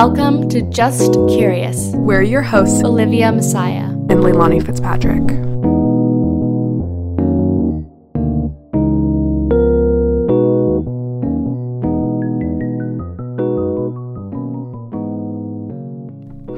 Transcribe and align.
Welcome 0.00 0.48
to 0.50 0.62
Just 0.62 1.14
Curious. 1.28 1.90
We're 1.96 2.22
your 2.22 2.42
hosts, 2.42 2.84
Olivia 2.84 3.32
Massiah 3.32 3.90
and 4.08 4.20
Leilani 4.20 4.64
Fitzpatrick. 4.64 5.28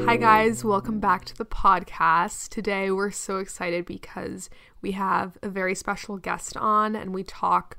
Hi, 0.06 0.18
guys, 0.18 0.62
welcome 0.62 1.00
back 1.00 1.24
to 1.24 1.34
the 1.34 1.46
podcast. 1.46 2.50
Today, 2.50 2.90
we're 2.90 3.10
so 3.10 3.38
excited 3.38 3.86
because 3.86 4.50
we 4.82 4.92
have 4.92 5.38
a 5.42 5.48
very 5.48 5.74
special 5.74 6.18
guest 6.18 6.58
on 6.58 6.94
and 6.94 7.14
we 7.14 7.24
talk 7.24 7.78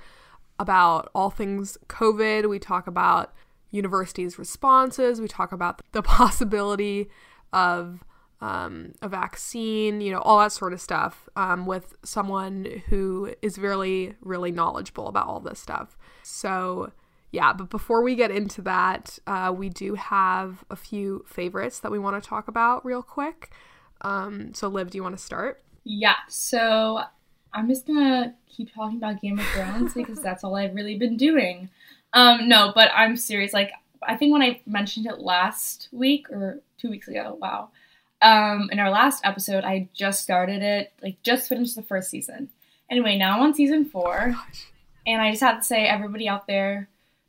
about 0.57 1.12
all 1.13 1.30
things 1.30 1.77
COVID. 1.88 2.49
We 2.49 2.57
talk 2.57 2.88
about 2.88 3.31
universities' 3.71 4.38
responses. 4.38 5.20
We 5.20 5.27
talk 5.27 5.52
about 5.52 5.81
the 5.91 6.02
possibility 6.03 7.09
of 7.52 8.03
um, 8.41 8.94
a 9.02 9.07
vaccine, 9.07 10.02
you 10.02 10.11
know, 10.11 10.20
all 10.20 10.39
that 10.39 10.52
sort 10.52 10.73
of 10.73 10.81
stuff 10.81 11.30
um, 11.35 11.66
with 11.66 11.95
someone 12.03 12.81
who 12.88 13.34
is 13.41 13.57
really, 13.57 14.16
really 14.21 14.52
knowledgeable 14.52 15.07
about 15.07 15.27
all 15.27 15.39
this 15.39 15.59
stuff. 15.59 15.97
So, 16.23 16.91
yeah, 17.31 17.53
but 17.53 17.70
before 17.70 18.02
we 18.02 18.16
get 18.16 18.31
into 18.31 18.61
that, 18.63 19.20
uh, 19.27 19.53
we 19.55 19.70
do 19.70 19.94
have 19.94 20.63
a 20.72 20.75
few 20.75 21.23
favorites 21.27 21.80
that 21.80 21.91
we 21.91 21.99
want 21.99 22.22
to 22.22 22.27
talk 22.27 22.47
about 22.47 22.83
real 22.83 23.03
quick. 23.03 23.52
Um, 24.02 24.53
so, 24.55 24.67
Liv, 24.67 24.89
do 24.89 24.97
you 24.97 25.03
want 25.03 25.17
to 25.17 25.23
start? 25.23 25.63
Yeah, 25.83 26.16
so 26.27 27.02
I'm 27.53 27.67
just 27.67 27.86
gonna 27.86 28.33
keep 28.49 28.73
talking 28.73 28.97
about 28.97 29.22
Game 29.22 29.39
of 29.39 29.45
Thrones 29.47 29.94
because 29.95 30.19
that's 30.19 30.44
all 30.44 30.55
I've 30.55 30.73
really 30.73 30.97
been 30.97 31.17
doing. 31.17 31.69
Um, 32.14 32.50
no, 32.50 32.72
but 32.76 32.92
I'm 32.94 33.16
serious. 33.16 33.54
Like, 33.54 33.72
I 34.04 34.16
think 34.16 34.34
when 34.34 34.42
I 34.42 34.62
mentioned 34.66 35.06
it 35.06 35.20
last 35.20 35.88
week 35.92 36.30
or 36.30 36.59
two 36.78 36.90
weeks 36.90 37.08
ago, 37.08 37.38
wow. 37.40 37.70
Um, 38.22 38.70
in 38.72 38.80
our 38.80 38.90
last 38.90 39.26
episode, 39.26 39.64
I 39.64 39.90
just 39.94 40.22
started 40.22 40.62
it, 40.62 40.94
like, 41.02 41.22
just 41.23 41.50
finished 41.50 41.76
the 41.76 41.82
first 41.82 42.09
season. 42.09 42.50
Anyway, 42.89 43.17
now 43.17 43.36
I'm 43.36 43.44
on 43.44 43.54
season 43.54 43.86
four, 43.86 44.34
Oh 44.36 44.45
and 45.08 45.22
I 45.22 45.32
just 45.32 45.42
have 45.42 45.59
to 45.59 45.64
say, 45.64 45.88
everybody 45.88 46.28
out 46.28 46.45
there 46.45 46.88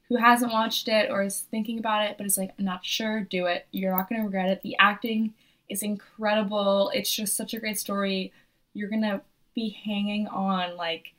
who 0.08 0.16
hasn't 0.16 0.52
watched 0.52 0.88
it 0.88 1.10
or 1.10 1.22
is 1.22 1.40
thinking 1.50 1.78
about 1.78 2.04
it, 2.04 2.16
but 2.18 2.26
is 2.26 2.36
like, 2.36 2.52
I'm 2.58 2.64
not 2.66 2.84
sure, 2.84 3.20
do 3.20 3.46
it. 3.46 3.66
You're 3.70 3.96
not 3.96 4.10
gonna 4.10 4.24
regret 4.24 4.50
it. 4.50 4.60
The 4.62 4.76
acting 4.78 5.32
is 5.70 5.82
incredible. 5.82 6.90
It's 6.94 7.14
just 7.14 7.36
such 7.36 7.54
a 7.54 7.60
great 7.60 7.78
story. 7.78 8.32
You're 8.74 8.90
gonna 8.90 9.22
be 9.54 9.70
hanging 9.70 10.26
on, 10.26 10.76
like, 10.76 11.14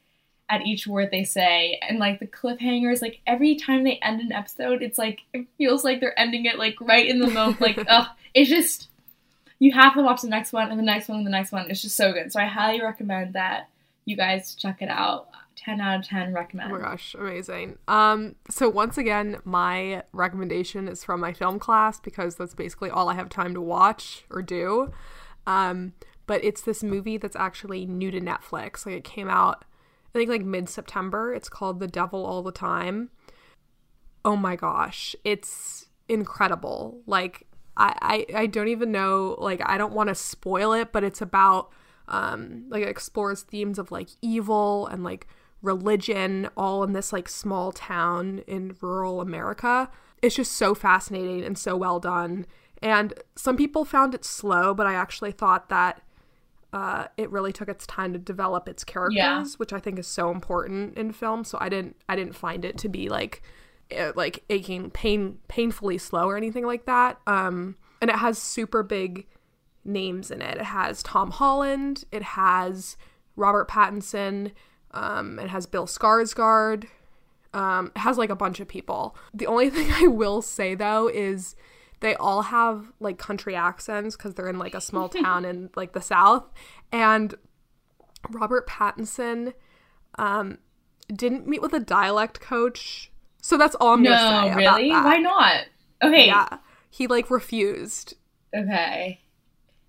at 0.49 0.61
each 0.61 0.86
word 0.86 1.09
they 1.11 1.23
say 1.23 1.80
and 1.88 1.99
like 1.99 2.19
the 2.19 2.27
cliffhangers 2.27 3.02
like 3.02 3.19
every 3.25 3.55
time 3.55 3.83
they 3.83 3.97
end 4.02 4.19
an 4.22 4.31
episode 4.31 4.81
it's 4.81 4.97
like 4.97 5.22
it 5.33 5.47
feels 5.58 5.83
like 5.83 6.00
they're 6.00 6.17
ending 6.19 6.45
it 6.45 6.58
like 6.58 6.75
right 6.81 7.08
in 7.08 7.19
the 7.19 7.27
moment 7.27 7.61
like 7.61 7.83
ugh 7.89 8.08
it's 8.33 8.50
just 8.50 8.89
you 9.59 9.72
have 9.72 9.94
to 9.94 10.02
watch 10.02 10.22
the 10.22 10.27
next 10.27 10.52
one 10.52 10.69
and 10.69 10.77
the 10.77 10.83
next 10.83 11.08
one 11.08 11.19
and 11.19 11.27
the 11.27 11.31
next 11.31 11.52
one 11.52 11.69
it's 11.72 11.81
just 11.81 11.95
so 11.95 12.11
good 12.11 12.31
so 12.31 12.39
i 12.39 12.45
highly 12.45 12.81
recommend 12.81 13.33
that 13.33 13.69
you 14.05 14.17
guys 14.17 14.53
check 14.55 14.81
it 14.81 14.89
out 14.89 15.30
10 15.55 15.80
out 15.80 16.00
of 16.00 16.05
10 16.05 16.33
recommend 16.33 16.72
Oh 16.72 16.75
my 16.75 16.81
gosh, 16.81 17.16
amazing. 17.17 17.78
Um, 17.88 18.35
so 18.50 18.69
once 18.69 18.97
again, 18.97 19.39
my 19.45 20.03
recommendation 20.11 20.88
is 20.88 21.03
from 21.03 21.19
my 21.19 21.31
film 21.31 21.59
class 21.59 22.00
because 22.00 22.35
that's 22.35 22.55
basically 22.55 22.89
all 22.89 23.07
I 23.07 23.13
have 23.13 23.30
time 23.30 23.53
to 23.53 23.61
watch 23.61 24.25
or 24.30 24.41
do. 24.41 24.91
Um, 25.45 25.94
but 26.25 26.44
it's 26.44 26.61
this 26.61 26.83
movie 26.83 27.17
that's 27.17 27.35
actually 27.35 27.85
new 27.85 28.11
to 28.11 28.19
Netflix. 28.19 28.85
Like 28.85 28.95
it 28.95 29.03
came 29.03 29.30
out, 29.30 29.63
I 30.14 30.19
think 30.19 30.30
like 30.30 30.44
mid 30.44 30.69
September. 30.69 31.34
It's 31.34 31.50
called 31.50 31.79
The 31.79 31.88
Devil 31.88 32.25
All 32.25 32.44
the 32.44 32.51
Time. 32.51 33.09
Oh 34.24 34.35
my 34.35 34.56
gosh, 34.56 35.16
it's 35.24 35.88
incredible. 36.07 37.01
Like 37.07 37.47
I, 37.75 38.25
I, 38.34 38.41
I 38.41 38.46
don't 38.46 38.68
even 38.68 38.91
know. 38.91 39.35
Like 39.40 39.62
I 39.66 39.78
don't 39.78 39.94
want 39.94 40.09
to 40.09 40.16
spoil 40.16 40.73
it, 40.73 40.91
but 40.91 41.03
it's 41.03 41.22
about 41.22 41.72
um 42.07 42.66
like 42.69 42.84
it 42.84 42.90
explores 42.90 43.44
themes 43.44 43.79
of 43.79 43.91
like 43.91 44.09
evil 44.22 44.88
and 44.88 45.03
like 45.03 45.28
religion 45.62 46.50
all 46.57 46.84
in 46.84 46.91
this 46.94 47.13
like 47.13 47.28
small 47.29 47.72
town 47.72 48.44
in 48.46 48.75
rural 48.81 49.22
America. 49.22 49.90
It's 50.22 50.35
just 50.35 50.53
so 50.53 50.75
fascinating 50.75 51.44
and 51.44 51.57
so 51.57 51.75
well 51.75 52.00
done. 52.00 52.46
And 52.81 53.13
some 53.35 53.57
people 53.57 53.85
found 53.85 54.13
it 54.13 54.25
slow, 54.25 54.73
but 54.73 54.85
I 54.85 54.94
actually 54.94 55.31
thought 55.31 55.69
that 55.69 56.02
uh, 56.73 57.07
it 57.16 57.29
really 57.31 57.53
took 57.53 57.69
its 57.69 57.85
time 57.88 58.11
to 58.13 58.19
develop 58.19 58.67
its 58.67 58.84
characters, 58.84 59.16
Yeah. 59.16 59.45
which 59.57 59.72
I 59.72 59.79
think 59.79 59.97
is 60.00 60.07
so 60.07 60.31
important 60.31 60.97
in 60.97 61.13
film. 61.13 61.44
So 61.45 61.57
I 61.61 61.69
didn't 61.69 61.95
I 62.09 62.16
didn't 62.17 62.35
find 62.35 62.66
it 62.66 62.78
to 62.79 62.89
be 62.89 63.07
like 63.09 63.41
eh, 63.91 64.11
like 64.16 64.44
aching 64.50 64.89
pain 64.89 65.38
painfully 65.47 65.97
slow 66.00 66.28
or 66.28 66.35
anything 66.35 66.66
like 66.66 66.85
that. 66.88 67.19
Um, 67.28 67.75
and 68.01 68.09
it 68.09 68.17
has 68.17 68.38
super 68.38 68.84
big 68.84 69.28
names 69.85 70.31
in 70.31 70.41
it. 70.41 70.57
It 70.57 70.63
has 70.66 71.03
Tom 71.03 71.31
Holland. 71.31 72.06
It 72.11 72.23
has 72.23 72.97
Robert 73.35 73.69
Pattinson. 73.69 74.51
Um, 74.91 75.38
it 75.40 75.50
has 75.50 75.66
Bill 75.66 75.85
Skarsgård. 75.85 76.85
Um, 77.53 77.91
it 77.95 78.00
has 78.00 78.17
like 78.17 78.29
a 78.31 78.35
bunch 78.35 78.59
of 78.59 78.67
people. 78.67 79.16
The 79.34 79.45
only 79.47 79.69
thing 79.75 79.91
I 79.91 80.07
will 80.07 80.41
say 80.41 80.73
though 80.75 81.07
is 81.07 81.55
they 82.03 82.14
all 82.16 82.44
have 82.44 82.91
like 83.00 83.18
country 83.18 83.56
accents 83.56 84.16
because 84.16 84.36
they're 84.36 84.47
in 84.50 84.59
like 84.59 84.75
a 84.75 84.81
small 84.81 85.09
town 85.24 85.46
in 85.46 85.69
like 85.75 85.94
the 85.94 86.02
south. 86.02 86.44
And 86.91 87.34
Robert 88.30 88.68
Pattinson 88.68 89.53
um, 90.19 90.58
didn't 91.14 91.47
meet 91.47 91.62
with 91.62 91.74
a 91.74 91.80
dialect 91.80 92.40
coach. 92.41 93.12
So 93.41 93.58
that's 93.58 93.75
all 93.75 93.94
I'm 93.96 94.03
gonna 94.03 94.18
say. 94.18 94.24
no 94.50 94.53
about 94.62 94.78
really 94.78 94.90
that. 94.90 95.03
why 95.06 95.18
not 95.18 95.64
okay 96.03 96.28
Yeah, 96.28 96.58
he 96.90 97.08
like 97.08 97.30
refused. 97.31 98.16
okay 98.56 99.20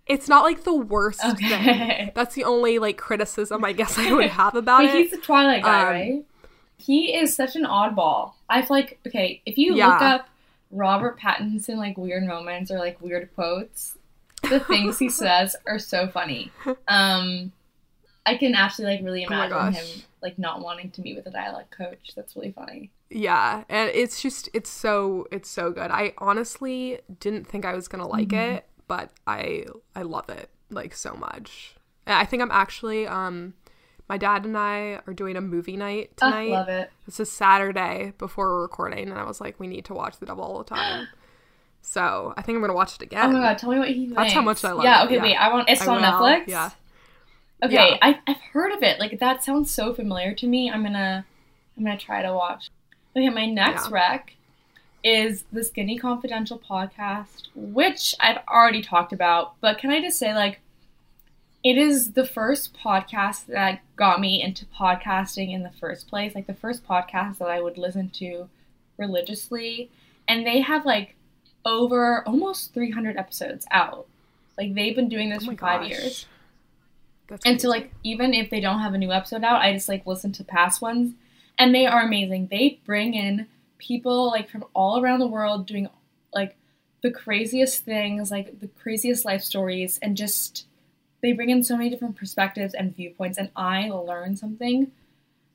It's 0.06 0.28
not 0.28 0.42
like 0.44 0.64
the 0.64 0.74
worst 0.74 1.20
thing. 1.20 1.32
okay 1.52 2.12
That's 2.16 2.34
the 2.34 2.44
only 2.44 2.78
like 2.78 2.96
criticism 2.96 3.64
I 3.64 3.72
guess 3.72 3.96
I 3.98 4.12
would 4.16 4.30
have 4.30 4.54
about 4.56 4.80
Wait, 4.80 4.90
it. 4.90 4.96
he's 5.02 5.10
the 5.12 5.18
twilight 5.18 5.62
guy 5.62 5.80
Um, 5.82 5.86
right 5.88 6.24
he 6.76 7.14
is 7.16 7.34
such 7.36 7.54
an 7.54 7.62
oddball 7.64 8.32
i 8.48 8.60
feel 8.60 8.76
like 8.76 8.98
okay 9.06 9.40
if 9.46 9.56
you 9.56 9.76
Yeah. 9.76 9.88
look 9.90 10.02
up 10.02 10.28
robert 10.74 11.18
pattinson 11.20 11.76
like 11.76 11.96
weird 11.98 12.24
moments 12.24 12.70
or 12.70 12.78
like 12.78 13.00
weird 13.00 13.32
quotes 13.34 13.98
the 14.48 14.60
things 14.60 14.98
he 14.98 15.08
says 15.10 15.56
are 15.66 15.78
so 15.78 16.08
funny 16.08 16.54
um 16.88 17.52
i 18.26 18.36
can 18.36 18.54
actually 18.54 18.86
like 18.86 19.02
really 19.04 19.24
Oh 19.28 19.44
imagine 19.44 19.48
gosh. 19.48 19.76
him 19.96 20.04
like 20.22 20.38
not 20.38 20.60
wanting 20.62 20.90
to 20.92 21.02
meet 21.02 21.16
with 21.16 21.26
a 21.26 21.32
dialect 21.32 21.70
coach 21.76 22.12
that's 22.16 22.36
really 22.36 22.52
funny 22.52 22.90
Yeah, 23.10 23.64
and 23.68 23.90
it's 23.90 24.20
just 24.20 24.48
it's 24.52 24.70
so 24.70 25.26
it's 25.30 25.48
so 25.48 25.70
good. 25.70 25.90
I 25.90 26.14
honestly 26.18 27.00
didn't 27.20 27.46
think 27.46 27.64
I 27.64 27.74
was 27.74 27.86
gonna 27.88 28.08
like 28.08 28.32
Mm-hmm. 28.32 28.32
it, 28.32 28.66
but 28.88 29.10
I 29.26 29.66
I 29.94 30.02
love 30.02 30.28
it 30.30 30.50
like 30.70 30.94
so 30.94 31.14
much. 31.14 31.76
I 32.06 32.24
think 32.24 32.42
I'm 32.42 32.50
actually 32.50 33.06
um 33.06 33.54
my 34.08 34.18
dad 34.18 34.44
and 34.44 34.56
I 34.56 35.00
are 35.06 35.14
doing 35.14 35.36
a 35.36 35.40
movie 35.40 35.76
night 35.76 36.16
tonight. 36.16 36.50
love 36.50 36.68
it 36.68 36.90
It's 37.06 37.20
a 37.20 37.26
Saturday 37.26 38.12
before 38.18 38.48
we're 38.48 38.62
recording, 38.62 39.08
and 39.08 39.18
I 39.18 39.24
was 39.24 39.40
like, 39.40 39.58
we 39.58 39.66
need 39.66 39.84
to 39.86 39.94
watch 39.94 40.18
The 40.18 40.26
Devil 40.26 40.44
all 40.44 40.58
the 40.58 40.64
time. 40.74 41.08
so 41.82 42.32
I 42.36 42.42
think 42.42 42.56
I'm 42.56 42.62
gonna 42.62 42.74
watch 42.74 42.94
it 42.96 43.02
again. 43.02 43.26
oh 43.26 43.32
my 43.32 43.40
god 43.40 43.58
tell 43.58 43.70
me 43.70 43.78
what 43.78 43.88
he 43.88 44.06
thinks 44.06 44.14
That's 44.16 44.32
how 44.32 44.42
much 44.42 44.64
I 44.64 44.72
love 44.72 44.84
yeah 44.84 45.02
it, 45.02 45.06
okay 45.06 45.16
yeah. 45.16 45.22
wait 45.22 45.36
i 45.36 45.52
want 45.52 45.68
it's 45.68 45.82
I 45.82 45.86
on 45.94 45.96
will, 46.00 46.02
netflix 46.08 46.44
Yeah. 46.48 46.70
okay 47.62 47.74
Yeah. 47.74 47.96
I, 48.00 48.18
i've 48.26 48.40
heard 48.52 48.72
of 48.72 48.82
it 48.82 48.98
like 48.98 49.18
that 49.20 49.44
sounds 49.44 49.70
so 49.70 49.92
familiar 49.92 50.34
to 50.34 50.46
me 50.46 50.70
i'm 50.70 50.82
gonna 50.82 51.26
i'm 51.76 51.84
gonna 51.84 51.98
try 51.98 52.22
to 52.22 52.32
watch 52.32 52.70
okay 53.14 53.28
my 53.28 53.44
next 53.46 53.90
Yeah. 53.90 53.94
rec 53.94 54.32
is 55.02 55.44
the 55.52 55.62
skinny 55.62 55.98
confidential 55.98 56.58
podcast 56.58 57.48
which 57.54 58.14
i've 58.20 58.38
already 58.48 58.80
talked 58.80 59.12
about 59.12 59.60
but 59.60 59.76
can 59.76 59.90
i 59.90 60.00
just 60.00 60.18
say 60.18 60.34
like 60.34 60.60
it 61.64 61.78
is 61.78 62.12
the 62.12 62.26
first 62.26 62.76
podcast 62.76 63.46
that 63.46 63.80
got 63.96 64.20
me 64.20 64.42
into 64.42 64.66
podcasting 64.66 65.52
in 65.52 65.62
the 65.62 65.72
first 65.80 66.08
place 66.08 66.34
like 66.34 66.46
the 66.46 66.54
first 66.54 66.86
podcast 66.86 67.38
that 67.38 67.48
i 67.48 67.60
would 67.60 67.78
listen 67.78 68.08
to 68.10 68.48
religiously. 68.98 69.90
And 70.28 70.46
they 70.46 70.60
have 70.60 70.86
like 70.86 71.14
over 71.64 72.26
almost 72.26 72.74
300 72.74 73.16
episodes 73.16 73.66
out. 73.70 74.06
Like 74.58 74.74
they've 74.74 74.94
been 74.94 75.08
doing 75.08 75.30
this 75.30 75.42
Oh 75.42 75.46
for 75.46 75.52
my 75.52 75.56
five 75.56 75.80
gosh. 75.82 75.90
years. 75.90 76.26
That's 77.28 77.46
and 77.46 77.60
so 77.60 77.68
like 77.68 77.92
even 78.02 78.34
if 78.34 78.50
they 78.50 78.60
don't 78.60 78.80
have 78.80 78.94
a 78.94 78.98
new 78.98 79.12
episode 79.12 79.44
out, 79.44 79.62
I 79.62 79.72
just 79.72 79.88
like 79.88 80.06
listen 80.06 80.32
to 80.32 80.44
past 80.44 80.82
ones. 80.82 81.14
And 81.58 81.74
they 81.74 81.86
are 81.86 82.02
amazing. 82.02 82.48
They 82.50 82.80
bring 82.84 83.14
in 83.14 83.46
people 83.78 84.26
like 84.26 84.48
from 84.48 84.64
all 84.74 85.02
around 85.02 85.20
the 85.20 85.26
world 85.26 85.66
doing 85.66 85.88
like 86.32 86.56
the 87.02 87.10
craziest 87.10 87.84
things, 87.84 88.30
like 88.30 88.60
the 88.60 88.68
craziest 88.68 89.24
life 89.24 89.42
stories 89.42 89.98
and 90.02 90.16
just 90.16 90.66
they 91.24 91.32
bring 91.32 91.48
in 91.48 91.62
so 91.62 91.74
many 91.74 91.88
different 91.88 92.16
perspectives 92.16 92.74
and 92.74 92.94
viewpoints 92.94 93.38
and 93.38 93.48
I 93.56 93.88
learn 93.88 94.36
something 94.36 94.92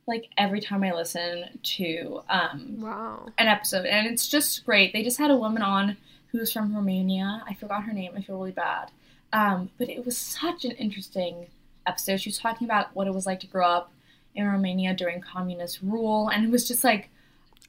like 0.07 0.25
every 0.35 0.61
time 0.61 0.83
I 0.83 0.93
listen 0.93 1.59
to 1.61 2.21
um 2.27 2.77
wow. 2.79 3.27
an 3.37 3.47
episode 3.47 3.85
and 3.85 4.07
it's 4.07 4.27
just 4.27 4.65
great. 4.65 4.93
They 4.93 5.03
just 5.03 5.19
had 5.19 5.29
a 5.29 5.37
woman 5.37 5.61
on 5.61 5.95
who's 6.31 6.51
from 6.51 6.75
Romania. 6.75 7.43
I 7.47 7.53
forgot 7.53 7.83
her 7.83 7.93
name. 7.93 8.13
I 8.17 8.21
feel 8.21 8.37
really 8.37 8.51
bad. 8.51 8.89
Um, 9.31 9.69
but 9.77 9.89
it 9.89 10.05
was 10.05 10.17
such 10.17 10.65
an 10.65 10.71
interesting 10.71 11.47
episode. 11.85 12.19
She 12.19 12.29
was 12.29 12.39
talking 12.39 12.65
about 12.65 12.95
what 12.95 13.05
it 13.05 13.13
was 13.13 13.27
like 13.27 13.39
to 13.41 13.47
grow 13.47 13.67
up 13.67 13.91
in 14.33 14.47
Romania 14.47 14.95
during 14.95 15.21
communist 15.21 15.83
rule 15.83 16.29
and 16.29 16.43
it 16.43 16.49
was 16.49 16.67
just 16.67 16.83
like 16.83 17.09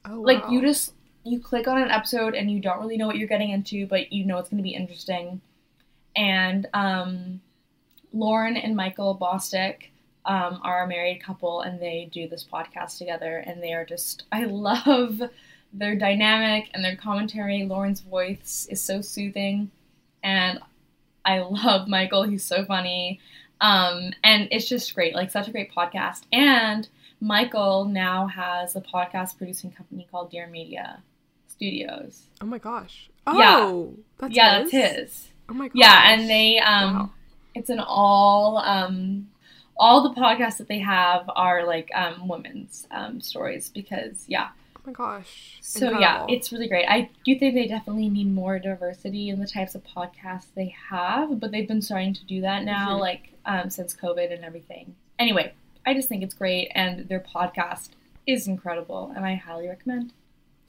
Oh, 0.06 0.20
like 0.20 0.44
wow. 0.44 0.50
you 0.50 0.62
just 0.62 0.94
you 1.24 1.38
click 1.38 1.68
on 1.68 1.76
an 1.76 1.90
episode 1.90 2.34
and 2.34 2.50
you 2.50 2.60
don't 2.60 2.80
really 2.80 2.96
know 2.96 3.06
what 3.06 3.16
you're 3.16 3.28
getting 3.28 3.50
into, 3.50 3.86
but 3.86 4.10
you 4.10 4.24
know 4.24 4.38
it's 4.38 4.48
going 4.48 4.56
to 4.56 4.62
be 4.62 4.74
interesting. 4.74 5.42
And 6.16 6.66
um, 6.72 7.42
Lauren 8.12 8.56
and 8.56 8.74
Michael 8.76 9.16
Bosstick 9.20 9.90
um, 10.24 10.60
are 10.62 10.84
a 10.84 10.88
married 10.88 11.22
couple, 11.22 11.60
and 11.60 11.80
they 11.80 12.08
do 12.12 12.28
this 12.28 12.44
podcast 12.44 12.98
together, 12.98 13.38
and 13.38 13.62
they 13.62 13.72
are 13.72 13.84
just 13.84 14.24
I 14.32 14.44
love 14.44 15.22
their 15.72 15.96
dynamic 15.96 16.68
and 16.74 16.84
their 16.84 16.96
commentary. 16.96 17.64
Lauren's 17.64 18.00
voice 18.00 18.66
is 18.70 18.82
so 18.82 19.00
soothing, 19.00 19.70
and 20.22 20.58
I 21.24 21.38
love 21.40 21.88
Michael. 21.88 22.24
He's 22.24 22.44
so 22.44 22.64
funny. 22.64 23.20
Um, 23.60 24.12
and 24.24 24.48
it's 24.50 24.68
just 24.68 24.94
great, 24.94 25.14
like 25.14 25.30
such 25.30 25.46
a 25.46 25.50
great 25.50 25.70
podcast. 25.72 26.22
And 26.32 26.88
Michael 27.20 27.84
now 27.84 28.26
has 28.26 28.74
a 28.74 28.80
podcast 28.80 29.36
producing 29.36 29.70
company 29.70 30.08
called 30.10 30.30
Dear 30.30 30.46
Media 30.46 31.02
Studios. 31.46 32.22
Oh 32.40 32.46
my 32.46 32.56
gosh. 32.56 33.10
Yeah. 33.26 33.58
Oh, 33.60 33.94
that's 34.18 34.34
yeah, 34.34 34.62
his? 34.62 34.70
that's 34.72 34.96
his. 34.96 35.28
Oh 35.50 35.54
my 35.54 35.68
gosh. 35.68 35.74
Yeah, 35.74 36.12
and 36.12 36.30
they 36.30 36.58
um 36.58 36.94
Wow. 36.94 37.10
It's 37.54 37.70
an 37.70 37.80
all 37.80 38.58
um 38.58 39.28
all 39.76 40.02
the 40.08 40.20
podcasts 40.20 40.58
that 40.58 40.68
they 40.68 40.78
have 40.80 41.28
are 41.34 41.64
like 41.66 41.90
um 41.94 42.28
women's 42.28 42.86
um 42.90 43.20
stories 43.20 43.68
because 43.70 44.24
yeah. 44.28 44.48
Oh 44.76 44.80
my 44.86 44.92
gosh. 44.92 45.58
So 45.60 45.98
yeah, 45.98 46.24
it's 46.28 46.52
really 46.52 46.68
great. 46.68 46.86
I 46.86 47.10
do 47.24 47.38
think 47.38 47.54
they 47.54 47.66
definitely 47.66 48.08
need 48.08 48.32
more 48.32 48.58
diversity 48.58 49.28
in 49.28 49.38
the 49.40 49.46
types 49.46 49.74
of 49.74 49.82
podcasts 49.84 50.46
they 50.54 50.74
have, 50.90 51.38
but 51.38 51.50
they've 51.52 51.68
been 51.68 51.82
starting 51.82 52.14
to 52.14 52.24
do 52.24 52.40
that 52.42 52.64
now, 52.64 52.96
Mhm. 52.96 53.00
like 53.00 53.32
um, 53.44 53.68
since 53.70 53.94
COVID 53.94 54.32
and 54.32 54.44
everything. 54.44 54.94
Anyway, 55.18 55.52
I 55.86 55.92
just 55.94 56.08
think 56.08 56.22
it's 56.22 56.34
great, 56.34 56.70
and 56.74 57.08
their 57.08 57.20
podcast 57.20 57.90
is 58.26 58.46
incredible, 58.48 59.12
and 59.16 59.24
I 59.24 59.34
highly 59.34 59.66
recommend. 59.68 60.12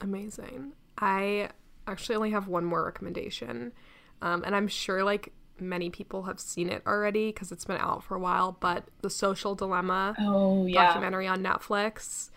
amazing. 0.00 0.72
I 0.98 1.48
actually 1.86 2.16
only 2.16 2.30
have 2.30 2.48
one 2.48 2.64
more 2.64 2.84
recommendation, 2.84 3.72
um, 4.20 4.42
and 4.44 4.54
I'm 4.54 4.68
sure 4.68 5.04
like 5.04 5.32
many 5.68 5.90
people 5.90 6.24
have 6.24 6.40
seen 6.40 6.68
it 6.68 6.82
already 6.86 7.28
because 7.28 7.52
it's 7.52 7.64
been 7.64 7.78
out 7.78 8.04
for 8.04 8.14
a 8.14 8.20
while. 8.20 8.56
But 8.60 8.84
the 9.00 9.10
Social 9.10 9.54
Dilemma 9.54 10.14
Oh 10.18 10.66
yeah, 10.66 10.86
documentary 10.86 11.26
on 11.26 11.42
Netflix. 11.42 12.30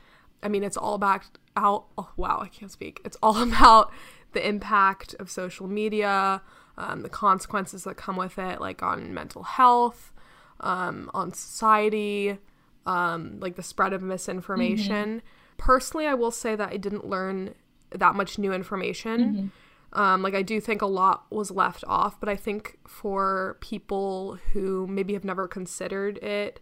I 0.44 0.48
mean, 0.48 0.64
it's 0.64 0.78
all 0.78 0.96
about 0.96 1.24
out. 1.56 1.86
Oh, 1.98 2.12
wow, 2.18 2.40
I 2.42 2.48
can't 2.48 2.72
speak. 2.72 3.02
It's 3.06 3.18
all 3.22 3.42
about 3.50 3.92
the 4.34 4.48
impact 4.48 5.16
of 5.20 5.30
social 5.32 5.68
media, 5.68 6.42
um, 6.78 7.02
the 7.02 7.10
consequences 7.10 7.86
that 7.86 7.96
come 7.96 8.18
with 8.18 8.38
it, 8.38 8.60
like 8.60 8.84
on 8.84 9.14
mental 9.14 9.44
health, 9.44 10.12
um, 10.60 11.10
on 11.14 11.34
society, 11.34 12.38
um, 12.86 13.40
like 13.40 13.56
the 13.56 13.64
spread 13.64 13.94
of 13.94 14.02
misinformation. 14.02 15.22
Personally, 15.58 16.06
I 16.06 16.14
will 16.14 16.32
say 16.32 16.56
that 16.56 16.70
I 16.70 16.78
didn't 16.78 17.08
learn 17.08 17.56
that 17.92 18.14
much 18.14 18.38
new 18.38 18.52
information. 18.52 19.52
Um, 19.96 20.22
like 20.22 20.36
I 20.36 20.42
do 20.42 20.60
think 20.60 20.82
a 20.82 20.88
lot 20.88 21.26
was 21.32 21.52
left 21.52 21.86
off, 21.88 22.20
but 22.20 22.28
I 22.28 22.36
think 22.36 22.78
for 22.86 23.58
people 23.62 24.38
who 24.52 24.86
maybe 24.88 25.14
have 25.14 25.24
never 25.24 25.48
considered 25.48 26.18
it, 26.18 26.60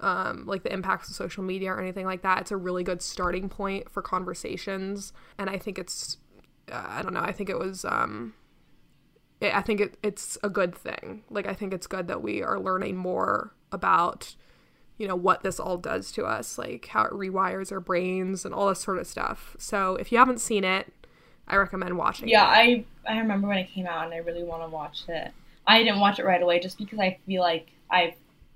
um, 0.00 0.44
like 0.44 0.62
the 0.62 0.72
impacts 0.72 1.08
of 1.08 1.16
social 1.16 1.42
media 1.42 1.72
or 1.72 1.80
anything 1.80 2.04
like 2.04 2.20
that, 2.20 2.42
it's 2.42 2.50
a 2.50 2.56
really 2.56 2.84
good 2.84 3.00
starting 3.00 3.48
point 3.48 3.90
for 3.90 4.02
conversations. 4.02 5.14
And 5.38 5.48
I 5.48 5.56
think 5.56 5.78
it's, 5.78 6.18
uh, 6.70 6.84
I 6.86 7.00
don't 7.00 7.14
know, 7.14 7.20
I 7.20 7.32
think 7.32 7.48
it 7.48 7.58
was, 7.58 7.86
um, 7.86 8.34
it, 9.40 9.56
I 9.56 9.62
think 9.62 9.80
it, 9.80 9.96
it's 10.02 10.36
a 10.42 10.50
good 10.50 10.74
thing. 10.74 11.24
Like 11.30 11.46
I 11.46 11.54
think 11.54 11.72
it's 11.72 11.86
good 11.86 12.08
that 12.08 12.22
we 12.22 12.42
are 12.42 12.60
learning 12.60 12.96
more 12.96 13.54
about, 13.72 14.36
you 14.98 15.08
know, 15.08 15.16
what 15.16 15.42
this 15.42 15.58
all 15.58 15.78
does 15.78 16.12
to 16.12 16.26
us, 16.26 16.58
like 16.58 16.88
how 16.88 17.04
it 17.04 17.12
rewires 17.12 17.72
our 17.72 17.80
brains 17.80 18.44
and 18.44 18.52
all 18.52 18.68
this 18.68 18.80
sort 18.80 18.98
of 18.98 19.06
stuff. 19.06 19.56
So 19.58 19.96
if 19.96 20.12
you 20.12 20.18
haven't 20.18 20.40
seen 20.42 20.62
it, 20.62 20.92
I 21.48 21.56
recommend 21.56 21.96
watching 21.96 22.28
yeah. 22.28 22.44
it. 22.60 22.84
I 23.06 23.12
I 23.14 23.18
remember 23.18 23.48
when 23.48 23.58
it 23.58 23.70
came 23.70 23.86
out, 23.86 24.04
and 24.04 24.14
I 24.14 24.18
really 24.18 24.42
want 24.42 24.62
to 24.62 24.68
watch 24.68 25.04
it. 25.08 25.32
I 25.66 25.82
didn't 25.82 26.00
watch 26.00 26.18
it 26.18 26.24
right 26.24 26.42
away 26.42 26.60
just 26.60 26.78
because 26.78 26.98
I 26.98 27.18
feel 27.26 27.42
like 27.42 27.68
I've 27.90 28.14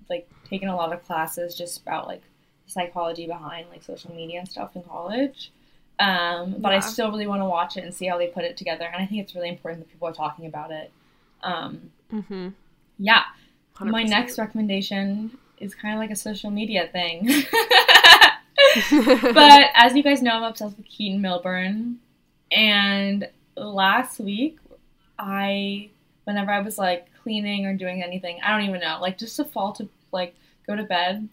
like 0.08 0.28
taken 0.48 0.68
a 0.68 0.76
lot 0.76 0.92
of 0.92 1.04
classes 1.04 1.54
just 1.54 1.82
about 1.82 2.06
like 2.06 2.22
psychology 2.66 3.26
behind 3.26 3.68
like 3.70 3.82
social 3.82 4.14
media 4.14 4.40
and 4.40 4.48
stuff 4.48 4.76
in 4.76 4.82
college. 4.82 5.52
Um, 5.98 6.56
but 6.58 6.72
I 6.72 6.80
still 6.80 7.10
really 7.10 7.26
want 7.26 7.42
to 7.42 7.46
watch 7.46 7.76
it 7.76 7.84
and 7.84 7.92
see 7.92 8.06
how 8.06 8.16
they 8.16 8.28
put 8.28 8.44
it 8.44 8.56
together. 8.56 8.84
And 8.84 9.02
I 9.02 9.06
think 9.06 9.20
it's 9.20 9.34
really 9.34 9.50
important 9.50 9.82
that 9.82 9.90
people 9.92 10.08
are 10.08 10.14
talking 10.14 10.46
about 10.46 10.70
it. 10.70 10.90
Um, 11.42 11.90
Mm-hmm. 12.12 12.48
yeah. 12.98 13.22
My 13.80 14.02
next 14.02 14.36
recommendation 14.36 15.38
is 15.58 15.74
kind 15.74 15.94
of 15.94 16.00
like 16.00 16.10
a 16.10 16.16
social 16.16 16.50
media 16.50 16.88
thing. 16.90 17.26
but 19.32 19.70
as 19.74 19.94
you 19.94 20.02
guys 20.02 20.22
know, 20.22 20.32
I'm 20.32 20.42
obsessed 20.42 20.76
with 20.76 20.86
Keaton 20.86 21.20
Milburn. 21.20 21.98
And 22.50 23.28
last 23.56 24.20
week, 24.20 24.58
I, 25.18 25.90
whenever 26.24 26.50
I 26.50 26.60
was 26.60 26.78
like 26.78 27.08
cleaning 27.22 27.66
or 27.66 27.74
doing 27.74 28.02
anything, 28.02 28.40
I 28.42 28.50
don't 28.56 28.68
even 28.68 28.80
know, 28.80 28.98
like 29.00 29.18
just 29.18 29.36
to 29.36 29.44
fall 29.44 29.72
to 29.74 29.88
like 30.12 30.34
go 30.66 30.76
to 30.76 30.82
bed, 30.82 31.28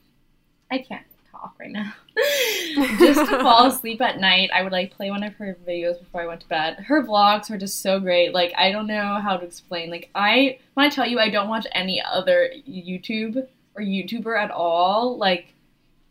I 0.71 0.79
can't 0.79 1.05
talk 1.31 1.55
right 1.59 1.71
now. 1.71 1.93
just 2.99 3.19
to 3.29 3.39
fall 3.39 3.67
asleep 3.71 4.01
at 4.01 4.19
night, 4.19 4.49
I 4.53 4.63
would 4.63 4.71
like 4.71 4.91
play 4.91 5.09
one 5.09 5.23
of 5.23 5.33
her 5.35 5.57
videos 5.67 5.99
before 5.99 6.21
I 6.21 6.27
went 6.27 6.41
to 6.41 6.47
bed. 6.47 6.75
Her 6.79 7.03
vlogs 7.03 7.49
are 7.49 7.57
just 7.57 7.81
so 7.81 7.99
great. 7.99 8.33
Like 8.33 8.53
I 8.57 8.71
don't 8.71 8.87
know 8.87 9.19
how 9.21 9.37
to 9.37 9.45
explain. 9.45 9.89
Like 9.89 10.09
I 10.15 10.59
when 10.73 10.85
I 10.85 10.89
tell 10.89 11.05
you 11.07 11.19
I 11.19 11.29
don't 11.29 11.49
watch 11.49 11.67
any 11.71 12.01
other 12.01 12.51
YouTube 12.67 13.47
or 13.75 13.81
YouTuber 13.81 14.37
at 14.37 14.51
all, 14.51 15.17
like 15.17 15.53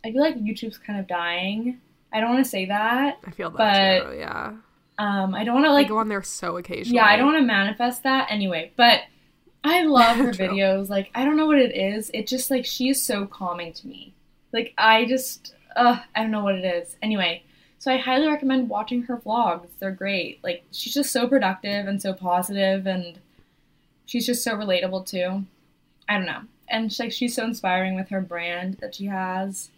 I 0.05 0.12
feel 0.12 0.23
like 0.23 0.37
YouTube's 0.37 0.79
kind 0.79 1.00
of 1.00 1.06
dying. 1.06 1.81
I 2.12 2.20
don't 2.20 2.31
want 2.31 2.44
to 2.44 2.50
say 2.50 2.67
that. 2.67 3.19
I 3.25 3.31
feel 3.31 3.50
that 3.50 4.02
but, 4.05 4.11
too. 4.11 4.19
Yeah, 4.19 4.55
Um, 4.99 5.35
I 5.35 5.45
don't 5.45 5.55
want 5.55 5.67
to 5.67 5.71
I 5.71 5.75
like 5.75 5.89
go 5.89 5.99
on 5.99 6.09
there 6.09 6.23
so 6.23 6.57
occasionally. 6.57 6.97
yeah, 6.97 7.05
I 7.07 7.17
don't 7.17 7.27
want 7.27 7.39
to 7.39 7.47
manifest 7.47 8.03
that 8.05 8.29
anyway, 8.31 8.73
but 8.77 9.01
I 9.63 9.83
love 9.85 10.17
her 10.25 10.31
videos. 10.33 10.89
Like, 10.89 11.11
I 11.15 11.25
don't 11.25 11.37
know 11.37 11.47
what 11.47 11.59
it 11.59 11.77
is. 11.77 12.11
It 12.15 12.27
just 12.27 12.51
like 12.51 12.65
she 12.65 12.89
is 12.89 13.03
so 13.03 13.27
calming 13.27 13.73
to 13.75 13.87
me. 13.87 14.15
Like, 14.53 14.73
I 14.79 15.05
just, 15.05 15.55
uh, 15.75 15.99
I 16.15 16.23
don't 16.23 16.31
know 16.31 16.43
what 16.45 16.55
it 16.55 16.65
is. 16.65 16.97
Anyway, 17.03 17.43
so 17.79 17.93
I 17.93 17.99
highly 17.99 18.27
recommend 18.27 18.71
watching 18.71 19.03
her 19.03 19.19
vlogs. 19.19 19.69
They're 19.79 19.91
great. 19.91 20.43
Like, 20.43 20.65
she's 20.73 20.95
just 20.95 21.13
so 21.13 21.29
productive 21.29 21.87
and 21.87 22.01
so 22.01 22.15
positive, 22.15 22.87
and 22.87 23.19
she's 24.07 24.25
just 24.25 24.43
so 24.43 24.53
relatable 24.55 25.07
too. 25.07 25.45
I 26.09 26.15
don't 26.17 26.26
know, 26.26 26.43
and 26.69 26.91
she's, 26.91 27.00
like 27.00 27.12
she's 27.12 27.35
so 27.35 27.45
inspiring 27.45 27.97
with 27.97 28.09
her 28.11 28.21
brand 28.23 28.79
that 28.81 28.95
she 28.95 29.07
has, 29.07 29.71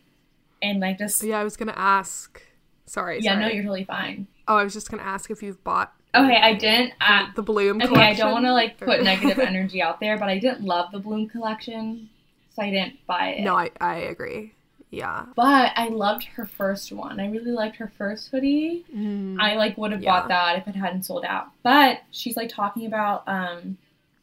and 0.62 0.78
like 0.78 0.98
just 0.98 1.22
Yeah, 1.24 1.40
I 1.40 1.44
was 1.44 1.56
gonna 1.56 1.72
ask. 1.74 2.40
Sorry. 2.86 3.18
yeah, 3.20 3.38
no, 3.38 3.48
you're 3.48 3.62
totally 3.64 3.84
fine. 3.84 4.26
Oh, 4.48 4.56
I 4.56 4.64
was 4.64 4.72
just 4.72 4.90
gonna 4.90 5.02
ask 5.02 5.30
if 5.30 5.42
you've 5.42 5.62
bought. 5.62 5.92
Okay, 6.14 6.36
I 6.36 6.54
didn't. 6.54 6.94
I, 7.00 7.30
the 7.36 7.42
Bloom. 7.42 7.82
Okay, 7.82 8.00
I 8.00 8.14
don't 8.14 8.32
want 8.32 8.46
to 8.46 8.52
like 8.52 8.78
put 8.78 9.02
negative 9.02 9.38
energy 9.46 9.82
out 9.82 10.00
there, 10.00 10.16
but 10.18 10.28
I 10.28 10.38
didn't 10.38 10.62
love 10.62 10.90
the 10.90 10.98
Bloom 10.98 11.28
collection, 11.28 12.08
so 12.54 12.62
I 12.62 12.70
didn't 12.70 12.94
buy 13.06 13.28
it. 13.30 13.44
no, 13.44 13.54
I 13.54 13.70
I 13.80 13.96
agree. 13.96 14.54
Yeah. 14.90 15.26
but 15.36 15.72
I 15.76 15.88
loved 15.88 16.24
her 16.24 16.46
first 16.46 16.92
one. 16.92 17.20
I 17.20 17.28
really 17.30 17.50
liked 17.50 17.76
her 17.76 17.92
first 17.98 18.30
hoodie. 18.30 18.86
Mm, 18.96 19.38
I 19.38 19.54
like 19.56 19.76
would 19.76 19.92
have 19.92 20.02
Yeah. 20.02 20.12
bought 20.20 20.28
that 20.28 20.56
if 20.56 20.66
it 20.66 20.74
hadn't 20.74 21.02
sold 21.02 21.26
out. 21.26 21.48
But 21.62 22.00
she's 22.10 22.38
like 22.38 22.48
talking 22.48 22.86
about 22.86 23.22
um 23.28 23.76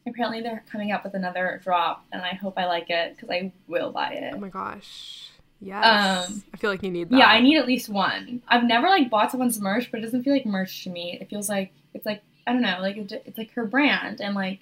apparently 0.08 0.40
they're 0.40 0.64
coming 0.70 0.90
up 0.90 1.04
with 1.04 1.14
another 1.14 1.60
drop 1.62 2.04
and 2.10 2.20
I 2.20 2.30
hope 2.34 2.54
I 2.58 2.66
like 2.66 2.90
it 2.90 3.14
because 3.14 3.30
I 3.30 3.52
will 3.68 3.92
buy 3.92 4.14
it. 4.14 4.32
oh 4.34 4.40
my 4.40 4.48
gosh. 4.48 5.30
Yes. 5.60 6.28
Um, 6.30 6.42
I 6.52 6.56
feel 6.58 6.70
like 6.70 6.82
you 6.82 6.90
need 6.90 7.08
that. 7.10 7.16
Yeah, 7.18 7.26
I 7.26 7.40
need 7.40 7.56
at 7.58 7.66
least 7.66 7.88
one. 7.88 8.42
I've 8.48 8.64
never 8.64 8.88
like 8.88 9.08
bought 9.10 9.30
someone's 9.30 9.60
merch, 9.60 9.90
but 9.90 10.00
it 10.00 10.02
doesn't 10.04 10.22
feel 10.22 10.32
like 10.34 10.46
merch 10.46 10.84
to 10.84 10.90
me. 10.90 11.18
It 11.20 11.28
feels 11.30 11.48
like 11.48 11.72
it's 11.94 12.04
like 12.06 12.22
I 12.46 12.52
don't 12.52 12.62
know, 12.62 12.78
like 12.80 12.96
it's 12.96 13.38
like 13.38 13.52
her 13.52 13.64
brand 13.64 14.20
and 14.20 14.34
like 14.34 14.60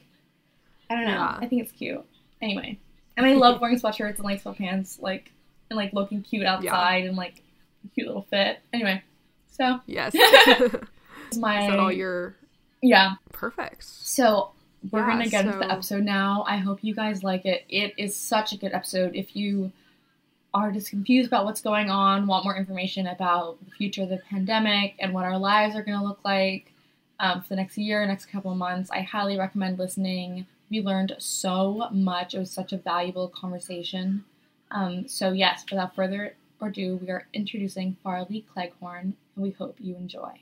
I 0.90 0.94
don't 0.94 1.04
know. 1.04 1.10
Yeah. 1.12 1.38
I 1.40 1.46
think 1.46 1.62
it's 1.62 1.72
cute. 1.72 2.04
Anyway, 2.40 2.78
and 3.16 3.26
I 3.26 3.32
love 3.34 3.60
wearing 3.60 3.78
sweatshirts 3.78 4.16
and 4.16 4.24
like 4.24 4.42
sweatpants, 4.42 5.00
like 5.02 5.32
and 5.70 5.76
like 5.76 5.92
looking 5.92 6.22
cute 6.22 6.46
outside 6.46 7.04
and 7.06 7.16
like 7.16 7.42
cute 7.94 8.06
little 8.06 8.26
fit. 8.30 8.60
Anyway, 8.72 9.02
so 9.50 9.80
Yes. 9.86 10.14
my 11.36 11.62
Is 11.64 11.70
that 11.70 11.78
all 11.78 11.92
your 11.92 12.36
yeah. 12.82 13.14
perfect? 13.32 13.82
So 13.84 14.52
we're 14.90 15.00
Yeah, 15.00 15.06
gonna 15.08 15.28
get 15.28 15.46
into 15.46 15.58
the 15.58 15.72
episode 15.72 16.04
now. 16.04 16.44
I 16.46 16.58
hope 16.58 16.78
you 16.82 16.94
guys 16.94 17.24
like 17.24 17.44
it. 17.46 17.64
It 17.68 17.94
is 17.98 18.14
such 18.14 18.52
a 18.52 18.56
good 18.56 18.72
episode. 18.72 19.16
If 19.16 19.34
you 19.34 19.72
are 20.54 20.70
just 20.70 20.88
confused 20.88 21.26
about 21.26 21.44
what's 21.44 21.60
going 21.60 21.90
on, 21.90 22.26
want 22.26 22.44
more 22.44 22.56
information 22.56 23.08
about 23.08 23.58
the 23.64 23.70
future 23.72 24.02
of 24.02 24.08
the 24.08 24.22
pandemic 24.30 24.94
and 25.00 25.12
what 25.12 25.24
our 25.24 25.36
lives 25.36 25.74
are 25.74 25.82
gonna 25.82 26.02
look 26.02 26.20
like 26.24 26.72
um, 27.20 27.42
for 27.42 27.48
the 27.48 27.56
next 27.56 27.78
year, 27.78 28.04
next 28.06 28.26
couple 28.26 28.52
of 28.52 28.56
months, 28.56 28.90
I 28.90 29.00
highly 29.00 29.38
recommend 29.38 29.78
listening. 29.78 30.46
We 30.70 30.80
learned 30.80 31.14
so 31.18 31.88
much. 31.92 32.34
It 32.34 32.38
was 32.38 32.50
such 32.50 32.72
a 32.72 32.78
valuable 32.78 33.28
conversation. 33.28 34.24
Um, 34.70 35.06
so 35.06 35.32
yes, 35.32 35.64
without 35.70 35.94
further 35.94 36.36
ado, 36.60 36.98
we 37.00 37.10
are 37.10 37.26
introducing 37.32 37.96
Farley 38.02 38.44
Cleghorn, 38.52 39.14
and 39.34 39.44
we 39.44 39.50
hope 39.50 39.76
you 39.78 39.96
enjoy. 39.96 40.40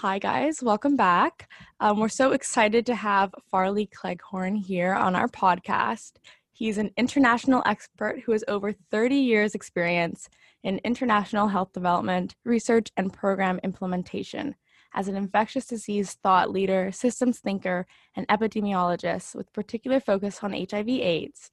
Hi, 0.00 0.18
guys. 0.18 0.62
Welcome 0.62 0.96
back. 0.96 1.48
Um, 1.80 1.98
we're 1.98 2.08
so 2.08 2.32
excited 2.32 2.86
to 2.86 2.94
have 2.94 3.34
Farley 3.50 3.86
Cleghorn 3.86 4.56
here 4.56 4.92
on 4.92 5.14
our 5.14 5.28
podcast. 5.28 6.12
He's 6.52 6.78
an 6.78 6.90
international 6.96 7.62
expert 7.66 8.20
who 8.20 8.32
has 8.32 8.44
over 8.46 8.72
30 8.72 9.16
years' 9.16 9.54
experience 9.54 10.28
in 10.62 10.80
international 10.84 11.48
health 11.48 11.72
development, 11.72 12.36
research, 12.44 12.88
and 12.96 13.12
program 13.12 13.58
implementation. 13.64 14.54
As 14.94 15.08
an 15.08 15.16
infectious 15.16 15.66
disease 15.66 16.12
thought 16.22 16.50
leader, 16.50 16.92
systems 16.92 17.40
thinker, 17.40 17.86
and 18.14 18.28
epidemiologist 18.28 19.34
with 19.34 19.52
particular 19.52 19.98
focus 19.98 20.40
on 20.42 20.52
HIV/AIDS, 20.52 21.50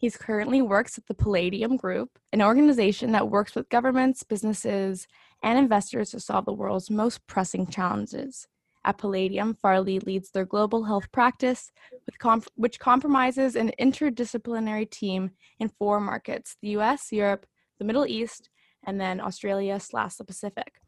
He's 0.00 0.16
currently 0.16 0.62
works 0.62 0.96
at 0.96 1.06
the 1.08 1.14
Palladium 1.14 1.76
Group, 1.76 2.18
an 2.32 2.40
organization 2.40 3.12
that 3.12 3.28
works 3.28 3.54
with 3.54 3.68
governments, 3.68 4.22
businesses, 4.22 5.06
and 5.42 5.58
investors 5.58 6.12
to 6.12 6.20
solve 6.20 6.46
the 6.46 6.54
world's 6.54 6.88
most 6.88 7.26
pressing 7.26 7.66
challenges. 7.66 8.48
At 8.84 8.98
Palladium, 8.98 9.54
Farley 9.54 9.98
leads 10.00 10.30
their 10.30 10.46
global 10.46 10.84
health 10.84 11.12
practice, 11.12 11.70
which 12.54 12.78
compromises 12.78 13.54
an 13.56 13.72
interdisciplinary 13.78 14.90
team 14.90 15.32
in 15.58 15.68
four 15.68 16.00
markets 16.00 16.56
the 16.62 16.70
US, 16.78 17.12
Europe, 17.12 17.46
the 17.78 17.84
Middle 17.84 18.06
East, 18.06 18.48
and 18.84 19.00
then 19.00 19.20
Australia 19.20 19.78
slash 19.78 20.14
the 20.16 20.24
Pacific. 20.24 20.80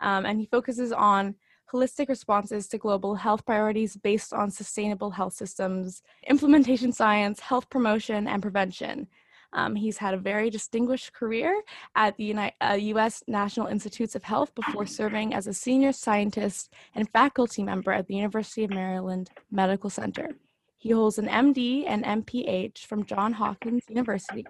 Um, 0.00 0.26
and 0.26 0.38
he 0.38 0.46
focuses 0.46 0.92
on 0.92 1.34
holistic 1.72 2.08
responses 2.08 2.66
to 2.68 2.78
global 2.78 3.14
health 3.14 3.46
priorities 3.46 3.96
based 3.96 4.32
on 4.32 4.50
sustainable 4.50 5.10
health 5.10 5.34
systems, 5.34 6.02
implementation 6.28 6.92
science, 6.92 7.40
health 7.40 7.70
promotion, 7.70 8.26
and 8.26 8.42
prevention. 8.42 9.06
Um, 9.52 9.74
he's 9.74 9.98
had 9.98 10.14
a 10.14 10.18
very 10.18 10.50
distinguished 10.50 11.12
career 11.12 11.62
at 11.96 12.16
the 12.16 12.52
uh, 12.60 12.74
U.S. 12.74 13.22
National 13.26 13.66
Institutes 13.66 14.14
of 14.14 14.22
Health 14.22 14.54
before 14.54 14.86
serving 14.86 15.34
as 15.34 15.46
a 15.46 15.54
senior 15.54 15.92
scientist 15.92 16.72
and 16.94 17.10
faculty 17.10 17.62
member 17.62 17.92
at 17.92 18.06
the 18.06 18.14
University 18.14 18.64
of 18.64 18.70
Maryland 18.70 19.30
Medical 19.50 19.90
Center. 19.90 20.30
He 20.78 20.90
holds 20.90 21.18
an 21.18 21.28
MD 21.28 21.84
and 21.86 22.04
MPH 22.04 22.86
from 22.86 23.04
Johns 23.04 23.36
Hopkins 23.36 23.84
University 23.88 24.46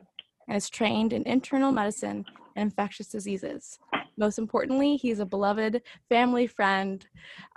and 0.47 0.57
is 0.57 0.71
trained 0.71 1.13
in 1.13 1.23
internal 1.25 1.73
medicine 1.73 2.25
and 2.57 2.71
infectious 2.71 3.09
diseases. 3.09 3.79
Most 4.17 4.39
importantly, 4.39 4.97
he's 4.97 5.21
a 5.21 5.27
beloved 5.27 5.83
family 6.09 6.47
friend, 6.47 7.07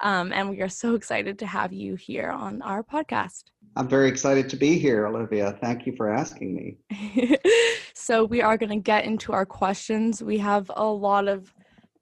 um, 0.02 0.32
and 0.32 0.50
we 0.50 0.62
are 0.62 0.70
so 0.70 0.96
excited 0.96 1.38
to 1.40 1.46
have 1.46 1.74
you 1.74 1.96
here 1.96 2.30
on 2.30 2.62
our 2.62 2.84
podcast. 2.84 3.46
I'm 3.76 3.88
very 3.88 4.08
excited 4.08 4.50
to 4.50 4.56
be 4.56 4.78
here, 4.78 5.08
Olivia. 5.08 5.58
Thank 5.60 5.86
you 5.86 5.96
for 5.96 6.14
asking 6.14 6.56
me. 6.56 7.38
so, 7.94 8.24
we 8.24 8.42
are 8.42 8.58
going 8.58 8.70
to 8.70 8.84
get 8.84 9.06
into 9.06 9.34
our 9.34 9.46
questions. 9.46 10.24
We 10.24 10.38
have 10.38 10.72
a 10.76 10.86
lot 10.86 11.28
of 11.28 11.54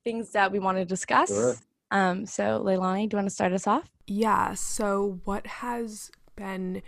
things 0.03 0.31
that 0.31 0.51
we 0.51 0.59
want 0.59 0.77
to 0.77 0.85
discuss. 0.85 1.29
Sure. 1.29 1.55
Um, 1.91 2.25
so, 2.25 2.61
Leilani, 2.63 3.09
do 3.09 3.15
you 3.15 3.17
want 3.17 3.29
to 3.29 3.33
start 3.33 3.53
us 3.53 3.67
off? 3.67 3.89
Yeah. 4.07 4.53
So, 4.53 5.19
what 5.23 5.47
has 5.47 6.11
been 6.35 6.81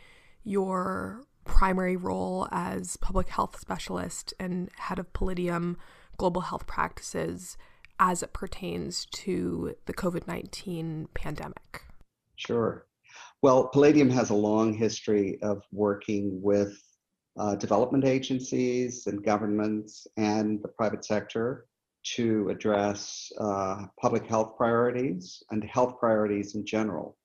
your 0.44 1.22
primary 1.54 1.96
role 1.96 2.48
as 2.52 2.98
public 2.98 3.30
health 3.30 3.60
specialist 3.60 4.34
and 4.40 4.72
head 4.76 4.98
of 4.98 5.14
Palladium 5.14 5.78
global 6.18 6.42
health 6.42 6.66
practices 6.66 7.58
as 8.00 8.24
it 8.24 8.34
pertains 8.34 9.06
to 9.12 9.76
the 9.86 9.94
COVID 9.94 10.28
19 10.28 11.10
pandemic? 11.14 11.84
Sure. 12.38 12.88
Well, 13.44 13.68
Palladium 13.68 14.10
has 14.10 14.32
a 14.32 14.34
long 14.34 14.74
history 14.74 15.38
of 15.44 15.62
working 15.72 16.42
with 16.42 16.82
uh, 17.38 17.56
development 17.56 18.04
agencies 18.04 19.06
and 19.06 19.24
governments 19.24 20.08
and 20.18 20.60
the 20.64 20.70
private 20.70 21.06
sector 21.06 21.68
to 22.16 22.50
address 22.50 23.32
uh, 23.40 23.86
public 24.02 24.26
health 24.26 24.58
priorities 24.58 25.44
and 25.52 25.64
health 25.64 26.00
priorities 26.00 26.56
in 26.56 26.66
general. 26.66 27.16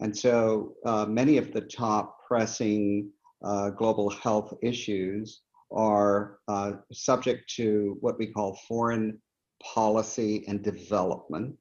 And 0.00 0.16
so 0.16 0.74
uh, 0.84 1.06
many 1.06 1.36
of 1.36 1.52
the 1.52 1.60
top 1.60 2.26
pressing 2.26 3.12
uh, 3.44 3.70
global 3.70 4.10
health 4.10 4.54
issues 4.62 5.42
are 5.70 6.38
uh, 6.48 6.72
subject 6.92 7.48
to 7.56 7.96
what 8.00 8.18
we 8.18 8.26
call 8.26 8.58
foreign 8.68 9.20
policy 9.62 10.44
and 10.48 10.62
development 10.62 11.56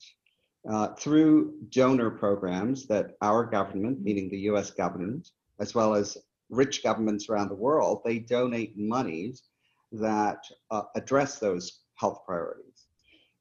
uh, 0.70 0.90
through 0.96 1.54
donor 1.70 2.12
programs 2.12 2.88
that 2.88 3.12
our 3.22 3.46
government, 3.46 4.02
meaning 4.02 4.30
the 4.30 4.50
US 4.52 4.72
government, 4.72 5.30
as 5.60 5.74
well 5.74 5.94
as 5.94 6.18
rich 6.50 6.84
governments 6.84 7.30
around 7.30 7.50
the 7.50 7.56
world, 7.56 8.02
they 8.04 8.20
donate 8.20 8.78
monies 8.78 9.44
that 9.92 10.44
uh, 10.70 10.84
address 10.96 11.40
those 11.40 11.82
health 11.96 12.20
priorities. 12.26 12.88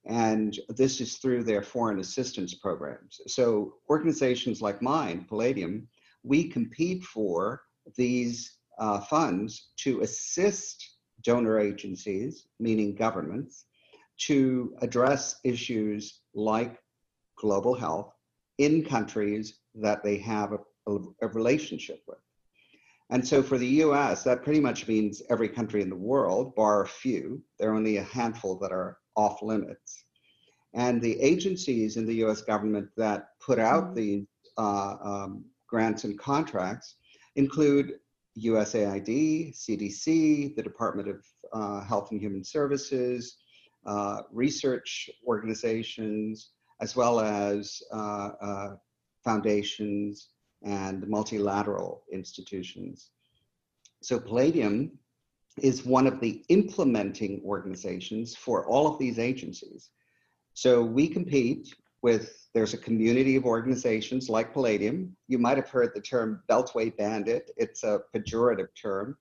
And 0.06 0.58
this 0.68 1.00
is 1.00 1.18
through 1.18 1.44
their 1.44 1.62
foreign 1.62 2.00
assistance 2.00 2.54
programs. 2.54 3.20
So 3.26 3.74
organizations 3.90 4.62
like 4.62 4.80
mine, 4.80 5.26
Palladium, 5.28 5.88
we 6.22 6.48
compete 6.48 7.04
for 7.04 7.60
these 7.96 8.58
uh, 8.78 9.00
funds 9.00 9.70
to 9.76 10.00
assist 10.00 10.96
donor 11.22 11.58
agencies, 11.58 12.46
meaning 12.58 12.94
governments, 12.94 13.66
to 14.18 14.74
address 14.82 15.36
issues 15.44 16.20
like 16.34 16.78
global 17.36 17.74
health 17.74 18.12
in 18.58 18.84
countries 18.84 19.60
that 19.74 20.02
they 20.02 20.18
have 20.18 20.52
a, 20.52 20.96
a, 21.22 21.28
relationship 21.28 22.02
with. 22.06 22.18
And 23.08 23.26
so 23.26 23.42
for 23.42 23.58
the 23.58 23.66
US, 23.84 24.22
that 24.24 24.44
pretty 24.44 24.60
much 24.60 24.86
means 24.86 25.22
every 25.30 25.48
country 25.48 25.82
in 25.82 25.88
the 25.88 25.96
world, 25.96 26.54
bar 26.54 26.82
a 26.82 26.88
few. 26.88 27.42
There 27.58 27.70
are 27.70 27.74
only 27.74 27.96
a 27.96 28.04
handful 28.04 28.58
that 28.58 28.72
are 28.72 28.98
off 29.16 29.42
limits. 29.42 30.04
And 30.74 31.00
the 31.00 31.20
agencies 31.20 31.96
in 31.96 32.06
the 32.06 32.22
US 32.24 32.42
government 32.42 32.88
that 32.96 33.28
put 33.44 33.58
out 33.58 33.94
mm-hmm. 33.94 33.94
the 33.94 34.26
uh, 34.58 34.96
um, 35.02 35.44
grants 35.66 36.04
and 36.04 36.18
contracts 36.18 36.96
include 37.36 37.94
USAID, 38.38 39.54
CDC, 39.54 40.54
the 40.56 40.62
Department 40.62 41.08
of 41.08 41.24
uh, 41.52 41.84
Health 41.84 42.10
and 42.10 42.20
Human 42.20 42.44
Services, 42.44 43.36
uh, 43.86 44.22
research 44.32 45.10
organizations, 45.26 46.50
as 46.80 46.96
well 46.96 47.20
as 47.20 47.82
uh, 47.92 48.30
uh, 48.40 48.76
foundations 49.24 50.28
and 50.62 51.06
multilateral 51.08 52.04
institutions. 52.12 53.10
So 54.02 54.18
Palladium 54.18 54.92
is 55.58 55.84
one 55.84 56.06
of 56.06 56.20
the 56.20 56.42
implementing 56.48 57.42
organizations 57.44 58.34
for 58.36 58.66
all 58.66 58.86
of 58.86 58.98
these 58.98 59.18
agencies. 59.18 59.90
So 60.54 60.82
we 60.82 61.08
compete 61.08 61.74
with 62.02 62.39
there's 62.54 62.74
a 62.74 62.78
community 62.78 63.36
of 63.36 63.44
organizations 63.44 64.28
like 64.28 64.52
Palladium. 64.52 65.16
You 65.28 65.38
might 65.38 65.56
have 65.56 65.68
heard 65.68 65.92
the 65.94 66.00
term 66.00 66.42
Beltway 66.48 66.96
Bandit. 66.96 67.50
It's 67.56 67.84
a 67.84 68.00
pejorative 68.14 68.68
term, 68.80 69.16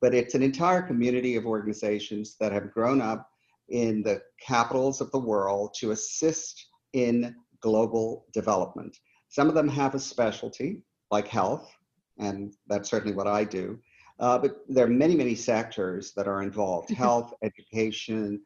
but 0.00 0.14
it's 0.14 0.34
an 0.34 0.42
entire 0.42 0.82
community 0.82 1.36
of 1.36 1.46
organizations 1.46 2.36
that 2.40 2.52
have 2.52 2.72
grown 2.72 3.02
up 3.02 3.30
in 3.68 4.02
the 4.02 4.22
capitals 4.40 5.00
of 5.00 5.10
the 5.12 5.18
world 5.18 5.74
to 5.78 5.90
assist 5.90 6.68
in 6.94 7.34
global 7.60 8.26
development. 8.32 8.96
Some 9.28 9.48
of 9.48 9.54
them 9.54 9.68
have 9.68 9.94
a 9.94 10.00
specialty, 10.00 10.82
like 11.10 11.28
health, 11.28 11.70
and 12.18 12.54
that's 12.66 12.90
certainly 12.90 13.14
what 13.14 13.26
I 13.26 13.44
do. 13.44 13.78
Uh, 14.18 14.38
but 14.38 14.60
there 14.68 14.84
are 14.84 14.90
many, 14.90 15.14
many 15.14 15.34
sectors 15.34 16.12
that 16.14 16.28
are 16.28 16.42
involved 16.42 16.90
health, 16.90 17.32
education, 17.42 18.40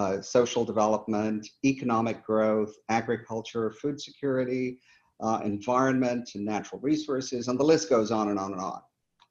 uh, 0.00 0.22
social 0.22 0.64
development, 0.64 1.46
economic 1.62 2.24
growth, 2.24 2.72
agriculture, 2.88 3.70
food 3.70 4.00
security, 4.00 4.78
uh, 5.20 5.40
environment, 5.44 6.30
and 6.34 6.44
natural 6.44 6.80
resources, 6.80 7.48
and 7.48 7.60
the 7.60 7.64
list 7.64 7.90
goes 7.90 8.10
on 8.10 8.30
and 8.30 8.38
on 8.38 8.52
and 8.52 8.62
on. 8.62 8.80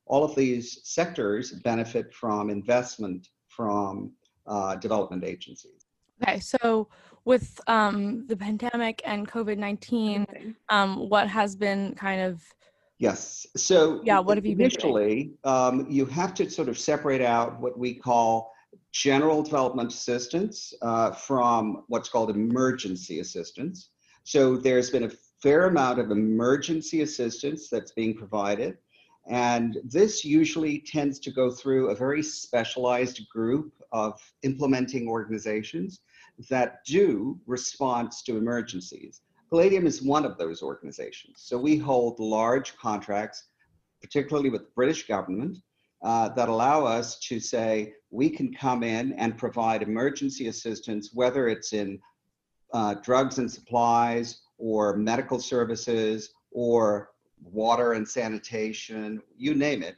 All 0.06 0.24
of 0.24 0.36
these 0.36 0.82
sectors 0.84 1.52
benefit 1.52 2.14
from 2.14 2.52
investment 2.52 3.30
from 3.48 4.12
uh, 4.46 4.76
development 4.76 5.24
agencies. 5.24 5.82
Okay, 6.22 6.40
so 6.40 6.88
with 7.26 7.60
um, 7.66 8.28
the 8.28 8.38
pandemic 8.38 9.02
and 9.06 9.28
COVID 9.28 9.58
19, 9.58 10.56
um, 10.70 11.10
what 11.10 11.28
has 11.28 11.56
been 11.56 11.96
kind 11.96 12.22
of 12.22 12.44
Yes. 13.00 13.48
So 13.56 14.02
yeah, 14.04 14.20
what 14.20 14.36
have 14.38 14.46
you 14.46 14.52
initially, 14.52 15.32
um, 15.46 15.88
you 15.90 16.06
have 16.06 16.34
to 16.34 16.50
sort 16.50 16.68
of 16.68 16.78
separate 16.78 17.22
out 17.22 17.60
what 17.62 17.80
we 17.80 17.94
call 17.94 18.52
general 18.92 19.42
development 19.44 19.92
assistance 19.92 20.74
uh, 20.82 21.12
from 21.12 21.84
what's 21.88 22.10
called 22.10 22.30
emergency 22.30 23.20
assistance. 23.20 23.90
So 24.24 24.58
there's 24.58 24.90
been 24.90 25.06
a 25.06 25.12
fair 25.42 25.68
amount 25.68 26.00
of 26.00 26.12
emergency 26.12 27.02
assistance 27.02 27.70
that's 27.70 27.92
being 27.92 28.16
provided. 28.16 28.78
And 29.28 29.78
this 29.84 30.26
usually 30.26 30.80
tends 30.80 31.20
to 31.20 31.32
go 31.32 31.52
through 31.52 31.90
a 31.90 31.96
very 31.96 32.24
specialized 32.24 33.22
group 33.30 33.74
of 33.92 34.20
implementing 34.44 35.08
organizations 35.08 36.02
that 36.50 36.84
do 36.86 37.40
response 37.46 38.24
to 38.24 38.38
emergencies. 38.38 39.22
Palladium 39.50 39.86
is 39.86 40.02
one 40.02 40.26
of 40.26 40.38
those 40.38 40.62
organizations. 40.62 41.42
So 41.42 41.58
we 41.58 41.78
hold 41.78 42.20
large 42.20 42.78
contracts, 42.78 43.46
particularly 44.02 44.50
with 44.50 44.62
the 44.62 44.72
British 44.76 45.08
government, 45.08 45.58
uh, 46.02 46.30
that 46.30 46.50
allow 46.50 46.86
us 46.86 47.20
to 47.20 47.40
say 47.40 47.94
we 48.12 48.30
can 48.30 48.54
come 48.54 48.84
in 48.84 49.14
and 49.14 49.38
provide 49.38 49.82
emergency 49.82 50.48
assistance, 50.48 51.12
whether 51.14 51.48
it's 51.48 51.74
in 51.74 52.00
uh, 52.74 52.96
drugs 52.96 53.38
and 53.38 53.52
supplies 53.52 54.42
or 54.58 54.96
medical 54.96 55.40
services 55.40 56.32
or 56.52 57.12
water 57.44 57.94
and 57.94 58.08
sanitation, 58.08 59.22
you 59.38 59.54
name 59.54 59.84
it, 59.84 59.96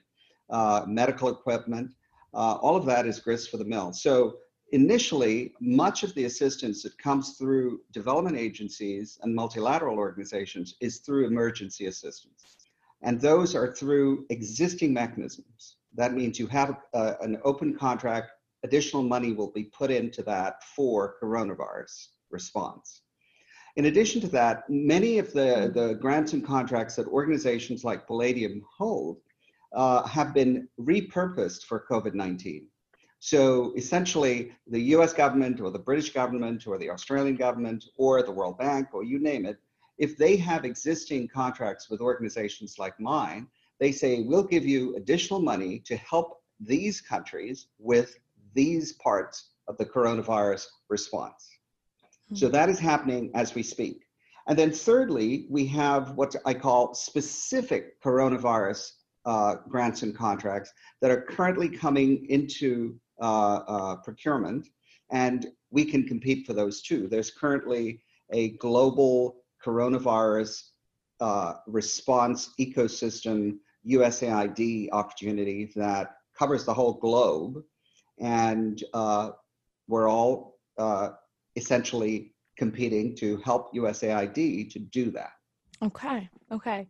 uh, 0.49 0.83
medical 0.87 1.29
equipment. 1.29 1.91
Uh, 2.33 2.55
all 2.61 2.75
of 2.75 2.85
that 2.85 3.05
is 3.05 3.19
grist 3.19 3.49
for 3.49 3.57
the 3.57 3.65
mill. 3.65 3.91
So 3.93 4.37
initially, 4.71 5.53
much 5.59 6.03
of 6.03 6.13
the 6.15 6.25
assistance 6.25 6.83
that 6.83 6.97
comes 6.97 7.37
through 7.37 7.81
development 7.91 8.37
agencies 8.37 9.19
and 9.21 9.33
multilateral 9.33 9.97
organizations 9.97 10.75
is 10.79 10.99
through 10.99 11.27
emergency 11.27 11.87
assistance. 11.87 12.57
And 13.01 13.19
those 13.19 13.55
are 13.55 13.73
through 13.73 14.25
existing 14.29 14.93
mechanisms. 14.93 15.77
That 15.95 16.13
means 16.13 16.39
you 16.39 16.47
have 16.47 16.77
a, 16.93 17.15
an 17.21 17.39
open 17.43 17.77
contract, 17.77 18.31
additional 18.63 19.03
money 19.03 19.33
will 19.33 19.51
be 19.51 19.65
put 19.65 19.91
into 19.91 20.23
that 20.23 20.63
for 20.75 21.15
coronavirus 21.21 22.07
response. 22.29 23.01
In 23.77 23.85
addition 23.85 24.19
to 24.21 24.27
that, 24.29 24.69
many 24.69 25.17
of 25.17 25.31
the, 25.31 25.71
the 25.73 25.93
grants 25.95 26.33
and 26.33 26.45
contracts 26.45 26.95
that 26.95 27.07
organizations 27.07 27.83
like 27.83 28.05
Palladium 28.05 28.61
hold 28.77 29.17
uh, 29.73 30.05
have 30.07 30.33
been 30.33 30.67
repurposed 30.79 31.63
for 31.63 31.85
COVID 31.89 32.13
19. 32.13 32.67
So 33.19 33.71
essentially, 33.77 34.51
the 34.67 34.81
US 34.95 35.13
government 35.13 35.61
or 35.61 35.69
the 35.69 35.79
British 35.79 36.11
government 36.11 36.65
or 36.67 36.77
the 36.77 36.89
Australian 36.89 37.35
government 37.35 37.85
or 37.95 38.23
the 38.23 38.31
World 38.31 38.57
Bank 38.57 38.89
or 38.93 39.03
you 39.03 39.19
name 39.19 39.45
it, 39.45 39.57
if 39.97 40.17
they 40.17 40.35
have 40.37 40.65
existing 40.65 41.27
contracts 41.27 41.89
with 41.89 42.01
organizations 42.01 42.79
like 42.79 42.99
mine, 42.99 43.47
they 43.81 43.91
say, 43.91 44.21
we'll 44.21 44.43
give 44.43 44.65
you 44.65 44.95
additional 44.95 45.41
money 45.41 45.79
to 45.79 45.97
help 45.97 46.37
these 46.59 47.01
countries 47.01 47.67
with 47.79 48.15
these 48.53 48.93
parts 48.93 49.49
of 49.67 49.75
the 49.77 49.85
coronavirus 49.85 50.67
response. 50.87 51.49
Mm-hmm. 51.99 52.35
So 52.35 52.47
that 52.49 52.69
is 52.69 52.79
happening 52.79 53.31
as 53.33 53.55
we 53.55 53.63
speak. 53.63 54.03
And 54.47 54.57
then 54.57 54.71
thirdly, 54.71 55.47
we 55.49 55.65
have 55.67 56.11
what 56.11 56.35
I 56.45 56.53
call 56.53 56.93
specific 56.93 58.01
coronavirus 58.03 58.91
uh, 59.25 59.55
grants 59.67 60.03
and 60.03 60.15
contracts 60.15 60.71
that 61.01 61.09
are 61.09 61.21
currently 61.21 61.69
coming 61.69 62.27
into 62.29 62.99
uh, 63.19 63.55
uh, 63.67 63.95
procurement, 63.97 64.67
and 65.11 65.47
we 65.71 65.85
can 65.85 66.07
compete 66.07 66.45
for 66.45 66.53
those 66.53 66.81
too. 66.81 67.07
There's 67.07 67.31
currently 67.31 68.01
a 68.31 68.49
global 68.57 69.37
coronavirus 69.63 70.63
uh, 71.19 71.53
response 71.67 72.51
ecosystem 72.59 73.57
USAID 73.87 74.89
opportunity 74.91 75.71
that 75.75 76.15
covers 76.37 76.65
the 76.65 76.73
whole 76.73 76.93
globe, 76.93 77.63
and 78.19 78.83
uh, 78.93 79.31
we're 79.87 80.09
all 80.09 80.59
uh, 80.77 81.09
essentially 81.55 82.33
competing 82.57 83.15
to 83.15 83.37
help 83.37 83.73
USAID 83.73 84.71
to 84.71 84.79
do 84.79 85.11
that. 85.11 85.31
Okay, 85.83 86.29
okay. 86.51 86.87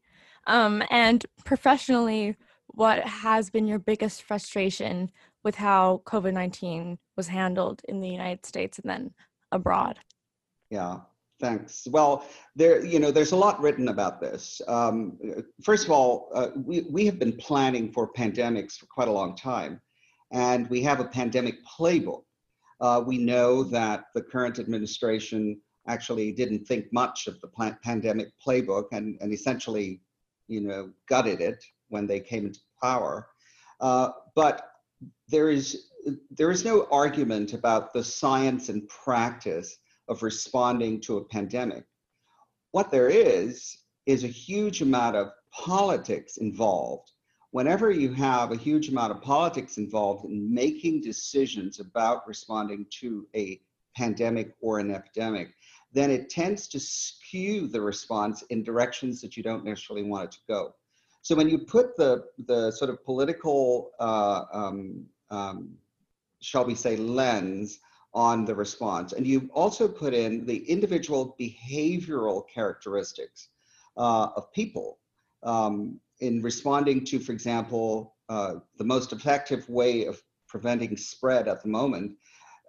Um, 0.48 0.84
and 0.90 1.26
professionally, 1.46 2.36
what 2.68 3.00
has 3.06 3.50
been 3.50 3.68
your 3.68 3.80
biggest 3.80 4.24
frustration 4.24 5.12
with 5.44 5.56
how 5.56 6.02
COVID 6.06 6.34
19 6.34 6.98
was 7.16 7.28
handled 7.28 7.82
in 7.88 8.02
the 8.02 8.10
United 8.10 8.46
States 8.46 8.80
and 8.80 8.90
then 8.90 9.14
abroad? 9.52 10.00
Yeah, 10.70 11.00
thanks. 11.42 11.88
Well, 11.90 12.26
there, 12.56 12.86
you 12.86 13.00
know, 13.00 13.12
there's 13.12 13.34
a 13.34 13.36
lot 13.36 13.60
written 13.60 13.90
about 13.90 14.22
this. 14.22 14.62
Um, 14.68 15.18
first 15.62 15.86
of 15.86 15.92
all, 15.92 16.30
uh, 16.34 16.50
we, 16.56 16.82
we 16.82 17.06
have 17.06 17.20
been 17.20 17.34
planning 17.34 17.92
for 17.92 18.12
pandemics 18.14 18.78
for 18.78 18.86
quite 18.86 19.08
a 19.08 19.12
long 19.12 19.36
time, 19.36 19.82
and 20.32 20.70
we 20.70 20.82
have 20.84 21.00
a 21.00 21.06
pandemic 21.06 21.56
playbook. 21.66 22.24
Uh, 22.80 23.04
we 23.06 23.18
know 23.18 23.64
that 23.64 24.06
the 24.16 24.22
current 24.22 24.60
administration 24.60 25.60
actually 25.88 26.32
didn't 26.32 26.66
think 26.66 26.86
much 26.94 27.28
of 27.28 27.42
the 27.42 27.76
pandemic 27.84 28.30
playbook 28.46 28.86
and, 28.92 29.18
and 29.22 29.34
essentially, 29.34 30.00
you 30.48 30.62
know, 30.62 30.92
gutted 31.10 31.42
it 31.42 31.64
when 31.90 32.08
they 32.08 32.20
came 32.20 32.46
into 32.46 32.60
power. 32.82 33.28
Uh, 33.80 34.10
but 34.36 34.72
there 35.28 35.50
is 35.50 35.88
there 36.32 36.50
is 36.50 36.66
no 36.66 36.88
argument 36.92 37.54
about 37.54 37.94
the 37.94 38.04
science 38.04 38.70
and 38.70 38.88
practice 38.90 39.78
of 40.12 40.24
responding 40.24 41.00
to 41.00 41.18
a 41.18 41.24
pandemic. 41.24 41.86
What 42.72 42.92
there 42.92 43.10
is 43.10 43.78
is 44.06 44.24
a 44.24 44.28
huge 44.28 44.82
amount 44.82 45.16
of 45.16 45.32
politics 45.52 46.38
involved. 46.38 47.12
Whenever 47.52 47.92
you 47.92 48.14
have 48.14 48.52
a 48.52 48.58
huge 48.58 48.90
amount 48.90 49.12
of 49.14 49.22
politics 49.22 49.78
involved 49.78 50.26
in 50.26 50.54
making 50.54 51.02
decisions 51.02 51.80
about 51.80 52.28
responding 52.28 52.86
to 53.00 53.26
a 53.36 53.62
pandemic 53.96 54.54
or 54.60 54.80
an 54.80 54.92
epidemic, 54.92 55.54
then 55.94 56.12
it 56.12 56.30
tends 56.30 56.68
to 56.68 56.80
skew 56.80 57.68
the 57.68 57.82
response 57.82 58.44
in 58.50 58.64
directions 58.64 59.22
that 59.22 59.36
you 59.38 59.44
don't 59.44 59.66
necessarily 59.66 60.06
want 60.06 60.26
it 60.26 60.32
to 60.32 60.40
go. 60.48 60.74
So 61.22 61.36
when 61.36 61.50
you 61.50 61.60
put 61.60 61.96
the, 61.96 62.26
the 62.48 62.72
sort 62.72 62.90
of 62.90 63.04
political, 63.06 63.92
uh, 64.00 64.44
um, 64.52 65.06
um, 65.30 65.78
shall 66.42 66.66
we 66.66 66.76
say, 66.76 66.98
lens 66.98 67.80
on 68.14 68.46
the 68.46 68.54
response, 68.54 69.14
and 69.14 69.26
you 69.26 69.50
also 69.54 69.88
put 69.88 70.14
in 70.14 70.46
the 70.46 70.58
individual 70.70 71.36
behavioral 71.40 72.44
characteristics 72.54 73.50
uh, 73.98 74.28
of 74.36 74.52
people 74.52 75.00
um, 75.44 76.00
in 76.20 76.42
responding 76.42 77.04
to, 77.06 77.20
for 77.20 77.32
example, 77.32 78.16
uh, 78.30 78.56
the 78.78 78.84
most 78.84 79.14
effective 79.14 79.68
way 79.70 80.06
of 80.06 80.22
preventing 80.48 80.98
spread 80.98 81.48
at 81.48 81.62
the 81.62 81.70
moment 81.70 82.14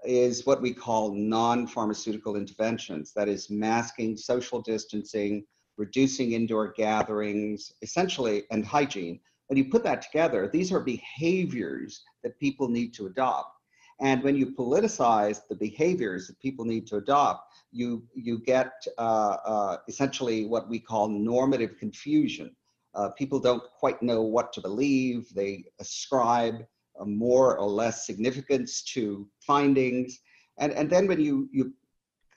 is 0.05 0.47
what 0.47 0.63
we 0.63 0.73
call 0.73 1.15
non-pharmaceutical 1.15 2.37
interventions. 2.37 3.13
That 3.13 3.29
is 3.29 3.51
masking, 3.51 4.17
social 4.17 4.61
distancing, 4.61 5.45
reducing 5.77 6.33
indoor 6.33 6.73
gatherings, 6.73 7.73
essentially, 7.83 8.45
and 8.51 8.65
hygiene. 8.65 9.21
When 9.49 9.57
you 9.57 9.71
put 9.71 9.85
that 9.85 10.03
together, 10.03 10.49
these 10.53 10.73
are 10.73 10.81
behaviors 10.81 12.03
that 12.23 12.39
people 12.39 12.69
need 12.69 12.95
to 12.95 13.07
adopt. 13.07 13.59
And 14.01 14.23
when 14.23 14.37
you 14.37 14.47
politicize 14.47 15.41
the 15.49 15.55
behaviors 15.55 16.27
that 16.27 16.41
people 16.41 16.65
need 16.65 16.87
to 16.89 16.97
adopt, 16.97 17.53
you, 17.71 18.03
you 18.15 18.39
get 18.39 18.73
uh, 18.99 19.37
uh, 19.45 19.77
essentially 19.89 20.47
what 20.47 20.69
we 20.69 20.79
call 20.79 21.09
normative 21.09 21.79
confusion. 21.79 22.55
Uh, 22.95 23.11
people 23.11 23.41
don't 23.41 23.63
quite 23.79 24.03
know 24.03 24.23
what 24.23 24.53
to 24.53 24.61
believe. 24.61 25.33
They 25.35 25.65
ascribe 25.81 26.67
more 27.05 27.57
or 27.59 27.67
less 27.67 28.07
significance 28.07 28.83
to 28.95 29.29
findings. 29.41 30.21
And, 30.59 30.73
and 30.73 30.91
then 30.91 31.07
when 31.07 31.21
you, 31.21 31.49
you 31.53 31.73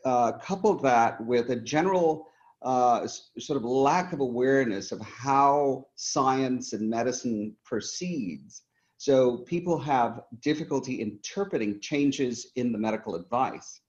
uh, 0.05 0.33
couple 0.33 0.73
that 0.75 1.19
with 1.25 1.49
a 1.49 1.55
general 1.55 2.27
uh, 2.61 3.07
sort 3.07 3.57
of 3.57 3.63
lack 3.63 4.13
of 4.13 4.19
awareness 4.19 4.91
of 4.91 4.99
how 5.01 5.85
science 5.95 6.73
and 6.73 6.89
medicine 6.89 7.55
proceeds. 7.63 8.63
So 8.97 9.38
people 9.39 9.77
have 9.79 10.21
difficulty 10.41 11.01
interpreting 11.01 11.79
changes 11.79 12.47
in 12.55 12.71
the 12.71 12.77
medical 12.77 13.15
advice, 13.15 13.81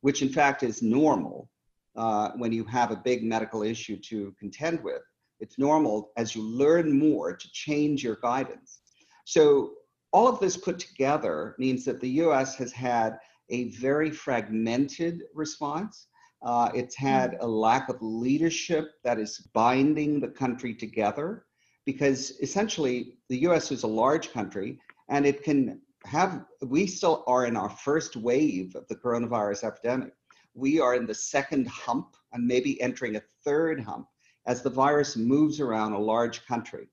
which 0.00 0.22
in 0.22 0.28
fact 0.28 0.62
is 0.62 0.82
normal 0.82 1.50
uh, 1.96 2.30
when 2.36 2.52
you 2.52 2.64
have 2.64 2.90
a 2.90 2.96
big 2.96 3.22
medical 3.22 3.62
issue 3.62 3.96
to 4.08 4.34
contend 4.38 4.82
with. 4.82 5.02
It's 5.40 5.58
normal 5.58 6.10
as 6.16 6.34
you 6.34 6.42
learn 6.42 6.98
more 6.98 7.36
to 7.36 7.52
change 7.52 8.02
your 8.02 8.16
guidance. 8.16 8.80
So 9.24 9.74
all 10.12 10.28
of 10.28 10.40
this 10.40 10.56
put 10.56 10.78
together 10.78 11.54
means 11.58 11.84
that 11.84 12.00
the 12.00 12.10
US 12.22 12.56
has 12.56 12.72
had 12.72 13.18
a 13.50 13.70
very 13.70 14.10
fragmented 14.10 15.22
response 15.34 16.06
uh, 16.44 16.70
it's 16.74 16.94
had 16.94 17.32
mm. 17.32 17.36
a 17.40 17.46
lack 17.46 17.88
of 17.88 17.96
leadership 18.00 18.92
that 19.02 19.18
is 19.18 19.38
binding 19.54 20.20
the 20.20 20.28
country 20.28 20.74
together 20.74 21.43
because 21.84 22.38
essentially 22.40 23.18
the 23.28 23.38
US 23.48 23.70
is 23.70 23.82
a 23.82 23.88
large 23.88 24.32
country 24.32 24.78
and 25.08 25.26
it 25.26 25.42
can 25.42 25.80
have, 26.04 26.44
we 26.62 26.86
still 26.86 27.24
are 27.26 27.46
in 27.46 27.56
our 27.56 27.70
first 27.70 28.16
wave 28.16 28.74
of 28.76 28.86
the 28.88 28.96
coronavirus 28.96 29.64
epidemic. 29.64 30.12
We 30.54 30.80
are 30.80 30.94
in 30.94 31.06
the 31.06 31.14
second 31.14 31.66
hump 31.68 32.16
and 32.32 32.46
maybe 32.46 32.80
entering 32.80 33.16
a 33.16 33.22
third 33.44 33.80
hump 33.80 34.06
as 34.46 34.62
the 34.62 34.70
virus 34.70 35.16
moves 35.16 35.60
around 35.60 35.92
a 35.92 35.98
large 35.98 36.44
country. 36.46 36.88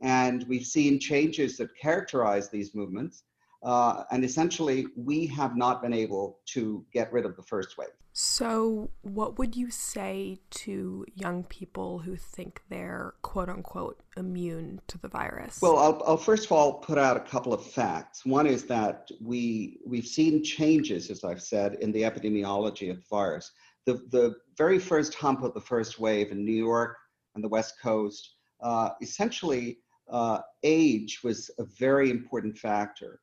And 0.00 0.46
we've 0.48 0.66
seen 0.66 0.98
changes 0.98 1.56
that 1.58 1.76
characterize 1.76 2.48
these 2.48 2.74
movements. 2.74 3.24
Uh, 3.62 4.04
and 4.10 4.24
essentially, 4.24 4.86
we 4.96 5.26
have 5.26 5.56
not 5.56 5.82
been 5.82 5.92
able 5.92 6.38
to 6.46 6.84
get 6.92 7.12
rid 7.12 7.26
of 7.26 7.36
the 7.36 7.42
first 7.42 7.76
wave. 7.76 7.88
So, 8.12 8.90
what 9.02 9.38
would 9.38 9.54
you 9.54 9.70
say 9.70 10.40
to 10.50 11.06
young 11.14 11.44
people 11.44 12.00
who 12.00 12.16
think 12.16 12.62
they're 12.68 13.14
quote 13.22 13.48
unquote 13.48 14.00
immune 14.16 14.80
to 14.88 14.98
the 14.98 15.08
virus? 15.08 15.60
Well, 15.62 15.78
I'll, 15.78 16.02
I'll, 16.04 16.16
first 16.16 16.46
of 16.46 16.52
all 16.52 16.74
put 16.74 16.98
out 16.98 17.16
a 17.16 17.20
couple 17.20 17.54
of 17.54 17.64
facts. 17.64 18.26
One 18.26 18.46
is 18.46 18.64
that 18.64 19.08
we 19.20 19.78
we've 19.86 20.06
seen 20.06 20.42
changes, 20.42 21.08
as 21.10 21.22
I've 21.22 21.42
said, 21.42 21.74
in 21.80 21.92
the 21.92 22.02
epidemiology 22.02 22.90
of 22.90 22.96
the 22.96 23.06
virus. 23.08 23.52
The 23.86 23.94
the 24.10 24.36
very 24.56 24.78
first 24.78 25.14
hump 25.14 25.42
of 25.42 25.54
the 25.54 25.60
first 25.60 26.00
wave 26.00 26.32
in 26.32 26.44
New 26.44 26.52
York 26.52 26.96
and 27.34 27.44
the 27.44 27.48
West 27.48 27.74
Coast, 27.80 28.34
uh, 28.60 28.90
essentially, 29.00 29.78
uh, 30.10 30.40
age 30.64 31.20
was 31.22 31.48
a 31.58 31.64
very 31.64 32.10
important 32.10 32.58
factor. 32.58 33.20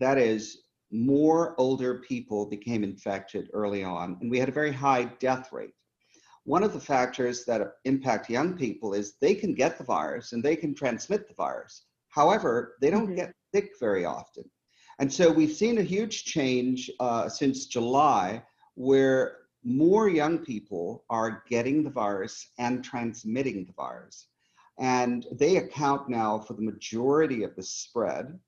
That 0.00 0.18
is, 0.18 0.62
more 0.90 1.54
older 1.58 2.00
people 2.00 2.46
became 2.46 2.82
infected 2.82 3.48
early 3.52 3.84
on, 3.84 4.18
and 4.20 4.30
we 4.30 4.38
had 4.38 4.48
a 4.48 4.52
very 4.52 4.72
high 4.72 5.04
death 5.20 5.52
rate. 5.52 5.74
One 6.44 6.62
of 6.62 6.72
the 6.72 6.80
factors 6.80 7.44
that 7.44 7.74
impact 7.84 8.30
young 8.30 8.56
people 8.56 8.94
is 8.94 9.14
they 9.20 9.34
can 9.34 9.54
get 9.54 9.78
the 9.78 9.84
virus 9.84 10.32
and 10.32 10.42
they 10.42 10.56
can 10.56 10.74
transmit 10.74 11.28
the 11.28 11.34
virus. 11.34 11.84
However, 12.08 12.76
they 12.80 12.90
don't 12.90 13.06
mm-hmm. 13.06 13.16
get 13.16 13.34
sick 13.54 13.72
very 13.78 14.04
often. 14.04 14.44
And 14.98 15.12
so 15.12 15.30
we've 15.30 15.52
seen 15.52 15.78
a 15.78 15.82
huge 15.82 16.24
change 16.24 16.90
uh, 16.98 17.28
since 17.28 17.66
July 17.66 18.42
where 18.74 19.36
more 19.62 20.08
young 20.08 20.38
people 20.38 21.04
are 21.10 21.42
getting 21.48 21.84
the 21.84 21.90
virus 21.90 22.48
and 22.58 22.82
transmitting 22.82 23.66
the 23.66 23.74
virus. 23.74 24.26
And 24.78 25.26
they 25.32 25.56
account 25.56 26.08
now 26.08 26.38
for 26.38 26.54
the 26.54 26.62
majority 26.62 27.44
of 27.44 27.54
the 27.54 27.62
spread 27.62 28.38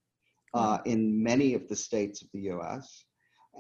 uh, 0.54 0.78
in 0.84 1.22
many 1.22 1.54
of 1.54 1.68
the 1.68 1.76
states 1.76 2.22
of 2.22 2.28
the 2.32 2.50
US. 2.52 3.04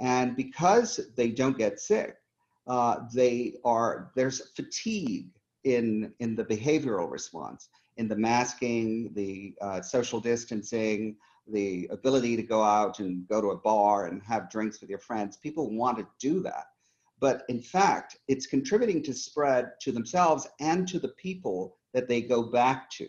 And 0.00 0.36
because 0.36 1.00
they 1.16 1.30
don't 1.30 1.58
get 1.58 1.80
sick, 1.80 2.16
uh, 2.66 3.00
they 3.12 3.54
are, 3.64 4.10
there's 4.14 4.50
fatigue 4.54 5.30
in, 5.64 6.12
in 6.20 6.34
the 6.34 6.44
behavioral 6.44 7.10
response, 7.10 7.68
in 7.96 8.08
the 8.08 8.16
masking, 8.16 9.12
the 9.14 9.54
uh, 9.60 9.80
social 9.80 10.20
distancing, 10.20 11.16
the 11.48 11.88
ability 11.90 12.36
to 12.36 12.42
go 12.42 12.62
out 12.62 13.00
and 13.00 13.26
go 13.28 13.40
to 13.40 13.48
a 13.48 13.56
bar 13.56 14.06
and 14.06 14.22
have 14.22 14.50
drinks 14.50 14.80
with 14.80 14.88
your 14.88 14.98
friends. 14.98 15.36
People 15.36 15.74
want 15.74 15.98
to 15.98 16.06
do 16.18 16.40
that. 16.40 16.66
But 17.20 17.44
in 17.48 17.60
fact, 17.60 18.18
it's 18.28 18.46
contributing 18.46 19.02
to 19.04 19.14
spread 19.14 19.72
to 19.82 19.92
themselves 19.92 20.48
and 20.60 20.88
to 20.88 20.98
the 20.98 21.10
people 21.10 21.76
that 21.94 22.08
they 22.08 22.20
go 22.20 22.42
back 22.42 22.90
to. 22.90 23.08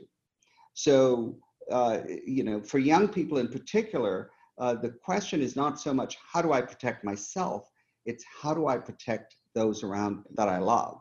So, 0.74 1.36
uh, 1.72 2.00
you 2.26 2.44
know, 2.44 2.62
for 2.62 2.80
young 2.80 3.08
people 3.08 3.38
in 3.38 3.48
particular, 3.48 4.32
uh, 4.60 4.76
the 4.76 4.90
question 4.90 5.42
is 5.42 5.56
not 5.56 5.80
so 5.80 5.94
much 5.94 6.18
how 6.32 6.42
do 6.42 6.52
I 6.54 6.62
protect 6.62 7.04
myself, 7.04 7.70
it's 8.06 8.24
how 8.42 8.54
do 8.54 8.68
I 8.68 8.78
protect 8.78 9.36
those 9.56 9.84
around 9.84 10.24
that 10.36 10.50
I 10.50 10.60
love. 10.60 11.00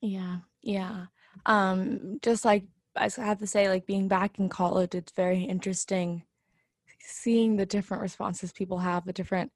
Yeah, 0.00 0.38
yeah. 0.62 1.06
Um, 1.46 2.18
just 2.22 2.44
like 2.44 2.64
I 2.96 3.08
have 3.16 3.38
to 3.38 3.46
say, 3.46 3.68
like 3.68 3.86
being 3.86 4.08
back 4.08 4.38
in 4.38 4.48
college, 4.48 4.94
it's 4.94 5.12
very 5.12 5.42
interesting 5.42 6.22
seeing 7.00 7.56
the 7.56 7.66
different 7.66 8.02
responses 8.02 8.52
people 8.52 8.78
have, 8.78 9.04
the 9.04 9.12
different 9.12 9.50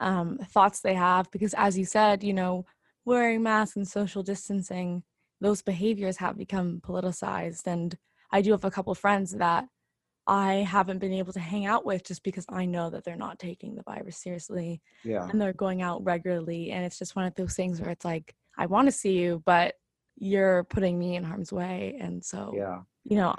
um, 0.00 0.38
thoughts 0.50 0.80
they 0.80 0.94
have. 0.94 1.30
Because 1.30 1.54
as 1.54 1.78
you 1.78 1.84
said, 1.84 2.22
you 2.22 2.34
know, 2.34 2.66
wearing 3.04 3.42
masks 3.42 3.76
and 3.76 3.88
social 3.88 4.22
distancing, 4.22 5.02
those 5.40 5.62
behaviors 5.62 6.18
have 6.18 6.36
become 6.36 6.80
politicized. 6.84 7.66
And 7.66 7.96
I 8.30 8.42
do 8.42 8.50
have 8.52 8.64
a 8.64 8.70
couple 8.70 8.94
friends 8.94 9.32
that 9.32 9.66
I 10.30 10.54
haven't 10.58 11.00
been 11.00 11.12
able 11.12 11.32
to 11.32 11.40
hang 11.40 11.66
out 11.66 11.84
with 11.84 12.04
just 12.04 12.22
because 12.22 12.46
I 12.48 12.64
know 12.64 12.88
that 12.88 13.04
they're 13.04 13.16
not 13.16 13.40
taking 13.40 13.74
the 13.74 13.82
virus 13.82 14.16
seriously. 14.16 14.80
Yeah. 15.02 15.28
And 15.28 15.40
they're 15.40 15.52
going 15.52 15.82
out 15.82 16.04
regularly. 16.04 16.70
And 16.70 16.84
it's 16.84 17.00
just 17.00 17.16
one 17.16 17.24
of 17.24 17.34
those 17.34 17.56
things 17.56 17.80
where 17.80 17.90
it's 17.90 18.04
like, 18.04 18.36
I 18.56 18.66
want 18.66 18.86
to 18.86 18.92
see 18.92 19.18
you, 19.18 19.42
but 19.44 19.74
you're 20.16 20.62
putting 20.64 21.00
me 21.00 21.16
in 21.16 21.24
harm's 21.24 21.52
way. 21.52 21.96
And 22.00 22.24
so, 22.24 22.52
yeah. 22.56 22.78
you 23.02 23.16
know, 23.16 23.34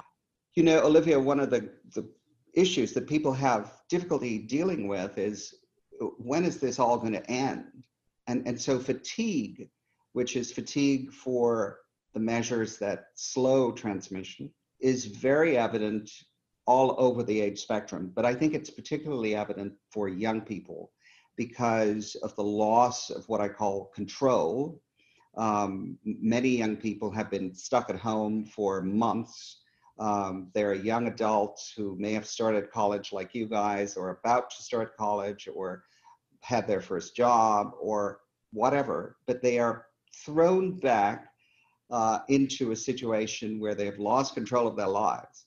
you 0.54 0.62
know, 0.64 0.84
Olivia, 0.84 1.18
one 1.18 1.40
of 1.40 1.48
the, 1.48 1.70
the 1.94 2.06
issues 2.52 2.92
that 2.92 3.08
people 3.08 3.32
have 3.32 3.72
difficulty 3.88 4.36
dealing 4.38 4.86
with 4.86 5.16
is 5.16 5.54
uh, 6.02 6.06
when 6.18 6.44
is 6.44 6.60
this 6.60 6.78
all 6.78 6.98
going 6.98 7.14
to 7.14 7.30
end? 7.30 7.64
And, 8.26 8.46
and 8.46 8.60
so 8.60 8.78
fatigue, 8.78 9.70
which 10.12 10.36
is 10.36 10.52
fatigue 10.52 11.10
for 11.10 11.78
the 12.12 12.20
measures 12.20 12.76
that 12.80 13.06
slow 13.14 13.72
transmission, 13.72 14.50
is 14.78 15.06
very 15.06 15.56
evident 15.56 16.10
all 16.66 16.94
over 16.98 17.22
the 17.22 17.40
age 17.40 17.60
spectrum. 17.60 18.12
But 18.14 18.24
I 18.24 18.34
think 18.34 18.54
it's 18.54 18.70
particularly 18.70 19.34
evident 19.34 19.72
for 19.90 20.08
young 20.08 20.40
people 20.40 20.92
because 21.36 22.14
of 22.16 22.34
the 22.36 22.44
loss 22.44 23.10
of 23.10 23.28
what 23.28 23.40
I 23.40 23.48
call 23.48 23.86
control. 23.94 24.80
Um, 25.36 25.98
many 26.04 26.50
young 26.50 26.76
people 26.76 27.10
have 27.10 27.30
been 27.30 27.54
stuck 27.54 27.88
at 27.90 27.96
home 27.96 28.44
for 28.44 28.82
months 28.82 29.62
um, 29.98 30.48
they're 30.54 30.74
young 30.74 31.06
adults 31.06 31.72
who 31.76 31.96
may 31.98 32.12
have 32.12 32.26
started 32.26 32.70
college 32.70 33.12
like 33.12 33.34
you 33.34 33.46
guys, 33.46 33.96
or 33.96 34.10
about 34.10 34.50
to 34.50 34.62
start 34.62 34.96
college, 34.96 35.48
or 35.54 35.84
had 36.40 36.66
their 36.66 36.80
first 36.80 37.14
job, 37.14 37.72
or 37.80 38.20
whatever, 38.52 39.16
but 39.26 39.42
they 39.42 39.58
are 39.58 39.86
thrown 40.24 40.78
back 40.78 41.28
uh, 41.90 42.20
into 42.28 42.72
a 42.72 42.76
situation 42.76 43.60
where 43.60 43.74
they 43.74 43.86
have 43.86 43.98
lost 43.98 44.34
control 44.34 44.66
of 44.66 44.76
their 44.76 44.88
lives 44.88 45.46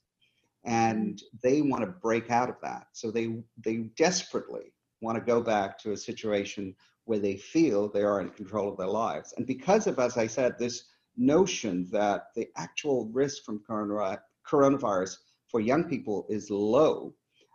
and 0.66 1.22
they 1.44 1.62
want 1.62 1.84
to 1.84 1.88
break 1.88 2.32
out 2.32 2.50
of 2.50 2.56
that. 2.64 2.88
So 2.94 3.12
they, 3.12 3.38
they 3.64 3.78
desperately 3.98 4.74
want 5.02 5.18
to 5.18 5.24
go 5.24 5.42
back 5.42 5.78
to 5.80 5.92
a 5.92 5.98
situation 5.98 6.76
where 7.06 7.20
they 7.20 7.38
feel 7.38 7.88
they 7.88 8.02
are 8.02 8.20
in 8.20 8.30
control 8.30 8.72
of 8.72 8.78
their 8.78 8.88
lives. 8.88 9.34
And 9.38 9.46
because 9.46 9.86
of, 9.86 10.00
as 10.00 10.18
I 10.18 10.26
said, 10.26 10.58
this 10.58 10.86
notion 11.16 11.88
that 11.92 12.28
the 12.36 12.48
actual 12.58 13.06
risk 13.14 13.44
from 13.44 13.62
coronavirus 13.70 15.18
for 15.48 15.60
young 15.60 15.84
people 15.84 16.26
is 16.30 16.50
low, 16.50 17.14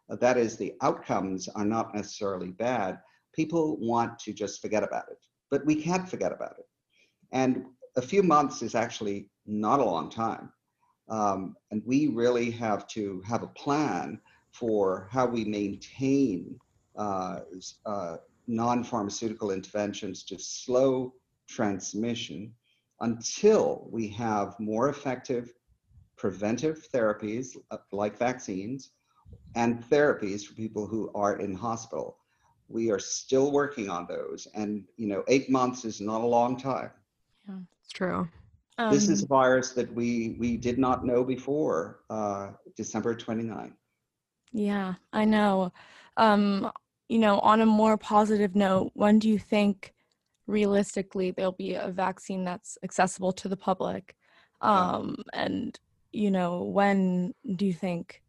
uh, 0.08 0.16
that 0.16 0.38
is, 0.38 0.56
the 0.56 0.74
outcomes 0.82 1.48
are 1.48 1.64
not 1.64 1.94
necessarily 1.94 2.50
bad, 2.50 3.00
people 3.34 3.76
want 3.80 4.18
to 4.20 4.32
just 4.32 4.60
forget 4.60 4.84
about 4.84 5.04
it. 5.10 5.18
But 5.50 5.66
we 5.66 5.74
can't 5.74 6.08
forget 6.08 6.32
about 6.32 6.54
it. 6.58 6.66
And 7.32 7.64
a 7.96 8.02
few 8.02 8.22
months 8.22 8.62
is 8.62 8.76
actually 8.76 9.30
not 9.46 9.80
a 9.80 9.84
long 9.84 10.10
time. 10.10 10.52
Um, 11.10 11.56
and 11.70 11.82
we 11.84 12.06
really 12.06 12.50
have 12.52 12.86
to 12.88 13.20
have 13.26 13.42
a 13.42 13.48
plan 13.48 14.20
for 14.52 15.08
how 15.10 15.26
we 15.26 15.44
maintain 15.44 16.58
uh, 16.96 17.40
uh, 17.84 18.16
non 18.46 18.84
pharmaceutical 18.84 19.50
interventions 19.50 20.22
to 20.24 20.38
slow 20.38 21.14
transmission 21.48 22.52
until 23.00 23.88
we 23.90 24.08
have 24.08 24.58
more 24.60 24.88
effective 24.88 25.52
preventive 26.16 26.86
therapies 26.92 27.56
uh, 27.70 27.78
like 27.92 28.16
vaccines 28.18 28.90
and 29.54 29.82
therapies 29.84 30.44
for 30.44 30.54
people 30.54 30.86
who 30.86 31.10
are 31.14 31.38
in 31.38 31.54
hospital. 31.54 32.18
We 32.68 32.90
are 32.90 32.98
still 32.98 33.50
working 33.50 33.88
on 33.88 34.06
those. 34.06 34.46
And, 34.54 34.84
you 34.96 35.08
know, 35.08 35.24
eight 35.28 35.50
months 35.50 35.84
is 35.84 36.00
not 36.00 36.20
a 36.20 36.26
long 36.26 36.56
time. 36.56 36.90
Yeah, 37.48 37.56
it's 37.82 37.92
true. 37.92 38.28
Um, 38.80 38.94
this 38.94 39.10
is 39.10 39.22
a 39.22 39.26
virus 39.26 39.72
that 39.72 39.92
we, 39.94 40.36
we 40.38 40.56
did 40.56 40.78
not 40.78 41.04
know 41.04 41.22
before 41.22 42.00
uh, 42.08 42.52
December 42.76 43.14
29. 43.14 43.74
Yeah, 44.52 44.94
I 45.12 45.26
know. 45.26 45.70
Um, 46.16 46.72
you 47.10 47.18
know, 47.18 47.40
on 47.40 47.60
a 47.60 47.66
more 47.66 47.98
positive 47.98 48.56
note, 48.56 48.90
when 48.94 49.18
do 49.18 49.28
you 49.28 49.38
think 49.38 49.92
realistically 50.46 51.30
there'll 51.30 51.52
be 51.52 51.74
a 51.74 51.88
vaccine 51.88 52.42
that's 52.42 52.78
accessible 52.82 53.32
to 53.32 53.48
the 53.50 53.56
public? 53.56 54.16
Um, 54.62 55.16
and 55.34 55.78
you 56.12 56.30
know, 56.30 56.62
when 56.62 57.34
do 57.56 57.66
you 57.66 57.74
think 57.74 58.22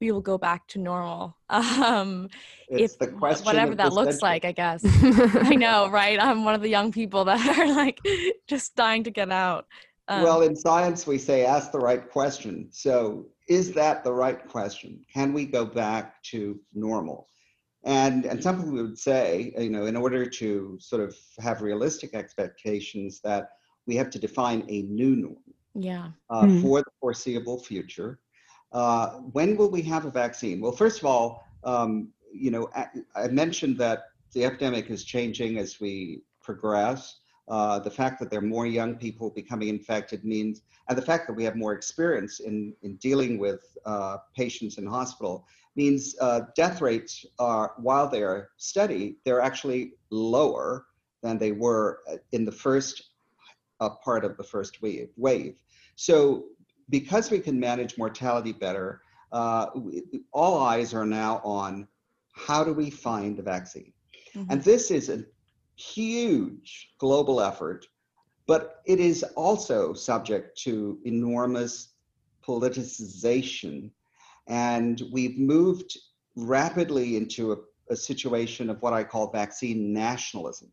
we 0.00 0.12
will 0.12 0.20
go 0.20 0.38
back 0.38 0.66
to 0.68 0.78
normal? 0.78 1.36
Um, 1.48 2.28
it's 2.68 2.94
if, 2.94 2.98
the 2.98 3.06
question 3.06 3.44
whatever 3.44 3.74
that 3.76 3.92
looks 3.92 4.18
century. 4.18 4.28
like, 4.28 4.44
I 4.44 4.52
guess. 4.52 4.82
I 5.44 5.54
know, 5.54 5.88
right? 5.88 6.20
I'm 6.20 6.44
one 6.44 6.54
of 6.54 6.60
the 6.60 6.68
young 6.68 6.90
people 6.90 7.24
that 7.26 7.58
are 7.58 7.72
like 7.72 8.00
just 8.48 8.74
dying 8.74 9.04
to 9.04 9.10
get 9.10 9.30
out. 9.30 9.66
Um, 10.08 10.22
well, 10.22 10.42
in 10.42 10.56
science, 10.56 11.06
we 11.06 11.18
say 11.18 11.44
ask 11.44 11.70
the 11.70 11.78
right 11.78 12.10
question. 12.10 12.68
So, 12.72 13.26
is 13.48 13.72
that 13.74 14.02
the 14.02 14.12
right 14.12 14.48
question? 14.48 15.04
Can 15.12 15.32
we 15.32 15.46
go 15.46 15.64
back 15.64 16.20
to 16.24 16.58
normal? 16.74 17.28
And 17.84 18.24
and 18.26 18.42
some 18.42 18.56
people 18.56 18.72
would 18.72 18.98
say, 18.98 19.54
you 19.56 19.70
know, 19.70 19.86
in 19.86 19.96
order 19.96 20.26
to 20.26 20.76
sort 20.80 21.02
of 21.02 21.16
have 21.38 21.62
realistic 21.62 22.14
expectations, 22.14 23.20
that 23.22 23.50
we 23.86 23.94
have 23.94 24.10
to 24.10 24.18
define 24.18 24.64
a 24.68 24.82
new 24.82 25.14
norm 25.14 25.36
yeah. 25.78 26.08
Uh, 26.30 26.44
mm. 26.44 26.62
for 26.62 26.80
the 26.80 26.90
foreseeable 27.00 27.58
future. 27.58 28.18
Uh, 28.76 29.20
when 29.32 29.56
will 29.56 29.70
we 29.70 29.80
have 29.80 30.04
a 30.04 30.10
vaccine? 30.10 30.60
Well, 30.60 30.70
first 30.70 30.98
of 30.98 31.06
all, 31.06 31.48
um, 31.64 32.12
you 32.30 32.50
know, 32.50 32.68
I, 33.14 33.28
mentioned 33.28 33.78
that 33.78 34.08
the 34.34 34.44
epidemic 34.44 34.90
is 34.90 35.02
changing 35.02 35.56
as 35.56 35.80
we 35.80 36.20
progress. 36.42 37.20
Uh, 37.48 37.78
the 37.78 37.90
fact 37.90 38.20
that 38.20 38.28
there 38.28 38.40
are 38.40 38.52
more 38.56 38.66
young 38.66 38.96
people 38.96 39.30
becoming 39.30 39.68
infected 39.68 40.26
means, 40.26 40.60
and 40.90 40.98
the 40.98 41.00
fact 41.00 41.26
that 41.26 41.32
we 41.32 41.42
have 41.42 41.56
more 41.56 41.72
experience 41.72 42.40
in, 42.40 42.74
in 42.82 42.96
dealing 42.96 43.38
with 43.38 43.60
uh, 43.86 44.18
patients 44.36 44.76
in 44.76 44.84
hospital 44.84 45.46
means 45.74 46.14
uh, 46.20 46.40
death 46.54 46.82
rates 46.82 47.24
are, 47.38 47.72
while 47.78 48.06
they 48.06 48.22
are 48.22 48.50
steady, 48.58 49.16
they're 49.24 49.40
actually 49.40 49.92
lower 50.10 50.84
than 51.22 51.38
they 51.38 51.52
were 51.52 52.00
uh, 52.12 52.16
in 52.32 52.44
the 52.44 52.52
first 52.52 53.04
part 54.04 54.22
of 54.22 54.36
the 54.36 54.44
first 54.44 54.82
wave. 54.82 55.08
wave. 55.16 55.56
So 55.94 56.44
because 56.88 57.30
we 57.30 57.40
can 57.40 57.58
manage 57.58 57.98
mortality 57.98 58.52
better, 58.52 59.02
uh, 59.32 59.66
we, 59.74 60.02
all 60.32 60.62
eyes 60.62 60.94
are 60.94 61.06
now 61.06 61.40
on 61.44 61.86
how 62.32 62.62
do 62.62 62.72
we 62.72 62.90
find 62.90 63.38
a 63.38 63.42
vaccine? 63.42 63.92
Mm-hmm. 64.34 64.52
And 64.52 64.62
this 64.62 64.90
is 64.90 65.08
a 65.08 65.24
huge 65.76 66.90
global 66.98 67.40
effort, 67.40 67.86
but 68.46 68.82
it 68.86 69.00
is 69.00 69.22
also 69.34 69.92
subject 69.92 70.58
to 70.62 70.98
enormous 71.04 71.94
politicization. 72.46 73.90
And 74.46 75.02
we've 75.12 75.38
moved 75.38 75.96
rapidly 76.36 77.16
into 77.16 77.52
a, 77.52 77.56
a 77.90 77.96
situation 77.96 78.70
of 78.70 78.80
what 78.82 78.92
I 78.92 79.02
call 79.02 79.32
vaccine 79.32 79.92
nationalism. 79.92 80.70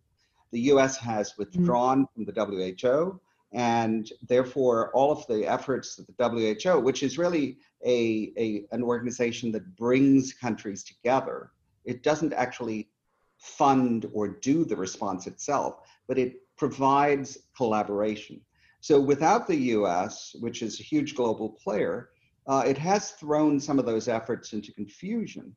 The 0.51 0.61
US 0.61 0.97
has 0.97 1.31
mm-hmm. 1.31 1.41
withdrawn 1.41 2.05
mm-hmm. 2.05 2.23
from 2.23 2.33
the 2.33 2.67
WHO 2.71 3.19
and 3.53 4.11
therefore 4.27 4.91
all 4.93 5.11
of 5.11 5.25
the 5.27 5.45
efforts 5.45 5.99
of 5.99 6.07
the 6.07 6.57
WHO, 6.63 6.79
which 6.79 7.03
is 7.03 7.17
really 7.17 7.57
a, 7.85 8.33
a, 8.37 8.65
an 8.71 8.81
organization 8.81 9.51
that 9.51 9.75
brings 9.75 10.33
countries 10.33 10.83
together 10.83 11.51
It 11.85 12.01
doesn't 12.01 12.33
actually 12.33 12.89
fund 13.37 14.09
or 14.13 14.27
do 14.27 14.65
the 14.65 14.75
response 14.75 15.27
itself, 15.27 15.81
but 16.07 16.17
it 16.17 16.41
provides 16.57 17.37
collaboration. 17.55 18.41
So 18.79 18.99
without 18.99 19.47
the 19.47 19.55
US, 19.77 20.35
which 20.39 20.61
is 20.61 20.79
a 20.79 20.83
huge 20.83 21.13
global 21.13 21.49
player, 21.49 22.09
uh, 22.47 22.63
it 22.65 22.77
has 22.77 23.11
thrown 23.11 23.59
some 23.59 23.79
of 23.79 23.85
those 23.85 24.07
efforts 24.07 24.53
into 24.53 24.73
confusion. 24.73 25.55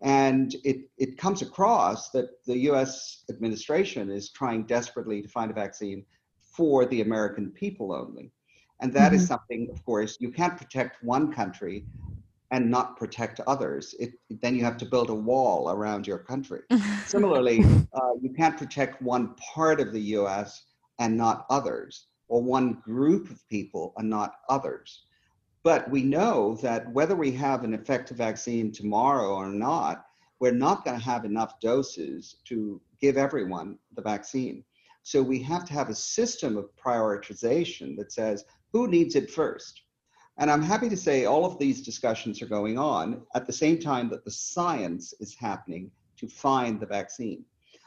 And 0.00 0.54
it, 0.64 0.88
it 0.96 1.16
comes 1.16 1.42
across 1.42 2.10
that 2.10 2.44
the 2.44 2.58
US 2.70 3.24
administration 3.30 4.10
is 4.10 4.30
trying 4.30 4.64
desperately 4.64 5.22
to 5.22 5.28
find 5.28 5.50
a 5.50 5.54
vaccine 5.54 6.04
for 6.58 6.86
the 6.86 7.02
American 7.02 7.52
people 7.52 7.92
only. 7.92 8.32
And 8.80 8.92
that 8.92 9.12
mm-hmm. 9.12 9.20
is 9.20 9.28
something, 9.28 9.68
of 9.70 9.84
course, 9.84 10.16
you 10.18 10.32
can't 10.32 10.56
protect 10.56 11.04
one 11.04 11.32
country 11.32 11.84
and 12.50 12.68
not 12.68 12.96
protect 12.96 13.38
others. 13.46 13.94
It, 14.00 14.14
then 14.28 14.56
you 14.56 14.64
have 14.64 14.76
to 14.78 14.84
build 14.84 15.08
a 15.08 15.14
wall 15.14 15.70
around 15.70 16.04
your 16.08 16.18
country. 16.18 16.62
Similarly, 17.06 17.64
uh, 17.92 18.14
you 18.20 18.30
can't 18.36 18.58
protect 18.58 19.00
one 19.00 19.36
part 19.54 19.80
of 19.80 19.92
the 19.92 20.00
US 20.18 20.64
and 20.98 21.16
not 21.16 21.46
others, 21.48 22.08
or 22.26 22.42
one 22.42 22.72
group 22.84 23.30
of 23.30 23.48
people 23.48 23.94
and 23.96 24.10
not 24.10 24.32
others. 24.48 25.04
But 25.62 25.88
we 25.88 26.02
know 26.02 26.56
that 26.56 26.90
whether 26.92 27.14
we 27.14 27.30
have 27.32 27.62
an 27.62 27.72
effective 27.72 28.16
vaccine 28.16 28.72
tomorrow 28.72 29.36
or 29.36 29.48
not, 29.48 30.06
we're 30.40 30.50
not 30.50 30.84
going 30.84 30.98
to 30.98 31.04
have 31.04 31.24
enough 31.24 31.60
doses 31.60 32.34
to 32.46 32.80
give 33.00 33.16
everyone 33.16 33.78
the 33.94 34.02
vaccine. 34.02 34.64
So 35.02 35.22
we 35.22 35.42
have 35.42 35.64
to 35.66 35.72
have 35.72 35.88
a 35.88 35.94
system 35.94 36.56
of 36.56 36.68
prioritization 36.76 37.96
that 37.96 38.12
says 38.12 38.44
who 38.72 38.88
needs 38.88 39.14
it 39.14 39.30
first. 39.30 39.82
And 40.38 40.50
I'm 40.50 40.62
happy 40.62 40.88
to 40.88 40.96
say 40.96 41.24
all 41.24 41.44
of 41.44 41.58
these 41.58 41.82
discussions 41.82 42.40
are 42.42 42.46
going 42.46 42.78
on 42.78 43.22
at 43.34 43.46
the 43.46 43.52
same 43.52 43.78
time 43.78 44.08
that 44.10 44.24
the 44.24 44.30
science 44.30 45.12
is 45.20 45.34
happening 45.34 45.90
to 46.18 46.28
find 46.28 46.78
the 46.78 46.86
vaccine. 46.86 47.44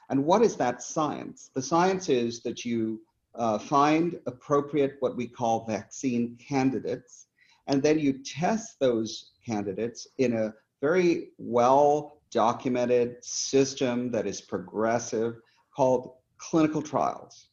And 0.10 0.26
what 0.26 0.41
is 0.41 0.58
that 0.58 0.84
science? 0.84 1.50
The 1.54 1.62
science 1.62 2.10
is 2.10 2.41
that 2.43 2.65
you 2.65 3.02
uh, 3.36 3.58
find 3.58 4.19
appropriate, 4.26 4.97
what 5.00 5.15
we 5.15 5.28
call 5.28 5.65
vaccine 5.65 6.38
candidates, 6.38 7.28
and 7.67 7.82
then 7.82 8.00
you 8.00 8.21
test 8.21 8.80
those 8.80 9.32
candidates 9.45 10.08
in 10.17 10.34
a 10.34 10.54
very 10.82 11.30
well 11.38 12.17
documented 12.32 13.24
system 13.24 14.12
that 14.12 14.28
is 14.28 14.41
progressive 14.41 15.36
called 15.74 16.15
clinical 16.49 16.82
trials. 16.82 17.49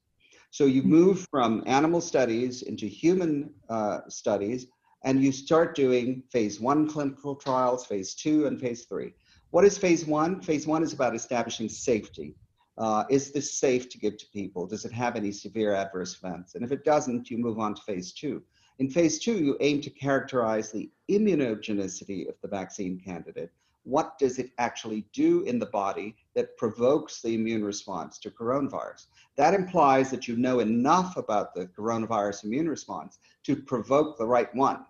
So 0.51 0.65
you 0.65 0.83
mm-hmm. 0.83 0.91
move 0.91 1.27
from 1.31 1.63
animal 1.67 2.01
studies 2.01 2.63
into 2.63 2.87
human 2.87 3.53
uh, 3.69 4.01
studies, 4.09 4.67
and 5.05 5.23
you 5.23 5.31
start 5.31 5.77
doing 5.77 6.23
phase 6.33 6.59
one 6.61 6.89
clinical 6.89 7.37
trials, 7.37 7.87
phase 7.87 8.15
two, 8.15 8.47
and 8.47 8.61
phase 8.61 8.87
three. 8.87 9.13
What 9.51 9.65
is 9.65 9.79
phase 9.79 10.05
one? 10.07 10.41
Phase 10.41 10.67
one 10.67 10.83
is 10.83 10.93
about 10.93 11.15
establishing 11.15 11.69
safety. 11.69 12.35
Uh, 12.77 13.05
is 13.11 13.33
this 13.33 13.59
safe 13.59 13.89
to 13.91 13.99
give 13.99 14.17
to 14.19 14.27
people? 14.33 14.67
Does 14.67 14.85
it 14.85 14.93
have 14.93 15.17
any 15.17 15.33
severe 15.33 15.75
adverse 15.75 16.17
events? 16.23 16.55
And 16.55 16.65
if 16.65 16.73
it 16.73 16.85
doesn't, 16.85 17.31
you 17.31 17.39
move 17.39 17.59
on 17.59 17.75
to 17.75 17.83
phase 17.83 18.13
two. 18.13 18.43
In 18.79 18.89
phase 18.89 19.19
two, 19.19 19.37
you 19.45 19.57
aim 19.61 19.81
to 19.81 19.91
characterize 19.91 20.71
the 20.71 20.91
immunogenicity 21.11 22.29
of 22.29 22.37
the 22.43 22.49
vaccine 22.49 23.01
candidate. 23.01 23.51
What 23.89 24.19
does 24.19 24.39
it 24.39 24.51
actually 24.59 25.07
do 25.15 25.45
in 25.45 25.59
the 25.59 25.65
body 25.65 26.15
that 26.35 26.59
provokes 26.59 27.23
the 27.23 27.35
immune 27.35 27.65
response 27.65 28.19
to 28.19 28.31
coronavirus? 28.31 29.07
That 29.37 29.55
implies 29.55 30.11
that 30.11 30.29
you 30.29 30.37
know 30.37 30.61
enough 30.61 31.17
about 31.17 31.55
the 31.55 31.69
coronavirus 31.69 32.45
immune 32.45 32.69
response 32.69 33.19
to 33.45 33.57
provoke 33.57 34.19
the 34.19 34.27
right 34.27 34.55
one. 34.55 34.85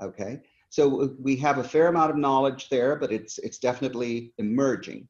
Okay, 0.00 0.42
so 0.68 1.16
we 1.18 1.34
have 1.38 1.58
a 1.58 1.64
fair 1.64 1.88
amount 1.88 2.12
of 2.12 2.16
knowledge 2.16 2.68
there, 2.68 2.94
but 2.94 3.10
it's 3.10 3.38
it's 3.38 3.58
definitely 3.58 4.32
emerging. 4.38 5.08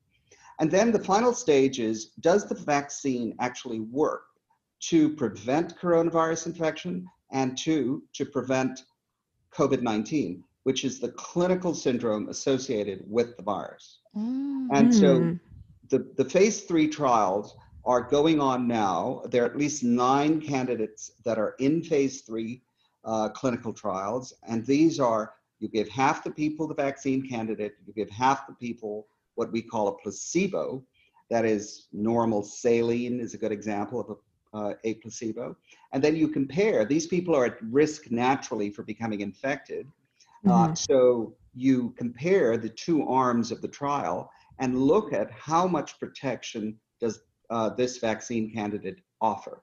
And 0.58 0.70
then 0.70 0.90
the 0.90 1.04
final 1.04 1.34
stage 1.34 1.78
is, 1.78 2.12
does 2.20 2.48
the 2.48 2.54
vaccine 2.54 3.36
actually 3.38 3.80
work 3.80 4.22
to 4.88 5.10
prevent 5.14 5.78
coronavirus 5.78 6.46
infection 6.46 7.06
and 7.32 7.58
two, 7.58 8.02
to 8.14 8.24
prevent 8.24 8.84
COVID 9.52 9.82
19, 9.82 10.42
which 10.66 10.84
is 10.84 10.98
the 10.98 11.10
clinical 11.10 11.72
syndrome 11.72 12.28
associated 12.28 13.04
with 13.06 13.36
the 13.36 13.42
virus. 13.44 14.00
Mm. 14.16 14.66
And 14.72 14.92
so 14.92 15.20
hmm. 15.20 15.34
the, 15.90 16.10
the 16.16 16.24
phase 16.24 16.62
three 16.62 16.88
trials 16.88 17.56
are 17.84 18.00
going 18.00 18.40
on 18.40 18.66
now. 18.66 19.22
There 19.30 19.44
are 19.44 19.46
at 19.46 19.56
least 19.56 19.84
nine 19.84 20.40
candidates 20.40 21.12
that 21.24 21.38
are 21.38 21.54
in 21.60 21.84
phase 21.84 22.22
three 22.22 22.62
uh, 23.04 23.28
clinical 23.28 23.72
trials. 23.72 24.34
And 24.48 24.66
these 24.66 24.98
are 24.98 25.34
you 25.60 25.68
give 25.68 25.88
half 25.88 26.24
the 26.24 26.32
people 26.32 26.66
the 26.66 26.74
vaccine 26.74 27.28
candidate, 27.28 27.74
you 27.86 27.92
give 27.92 28.10
half 28.10 28.48
the 28.48 28.54
people 28.54 29.06
what 29.36 29.52
we 29.52 29.62
call 29.62 29.86
a 29.86 29.96
placebo. 29.98 30.82
That 31.30 31.44
is 31.44 31.86
normal 31.92 32.42
saline, 32.42 33.20
is 33.20 33.34
a 33.34 33.38
good 33.38 33.52
example 33.52 34.00
of 34.00 34.10
a 34.10 34.16
uh, 34.56 34.74
a 34.84 34.94
placebo. 34.94 35.54
And 35.92 36.02
then 36.02 36.16
you 36.16 36.28
compare, 36.28 36.84
these 36.84 37.06
people 37.06 37.36
are 37.36 37.44
at 37.44 37.58
risk 37.70 38.10
naturally 38.10 38.70
for 38.70 38.82
becoming 38.82 39.20
infected. 39.20 39.86
Uh, 40.44 40.50
mm-hmm. 40.50 40.72
Uh, 40.72 40.74
so 40.74 41.36
you 41.54 41.94
compare 41.96 42.56
the 42.56 42.68
two 42.68 43.06
arms 43.06 43.50
of 43.50 43.62
the 43.62 43.68
trial 43.68 44.30
and 44.58 44.78
look 44.78 45.12
at 45.12 45.30
how 45.30 45.66
much 45.66 45.98
protection 45.98 46.78
does 47.00 47.20
uh, 47.50 47.70
this 47.70 47.98
vaccine 47.98 48.52
candidate 48.52 49.00
offer. 49.20 49.62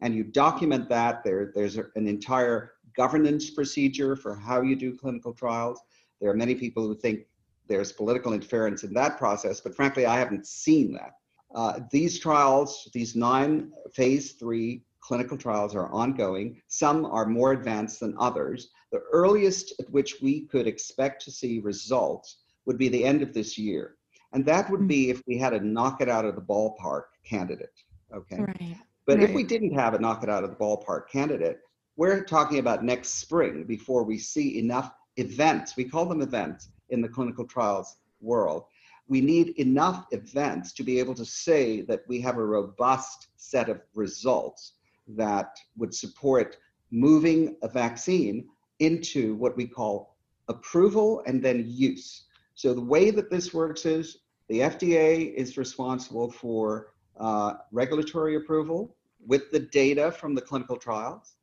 And 0.00 0.14
you 0.14 0.24
document 0.24 0.88
that. 0.88 1.22
There, 1.22 1.52
there's 1.54 1.76
an 1.76 2.08
entire 2.08 2.72
governance 2.96 3.50
procedure 3.50 4.16
for 4.16 4.34
how 4.34 4.62
you 4.62 4.74
do 4.74 4.96
clinical 4.96 5.32
trials. 5.32 5.80
There 6.20 6.30
are 6.30 6.36
many 6.36 6.54
people 6.54 6.86
who 6.86 6.96
think 6.96 7.20
there's 7.68 7.92
political 7.92 8.32
interference 8.32 8.82
in 8.82 8.92
that 8.94 9.18
process, 9.18 9.60
but 9.60 9.76
frankly, 9.76 10.06
I 10.06 10.18
haven't 10.18 10.46
seen 10.46 10.92
that. 10.94 11.12
Uh, 11.54 11.80
these 11.90 12.18
trials, 12.18 12.88
these 12.92 13.14
nine 13.14 13.72
phase 13.92 14.32
three 14.32 14.82
clinical 15.00 15.36
trials 15.36 15.74
are 15.74 15.88
ongoing. 15.92 16.60
Some 16.68 17.04
are 17.04 17.26
more 17.26 17.52
advanced 17.52 18.00
than 18.00 18.14
others. 18.18 18.70
The 18.92 19.02
earliest 19.12 19.74
at 19.80 19.90
which 19.90 20.20
we 20.20 20.42
could 20.46 20.66
expect 20.66 21.24
to 21.24 21.30
see 21.30 21.60
results 21.60 22.38
would 22.66 22.78
be 22.78 22.88
the 22.88 23.04
end 23.04 23.22
of 23.22 23.32
this 23.32 23.56
year. 23.56 23.96
And 24.32 24.44
that 24.46 24.70
would 24.70 24.86
be 24.86 25.10
if 25.10 25.22
we 25.26 25.38
had 25.38 25.52
a 25.52 25.60
knock 25.60 26.00
it 26.00 26.08
out 26.08 26.24
of 26.24 26.34
the 26.34 26.40
ballpark 26.40 27.04
candidate. 27.24 27.74
Okay. 28.14 28.40
Right. 28.40 28.76
But 29.06 29.18
right. 29.18 29.28
if 29.28 29.34
we 29.34 29.44
didn't 29.44 29.74
have 29.74 29.94
a 29.94 29.98
knock 29.98 30.22
it 30.22 30.28
out 30.28 30.44
of 30.44 30.50
the 30.50 30.56
ballpark 30.56 31.08
candidate, 31.10 31.60
we're 31.96 32.24
talking 32.24 32.58
about 32.58 32.84
next 32.84 33.14
spring 33.14 33.64
before 33.64 34.04
we 34.04 34.18
see 34.18 34.58
enough 34.58 34.92
events, 35.16 35.76
we 35.76 35.84
call 35.84 36.06
them 36.06 36.22
events 36.22 36.70
in 36.90 37.00
the 37.00 37.08
clinical 37.08 37.44
trials 37.44 37.96
world, 38.20 38.64
we 39.08 39.20
need 39.20 39.50
enough 39.58 40.06
events 40.12 40.72
to 40.72 40.84
be 40.84 40.98
able 41.00 41.14
to 41.14 41.24
say 41.24 41.80
that 41.82 42.02
we 42.06 42.20
have 42.20 42.36
a 42.36 42.44
robust 42.44 43.28
set 43.36 43.68
of 43.68 43.80
results 43.94 44.74
that 45.08 45.58
would 45.76 45.92
support 45.92 46.58
moving 46.92 47.56
a 47.62 47.68
vaccine 47.68 48.46
into 48.80 49.34
what 49.36 49.56
we 49.56 49.66
call 49.66 50.16
approval 50.48 51.22
and 51.26 51.42
then 51.42 51.64
use. 51.66 52.24
So 52.54 52.74
the 52.74 52.80
way 52.80 53.10
that 53.10 53.30
this 53.30 53.54
works 53.54 53.86
is 53.86 54.18
the 54.48 54.60
FDA 54.60 55.32
is 55.34 55.56
responsible 55.56 56.30
for 56.30 56.92
uh, 57.18 57.54
regulatory 57.70 58.36
approval 58.36 58.96
with 59.26 59.50
the 59.50 59.60
data 59.60 60.10
from 60.10 60.34
the 60.34 60.40
clinical 60.40 60.76
trials. 60.76 61.36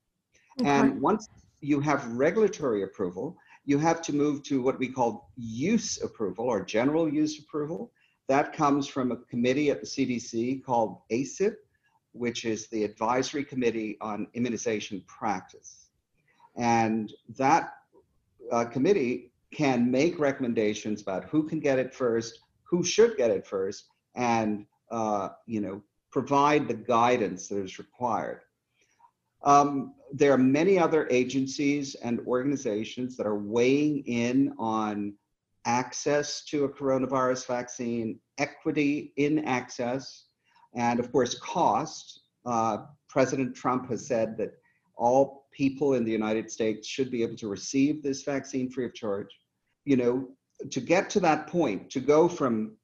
Okay. 0.59 0.69
And 0.69 1.01
once 1.01 1.29
you 1.61 1.79
have 1.79 2.05
regulatory 2.11 2.83
approval, 2.83 3.37
you 3.65 3.77
have 3.77 4.01
to 4.03 4.13
move 4.13 4.43
to 4.43 4.61
what 4.61 4.79
we 4.79 4.87
call 4.87 5.31
use 5.35 6.01
approval 6.01 6.45
or 6.45 6.63
general 6.63 7.11
use 7.11 7.39
approval. 7.39 7.91
That 8.27 8.53
comes 8.53 8.87
from 8.87 9.11
a 9.11 9.17
committee 9.17 9.69
at 9.69 9.81
the 9.81 9.87
CDC 9.87 10.63
called 10.63 10.99
ACIP, 11.11 11.55
which 12.11 12.45
is 12.45 12.67
the 12.67 12.83
Advisory 12.83 13.43
Committee 13.43 13.97
on 14.01 14.27
Immunization 14.33 15.03
Practice. 15.07 15.86
And 16.57 17.13
that 17.37 17.73
uh, 18.51 18.65
committee 18.65 19.31
can 19.53 19.89
make 19.89 20.19
recommendations 20.19 21.01
about 21.01 21.25
who 21.25 21.43
can 21.43 21.59
get 21.59 21.79
it 21.79 21.93
first, 21.93 22.39
who 22.63 22.83
should 22.83 23.15
get 23.15 23.31
it 23.31 23.45
first, 23.45 23.85
and 24.15 24.65
uh, 24.91 25.29
you 25.45 25.61
know 25.61 25.81
provide 26.11 26.67
the 26.67 26.73
guidance 26.73 27.47
that 27.47 27.63
is 27.63 27.77
required. 27.77 28.41
Um, 29.43 29.93
there 30.11 30.33
are 30.33 30.37
many 30.37 30.79
other 30.79 31.07
agencies 31.11 31.95
and 31.95 32.19
organizations 32.21 33.15
that 33.17 33.27
are 33.27 33.37
weighing 33.37 34.03
in 34.05 34.53
on 34.57 35.13
access 35.65 36.43
to 36.45 36.63
a 36.63 36.69
coronavirus 36.69 37.45
vaccine, 37.45 38.19
equity 38.37 39.13
in 39.17 39.39
access, 39.45 40.25
and 40.73 40.99
of 40.99 41.11
course, 41.11 41.37
cost. 41.39 42.21
Uh, 42.45 42.77
President 43.09 43.55
Trump 43.55 43.89
has 43.89 44.07
said 44.07 44.37
that 44.37 44.53
all 44.97 45.45
people 45.51 45.93
in 45.93 46.03
the 46.03 46.11
United 46.11 46.51
States 46.51 46.87
should 46.87 47.09
be 47.11 47.23
able 47.23 47.35
to 47.37 47.47
receive 47.47 48.03
this 48.03 48.23
vaccine 48.23 48.69
free 48.69 48.85
of 48.85 48.93
charge. 48.93 49.29
You 49.85 49.97
know, 49.97 50.27
to 50.69 50.81
get 50.81 51.09
to 51.11 51.19
that 51.21 51.47
point, 51.47 51.89
to 51.91 51.99
go 51.99 52.27
from 52.27 52.77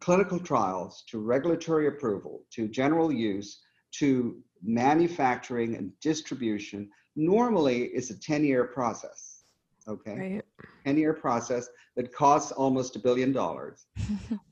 clinical 0.00 0.38
trials 0.38 1.04
to 1.08 1.18
regulatory 1.18 1.88
approval 1.88 2.44
to 2.52 2.68
general 2.68 3.12
use 3.12 3.60
to 3.90 4.40
manufacturing 4.62 5.76
and 5.76 5.92
distribution 6.00 6.88
normally 7.16 7.84
is 7.84 8.10
a 8.10 8.20
10 8.20 8.44
year 8.44 8.64
process. 8.64 9.44
Okay. 9.88 10.34
Right. 10.34 10.44
10 10.84 10.98
year 10.98 11.14
process 11.14 11.68
that 11.96 12.12
costs 12.12 12.52
almost 12.52 12.96
a 12.96 12.98
billion 12.98 13.32
dollars. 13.32 13.86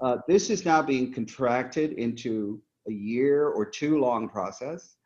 Uh, 0.02 0.18
this 0.28 0.50
is 0.50 0.66
now 0.66 0.82
being 0.82 1.10
contracted 1.10 1.92
into 1.92 2.60
a 2.86 2.92
year 2.92 3.48
or 3.48 3.64
two 3.64 3.98
long 3.98 4.28
process. 4.28 4.96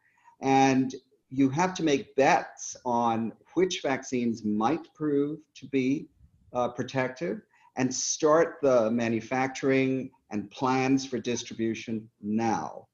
And 0.43 0.93
you 1.31 1.49
have 1.49 1.75
to 1.75 1.83
make 1.83 2.15
bets 2.17 2.77
on 2.85 3.33
which 3.55 3.81
vaccines 3.83 4.45
might 4.45 4.93
prove 4.95 5.39
to 5.55 5.67
be 5.69 6.09
uh, 6.53 6.69
protective 6.69 7.41
and 7.77 7.93
start 7.95 8.59
the 8.63 8.91
manufacturing 8.91 10.11
and 10.31 10.51
plans 10.51 11.07
for 11.07 11.19
distribution 11.19 12.09
now. 12.21 12.87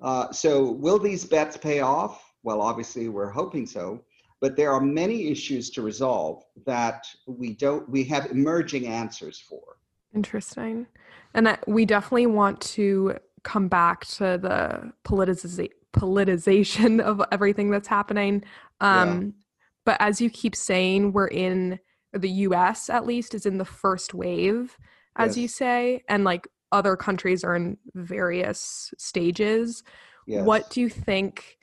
Uh, 0.00 0.32
so, 0.32 0.72
will 0.72 0.98
these 0.98 1.24
bets 1.24 1.56
pay 1.56 1.80
off? 1.80 2.32
Well, 2.42 2.60
obviously, 2.60 3.08
we're 3.08 3.30
hoping 3.30 3.66
so 3.66 4.02
but 4.40 4.56
there 4.56 4.72
are 4.72 4.80
many 4.80 5.28
issues 5.28 5.70
to 5.70 5.82
resolve 5.82 6.42
that 6.66 7.06
we 7.26 7.54
don't 7.54 7.88
we 7.88 8.02
have 8.02 8.26
emerging 8.32 8.88
answers 8.88 9.38
for 9.38 9.62
Interesting. 10.14 10.86
And 11.34 11.58
we 11.66 11.86
definitely 11.86 12.26
want 12.26 12.60
to 12.60 13.16
come 13.44 13.68
back 13.68 14.04
to 14.06 14.36
the 14.38 14.92
politiza- 15.04 15.70
politicization 15.92 17.00
of 17.10 17.22
everything 17.30 17.70
that's 17.70 17.88
happening. 17.88 18.44
Um, 18.80 19.34
But 19.84 19.96
as 20.00 20.20
you 20.20 20.30
keep 20.30 20.54
saying, 20.54 21.12
we're 21.12 21.26
in 21.28 21.78
the 22.12 22.30
US 22.46 22.88
at 22.90 23.06
least 23.06 23.34
is 23.34 23.46
in 23.46 23.58
the 23.58 23.64
first 23.64 24.14
wave, 24.14 24.76
as 25.16 25.36
you 25.36 25.48
say, 25.48 26.02
and 26.08 26.24
like 26.24 26.46
other 26.70 26.94
countries 26.96 27.42
are 27.44 27.56
in 27.56 27.76
various 27.94 28.92
stages. 28.98 29.82
yes. 30.26 30.44
What 30.44 30.70
do 30.70 30.80
you 30.80 30.88
think 30.88 31.58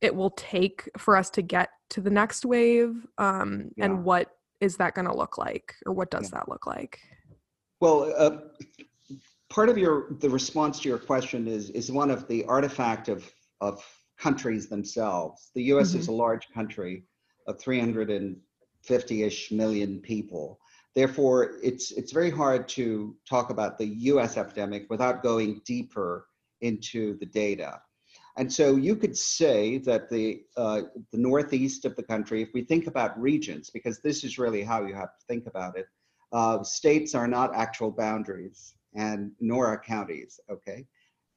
it 0.00 0.14
will 0.14 0.30
take 0.30 0.88
for 0.96 1.16
us 1.16 1.28
to 1.30 1.42
get 1.42 1.70
to 1.90 2.00
the 2.00 2.10
next 2.10 2.44
wave? 2.46 3.06
Um, 3.18 3.70
Yeah. 3.76 3.86
And 3.86 4.04
what 4.04 4.30
is 4.60 4.76
that 4.76 4.94
going 4.94 5.06
to 5.08 5.16
look 5.16 5.36
like? 5.38 5.74
Or 5.86 5.92
what 5.92 6.10
does 6.10 6.30
Yeah. 6.30 6.38
that 6.38 6.48
look 6.48 6.66
like? 6.66 7.00
well 7.80 8.12
uh, 8.18 8.36
part 9.48 9.68
of 9.70 9.78
your 9.78 9.94
the 10.20 10.28
response 10.28 10.78
to 10.80 10.88
your 10.90 10.98
question 10.98 11.48
is 11.48 11.70
is 11.70 11.90
one 11.90 12.10
of 12.10 12.28
the 12.28 12.44
artifact 12.44 13.08
of 13.08 13.18
of 13.60 13.84
countries 14.18 14.68
themselves. 14.68 15.50
The 15.54 15.62
us 15.64 15.94
is 15.94 16.08
a 16.08 16.12
large 16.12 16.50
country 16.50 17.04
of 17.46 17.58
350-ish 17.58 19.50
million 19.50 20.00
people. 20.00 20.60
Therefore 20.94 21.56
it's 21.62 21.92
it's 21.92 22.12
very 22.12 22.30
hard 22.30 22.68
to 22.70 23.16
talk 23.28 23.50
about 23.50 23.78
the 23.78 23.86
us 23.86 24.36
epidemic 24.36 24.86
without 24.90 25.22
going 25.22 25.62
deeper 25.64 26.26
into 26.60 27.18
the 27.18 27.26
data. 27.26 27.80
And 28.36 28.52
so 28.52 28.76
you 28.76 28.96
could 28.96 29.16
say 29.16 29.78
that 29.78 30.10
the 30.10 30.42
uh, 30.56 30.82
the 31.12 31.18
northeast 31.18 31.84
of 31.84 31.96
the 31.96 32.02
country 32.02 32.42
if 32.42 32.50
we 32.52 32.62
think 32.62 32.86
about 32.86 33.20
regions 33.20 33.70
because 33.70 34.00
this 34.00 34.24
is 34.24 34.38
really 34.38 34.62
how 34.62 34.84
you 34.84 34.94
have 34.94 35.14
to 35.18 35.26
think 35.28 35.46
about 35.46 35.78
it 35.78 35.86
uh, 36.32 36.62
states 36.62 37.14
are 37.14 37.28
not 37.28 37.54
actual 37.54 37.90
boundaries 37.90 38.74
and 38.94 39.32
nor 39.40 39.66
are 39.66 39.80
counties 39.80 40.40
okay? 40.50 40.86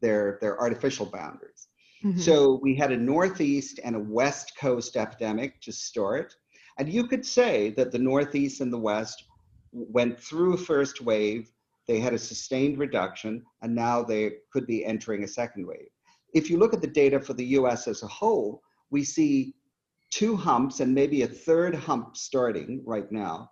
They're 0.01 0.37
they're 0.41 0.59
artificial 0.59 1.05
boundaries 1.05 1.67
Mhm. 2.03 2.19
so 2.19 2.59
we 2.61 2.75
had 2.75 2.91
a 2.91 2.97
northeast 2.97 3.79
and 3.83 3.95
a 3.95 3.99
west 3.99 4.53
coast 4.59 4.95
epidemic 4.97 5.61
to 5.61 5.71
start 5.71 6.35
and 6.77 6.91
you 6.91 7.07
could 7.07 7.25
say 7.25 7.71
that 7.71 7.91
the 7.91 7.99
northeast 7.99 8.61
and 8.61 8.73
the 8.73 8.77
west 8.77 9.23
went 9.71 10.19
through 10.19 10.53
a 10.53 10.57
first 10.57 11.01
wave 11.01 11.51
they 11.87 11.99
had 11.99 12.13
a 12.13 12.19
sustained 12.19 12.77
reduction 12.77 13.43
and 13.61 13.73
now 13.73 14.03
they 14.03 14.31
could 14.51 14.67
be 14.67 14.85
entering 14.85 15.23
a 15.23 15.27
second 15.27 15.65
wave 15.65 15.89
if 16.33 16.49
you 16.49 16.57
look 16.57 16.73
at 16.73 16.81
the 16.81 16.87
data 16.87 17.19
for 17.19 17.33
the 17.33 17.45
us 17.45 17.87
as 17.87 18.03
a 18.03 18.07
whole 18.07 18.61
we 18.89 19.03
see 19.03 19.55
two 20.11 20.35
humps 20.35 20.79
and 20.79 20.93
maybe 20.93 21.23
a 21.23 21.27
third 21.27 21.73
hump 21.73 22.15
starting 22.15 22.81
right 22.85 23.11
now 23.11 23.49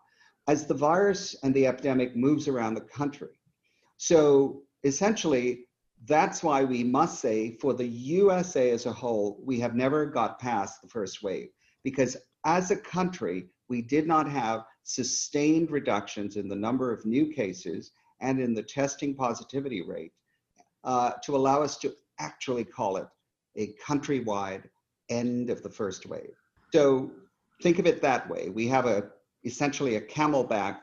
as 0.47 0.67
the 0.67 0.73
virus 0.73 1.35
and 1.43 1.53
the 1.53 1.65
epidemic 1.65 2.15
moves 2.15 2.47
around 2.47 2.73
the 2.73 2.81
country. 2.81 3.39
So 3.97 4.63
essentially, 4.83 5.65
that's 6.05 6.43
why 6.43 6.63
we 6.63 6.83
must 6.83 7.19
say 7.19 7.57
for 7.61 7.73
the 7.73 7.87
USA 7.87 8.71
as 8.71 8.85
a 8.85 8.93
whole, 8.93 9.39
we 9.43 9.59
have 9.59 9.75
never 9.75 10.05
got 10.05 10.39
past 10.39 10.81
the 10.81 10.87
first 10.87 11.21
wave 11.21 11.49
because 11.83 12.17
as 12.45 12.71
a 12.71 12.75
country, 12.75 13.47
we 13.69 13.81
did 13.81 14.07
not 14.07 14.29
have 14.29 14.65
sustained 14.83 15.69
reductions 15.69 16.35
in 16.37 16.47
the 16.47 16.55
number 16.55 16.91
of 16.91 17.05
new 17.05 17.27
cases 17.27 17.91
and 18.19 18.39
in 18.39 18.53
the 18.53 18.63
testing 18.63 19.15
positivity 19.15 19.81
rate 19.81 20.11
uh, 20.83 21.11
to 21.23 21.35
allow 21.35 21.61
us 21.61 21.77
to 21.77 21.93
actually 22.19 22.63
call 22.63 22.97
it 22.97 23.07
a 23.57 23.73
countrywide 23.85 24.63
end 25.09 25.49
of 25.49 25.61
the 25.61 25.69
first 25.69 26.05
wave. 26.05 26.33
So 26.73 27.11
think 27.61 27.79
of 27.79 27.85
it 27.85 28.01
that 28.01 28.29
way. 28.29 28.49
We 28.49 28.67
have 28.67 28.85
a 28.85 29.09
essentially 29.43 29.95
a 29.95 30.01
camelback 30.01 30.79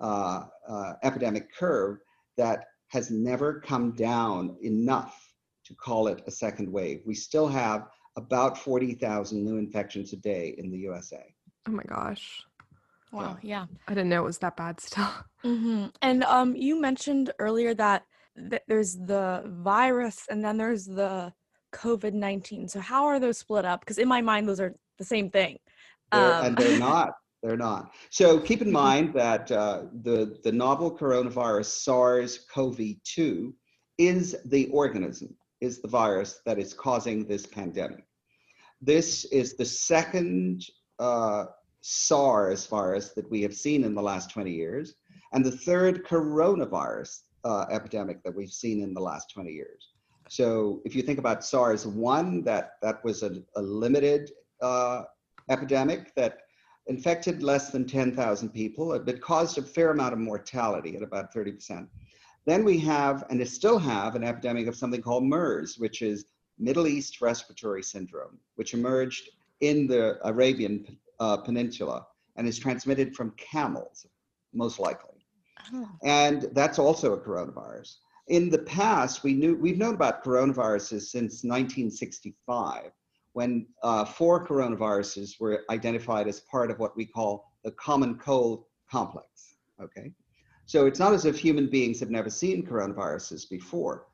uh, 0.00 0.44
uh, 0.68 0.92
epidemic 1.02 1.54
curve 1.54 1.98
that 2.36 2.66
has 2.90 3.10
never 3.10 3.60
come 3.60 3.92
down 3.92 4.56
enough 4.62 5.32
to 5.64 5.74
call 5.74 6.08
it 6.08 6.22
a 6.26 6.30
second 6.30 6.70
wave. 6.70 7.00
We 7.06 7.14
still 7.14 7.48
have 7.48 7.88
about 8.16 8.58
40,000 8.58 9.42
new 9.44 9.56
infections 9.56 10.12
a 10.12 10.16
day 10.16 10.54
in 10.58 10.70
the 10.70 10.78
USA. 10.78 11.22
Oh 11.68 11.72
my 11.72 11.84
gosh. 11.84 12.42
Wow, 13.12 13.38
yeah. 13.42 13.66
I 13.88 13.94
didn't 13.94 14.08
know 14.08 14.22
it 14.22 14.26
was 14.26 14.38
that 14.38 14.56
bad 14.56 14.80
still. 14.80 15.08
Mm-hmm. 15.42 15.86
And 16.02 16.22
um, 16.24 16.54
you 16.54 16.78
mentioned 16.78 17.32
earlier 17.38 17.72
that 17.72 18.04
th- 18.50 18.60
there's 18.68 18.98
the 18.98 19.42
virus 19.46 20.26
and 20.28 20.44
then 20.44 20.58
there's 20.58 20.84
the 20.84 21.32
COVID 21.72 22.12
19. 22.12 22.68
So, 22.68 22.78
how 22.78 23.06
are 23.06 23.18
those 23.18 23.38
split 23.38 23.64
up? 23.64 23.80
Because 23.80 23.96
in 23.96 24.06
my 24.06 24.20
mind, 24.20 24.46
those 24.46 24.60
are 24.60 24.74
the 24.98 25.04
same 25.04 25.30
thing. 25.30 25.56
They're- 26.12 26.20
Um, 26.34 26.44
and 26.44 26.56
they're 26.58 26.78
not. 26.78 27.14
They're 27.42 27.56
not. 27.56 27.92
So 28.10 28.38
keep 28.38 28.60
in 28.60 28.70
mind 28.70 29.14
that 29.14 29.50
uh, 29.50 29.84
the, 30.02 30.38
the 30.44 30.52
novel 30.52 30.96
coronavirus 30.96 31.66
SARS-CoV-2 31.66 33.52
is 33.98 34.36
the 34.44 34.68
organism, 34.68 35.34
is 35.60 35.80
the 35.80 35.88
virus 35.88 36.40
that 36.44 36.58
is 36.58 36.74
causing 36.74 37.26
this 37.26 37.46
pandemic. 37.46 38.04
This 38.82 39.24
is 39.26 39.56
the 39.56 39.64
second 39.64 40.66
uh, 40.98 41.46
SARS 41.80 42.66
virus 42.66 43.10
that 43.10 43.30
we 43.30 43.40
have 43.42 43.54
seen 43.54 43.84
in 43.84 43.94
the 43.94 44.02
last 44.02 44.30
20 44.30 44.50
years, 44.50 44.94
and 45.32 45.44
the 45.44 45.50
third 45.50 46.04
coronavirus 46.06 47.20
uh, 47.44 47.64
epidemic 47.70 48.22
that 48.22 48.34
we've 48.34 48.52
seen 48.52 48.82
in 48.82 48.92
the 48.92 49.00
last 49.00 49.30
20 49.32 49.50
years. 49.50 49.90
So 50.28 50.82
if 50.84 50.94
you 50.94 51.02
think 51.02 51.18
about 51.18 51.44
SARS-1, 51.44 52.44
that, 52.44 52.72
that 52.82 53.02
was 53.02 53.22
a, 53.22 53.42
a 53.56 53.62
limited 53.62 54.30
uh, 54.60 55.04
epidemic 55.48 56.14
that 56.14 56.40
infected 56.86 57.42
less 57.42 57.70
than 57.70 57.86
10,000 57.86 58.50
people, 58.50 58.98
but 58.98 59.20
caused 59.20 59.58
a 59.58 59.62
fair 59.62 59.90
amount 59.90 60.12
of 60.12 60.18
mortality 60.18 60.96
at 60.96 61.02
about 61.02 61.34
30%. 61.34 61.86
Then 62.46 62.64
we 62.64 62.78
have, 62.78 63.24
and 63.30 63.46
still 63.48 63.78
have, 63.78 64.14
an 64.14 64.24
epidemic 64.24 64.66
of 64.66 64.76
something 64.76 65.02
called 65.02 65.24
MERS, 65.24 65.78
which 65.78 66.02
is 66.02 66.24
Middle 66.58 66.86
East 66.86 67.20
Respiratory 67.20 67.82
Syndrome, 67.82 68.38
which 68.56 68.74
emerged 68.74 69.30
in 69.60 69.86
the 69.86 70.18
Arabian 70.26 70.98
uh, 71.20 71.36
Peninsula 71.36 72.06
and 72.36 72.48
is 72.48 72.58
transmitted 72.58 73.14
from 73.14 73.32
camels, 73.32 74.06
most 74.52 74.78
likely. 74.78 75.26
Oh. 75.74 75.88
And 76.02 76.48
that's 76.52 76.78
also 76.78 77.12
a 77.12 77.20
coronavirus. 77.20 77.96
In 78.28 78.48
the 78.48 78.60
past, 78.60 79.22
we 79.22 79.34
knew 79.34 79.56
we've 79.56 79.78
known 79.78 79.94
about 79.94 80.24
coronaviruses 80.24 81.02
since 81.02 81.44
1965 81.44 82.92
when 83.32 83.66
uh, 83.82 84.04
four 84.04 84.46
coronaviruses 84.46 85.40
were 85.40 85.64
identified 85.70 86.28
as 86.28 86.40
part 86.40 86.70
of 86.70 86.78
what 86.78 86.96
we 86.96 87.06
call 87.06 87.52
the 87.64 87.70
common 87.72 88.16
cold 88.16 88.64
complex. 88.90 89.56
Okay, 89.80 90.12
so 90.66 90.86
it's 90.86 90.98
not 90.98 91.12
as 91.12 91.24
if 91.24 91.38
human 91.38 91.68
beings 91.68 92.00
have 92.00 92.10
never 92.10 92.30
seen 92.30 92.66
coronaviruses 92.66 93.48
before, 93.48 94.06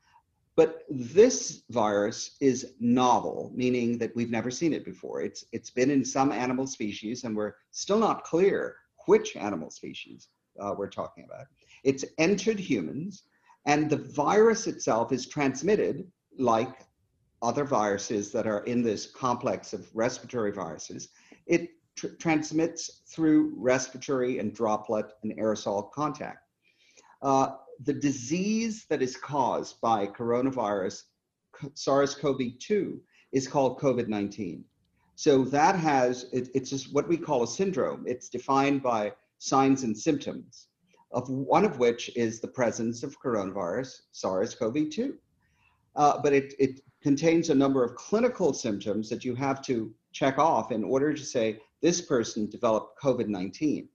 but 0.55 0.83
this 0.89 1.63
virus 1.69 2.37
is 2.41 2.73
novel, 2.79 3.51
meaning 3.53 3.97
that 3.99 4.15
we've 4.15 4.31
never 4.31 4.49
seen 4.49 4.73
it 4.73 4.85
before. 4.85 5.21
It's 5.21 5.45
it's 5.51 5.69
been 5.69 5.91
in 5.91 6.03
some 6.05 6.31
animal 6.31 6.67
species, 6.67 7.23
and 7.23 7.35
we're 7.35 7.53
still 7.71 7.99
not 7.99 8.23
clear 8.23 8.75
which 9.07 9.35
animal 9.35 9.69
species 9.69 10.29
uh, 10.59 10.73
we're 10.77 10.89
talking 10.89 11.25
about. 11.25 11.45
It's 11.83 12.05
entered 12.17 12.59
humans, 12.59 13.23
and 13.65 13.89
the 13.89 13.97
virus 13.97 14.67
itself 14.67 15.11
is 15.11 15.27
transmitted 15.27 16.09
like 16.37 16.86
other 17.41 17.63
viruses 17.63 18.31
that 18.31 18.47
are 18.47 18.63
in 18.63 18.81
this 18.81 19.05
complex 19.05 19.73
of 19.73 19.87
respiratory 19.93 20.51
viruses, 20.51 21.09
it 21.45 21.69
tr- 21.95 22.07
transmits 22.19 23.01
through 23.07 23.53
respiratory 23.55 24.39
and 24.39 24.53
droplet 24.53 25.13
and 25.23 25.37
aerosol 25.37 25.91
contact. 25.91 26.47
Uh, 27.21 27.55
the 27.83 27.93
disease 27.93 28.85
that 28.89 29.01
is 29.01 29.15
caused 29.15 29.79
by 29.81 30.07
coronavirus 30.07 31.03
SARS-CoV-2 31.73 32.99
is 33.31 33.47
called 33.47 33.79
COVID-19. 33.79 34.63
So 35.15 35.43
that 35.45 35.75
has, 35.75 36.27
it, 36.31 36.49
it's 36.53 36.69
just 36.69 36.93
what 36.93 37.07
we 37.07 37.17
call 37.17 37.43
a 37.43 37.47
syndrome. 37.47 38.05
It's 38.07 38.29
defined 38.29 38.83
by 38.83 39.13
signs 39.39 39.83
and 39.83 39.97
symptoms, 39.97 40.67
of 41.11 41.29
one 41.29 41.65
of 41.65 41.79
which 41.79 42.15
is 42.15 42.39
the 42.39 42.47
presence 42.47 43.03
of 43.03 43.19
coronavirus 43.19 44.01
SARS-CoV-2. 44.11 45.13
Uh, 45.97 46.21
but 46.21 46.31
it, 46.31 46.53
it 46.59 46.79
contains 47.01 47.49
a 47.49 47.55
number 47.55 47.83
of 47.83 47.95
clinical 47.95 48.53
symptoms 48.53 49.09
that 49.09 49.25
you 49.25 49.35
have 49.35 49.61
to 49.63 49.93
check 50.13 50.37
off 50.37 50.71
in 50.71 50.83
order 50.83 51.13
to 51.13 51.23
say 51.23 51.59
this 51.81 52.01
person 52.01 52.49
developed 52.49 52.99
COVID 53.01 53.27
19. 53.27 53.89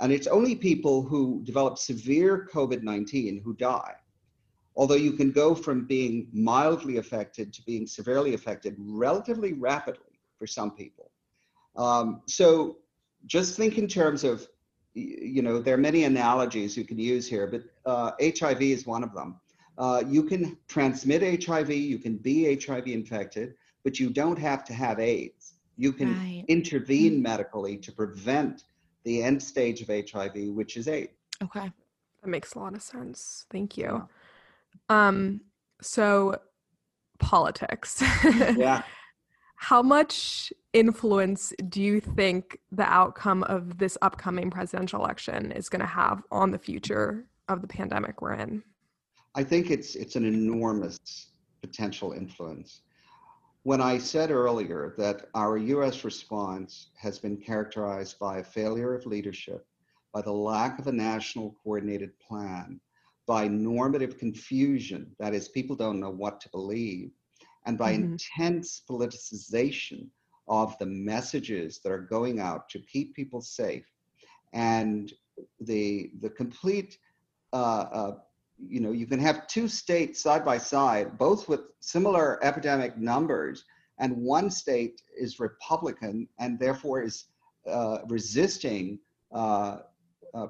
And 0.00 0.12
it's 0.12 0.26
only 0.26 0.54
people 0.54 1.02
who 1.02 1.42
develop 1.44 1.78
severe 1.78 2.48
COVID 2.52 2.82
19 2.82 3.40
who 3.42 3.54
die. 3.54 3.94
Although 4.76 4.96
you 4.96 5.12
can 5.12 5.32
go 5.32 5.54
from 5.54 5.86
being 5.86 6.28
mildly 6.32 6.98
affected 6.98 7.52
to 7.54 7.62
being 7.62 7.86
severely 7.86 8.34
affected 8.34 8.76
relatively 8.78 9.54
rapidly 9.54 10.20
for 10.38 10.46
some 10.46 10.70
people. 10.70 11.10
Um, 11.76 12.20
so 12.26 12.76
just 13.24 13.56
think 13.56 13.78
in 13.78 13.88
terms 13.88 14.22
of, 14.22 14.46
you 14.92 15.42
know, 15.42 15.60
there 15.60 15.74
are 15.74 15.78
many 15.78 16.04
analogies 16.04 16.76
you 16.76 16.84
can 16.84 16.98
use 16.98 17.26
here, 17.26 17.46
but 17.46 17.62
uh, 17.90 18.12
HIV 18.20 18.62
is 18.62 18.86
one 18.86 19.02
of 19.02 19.14
them. 19.14 19.40
Uh, 19.78 20.02
you 20.06 20.22
can 20.22 20.56
transmit 20.68 21.44
HIV, 21.44 21.70
you 21.70 21.98
can 21.98 22.16
be 22.16 22.46
HIV 22.54 22.86
infected, 22.88 23.54
but 23.84 24.00
you 24.00 24.10
don't 24.10 24.38
have 24.38 24.64
to 24.64 24.72
have 24.74 24.98
AIDS. 24.98 25.54
You 25.76 25.92
can 25.92 26.14
Right. 26.14 26.44
intervene 26.48 27.18
Mm. 27.18 27.22
medically 27.22 27.76
to 27.78 27.92
prevent 27.92 28.64
the 29.04 29.22
end 29.22 29.42
stage 29.42 29.82
of 29.82 29.90
HIV, 29.90 30.50
which 30.50 30.76
is 30.76 30.88
AIDS. 30.88 31.12
Okay. 31.42 31.70
That 32.22 32.28
makes 32.28 32.54
a 32.54 32.58
lot 32.58 32.74
of 32.74 32.82
sense. 32.82 33.44
Thank 33.50 33.76
you. 33.76 34.08
Um, 34.88 35.42
so 35.82 36.40
politics. 37.18 38.02
Yeah. 38.56 38.82
How 39.58 39.82
much 39.82 40.52
influence 40.74 41.52
do 41.68 41.82
you 41.82 41.98
think 42.00 42.58
the 42.70 42.84
outcome 42.84 43.42
of 43.44 43.78
this 43.78 43.96
upcoming 44.02 44.50
presidential 44.50 45.00
election 45.02 45.50
is 45.50 45.70
going 45.70 45.80
to 45.80 45.86
have 45.86 46.22
on 46.30 46.50
the 46.50 46.58
future 46.58 47.26
of 47.48 47.62
the 47.62 47.66
pandemic 47.68 48.20
we're 48.20 48.34
in? 48.34 48.62
I 49.36 49.44
think 49.44 49.70
it's 49.70 49.96
it's 49.96 50.16
an 50.16 50.24
enormous 50.26 50.98
potential 51.62 52.12
influence. 52.12 52.82
When 53.64 53.80
I 53.80 53.98
said 53.98 54.30
earlier 54.30 54.94
that 54.98 55.28
our 55.34 55.58
US 55.58 56.04
response 56.04 56.90
has 56.96 57.18
been 57.18 57.36
characterized 57.36 58.18
by 58.18 58.38
a 58.38 58.44
failure 58.44 58.94
of 58.94 59.06
leadership, 59.06 59.66
by 60.12 60.22
the 60.22 60.32
lack 60.32 60.78
of 60.78 60.88
a 60.88 60.92
national 60.92 61.56
coordinated 61.62 62.18
plan, 62.20 62.80
by 63.26 63.48
normative 63.48 64.18
confusion, 64.18 65.14
that 65.20 65.34
is, 65.34 65.48
people 65.48 65.76
don't 65.76 66.00
know 66.00 66.10
what 66.10 66.40
to 66.42 66.50
believe, 66.50 67.10
and 67.66 67.78
by 67.78 67.90
Mhm. 67.90 67.92
intense 67.92 68.82
politicization 68.90 70.08
of 70.48 70.78
the 70.78 70.86
messages 70.86 71.80
that 71.82 71.92
are 71.92 72.00
going 72.16 72.40
out 72.40 72.68
to 72.70 72.80
keep 72.80 73.14
people 73.14 73.40
safe, 73.42 73.86
and 74.52 75.12
the 75.60 76.10
the 76.20 76.30
complete 76.30 76.98
uh, 77.52 77.86
uh, 78.00 78.12
you 78.58 78.80
know, 78.80 78.92
you 78.92 79.06
can 79.06 79.18
have 79.18 79.46
two 79.46 79.68
states 79.68 80.22
side 80.22 80.44
by 80.44 80.58
side, 80.58 81.18
both 81.18 81.48
with 81.48 81.60
similar 81.80 82.42
epidemic 82.44 82.96
numbers, 82.96 83.64
and 83.98 84.16
one 84.16 84.50
state 84.50 85.00
is 85.18 85.40
Republican 85.40 86.28
and 86.38 86.58
therefore 86.58 87.02
is 87.02 87.26
uh, 87.66 87.98
resisting 88.08 88.98
uh, 89.32 89.78
uh, 90.34 90.48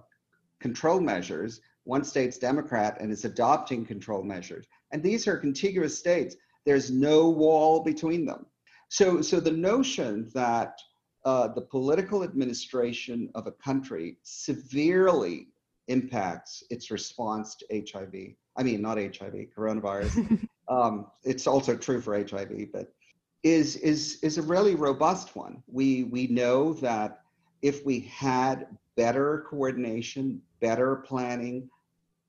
control 0.61 1.01
measures. 1.01 1.61
One 1.85 2.05
state's 2.05 2.39
Democrat 2.39 2.99
and 3.01 3.13
is 3.13 3.25
adopting 3.25 3.87
control 3.87 4.23
measures. 4.23 4.67
And 4.93 5.03
these 5.03 5.29
are 5.29 5.37
contiguous 5.37 5.99
states. 5.99 6.37
There's 6.65 6.91
no 6.91 7.29
wall 7.29 7.83
between 7.83 8.25
them. 8.25 8.47
So, 8.89 9.21
so 9.23 9.41
the 9.41 9.53
notion 9.53 10.31
that 10.35 10.79
uh, 11.25 11.49
the 11.49 11.61
political 11.61 12.23
administration 12.23 13.31
of 13.35 13.47
a 13.47 13.53
country 13.53 14.17
severely 14.23 15.49
impacts 15.89 16.63
its 16.71 16.91
response 16.91 17.57
to 17.57 17.67
HIV. 17.93 18.35
I 18.57 18.63
mean, 18.63 18.83
not 18.83 18.99
HIV, 18.99 19.35
coronavirus. 19.57 20.47
um, 20.69 21.07
it's 21.25 21.47
also 21.47 21.77
true 21.77 22.01
for 22.01 22.17
HIV, 22.17 22.73
but 22.73 22.93
is 23.43 23.77
is 23.77 24.19
is 24.23 24.39
a 24.39 24.43
really 24.43 24.75
robust 24.75 25.37
one. 25.37 25.63
We 25.69 26.05
we 26.05 26.27
know 26.27 26.73
that 26.75 27.21
if 27.63 27.85
we 27.85 28.01
had 28.01 28.67
better 28.97 29.45
coordination, 29.49 30.41
better 30.61 30.97
planning, 30.97 31.69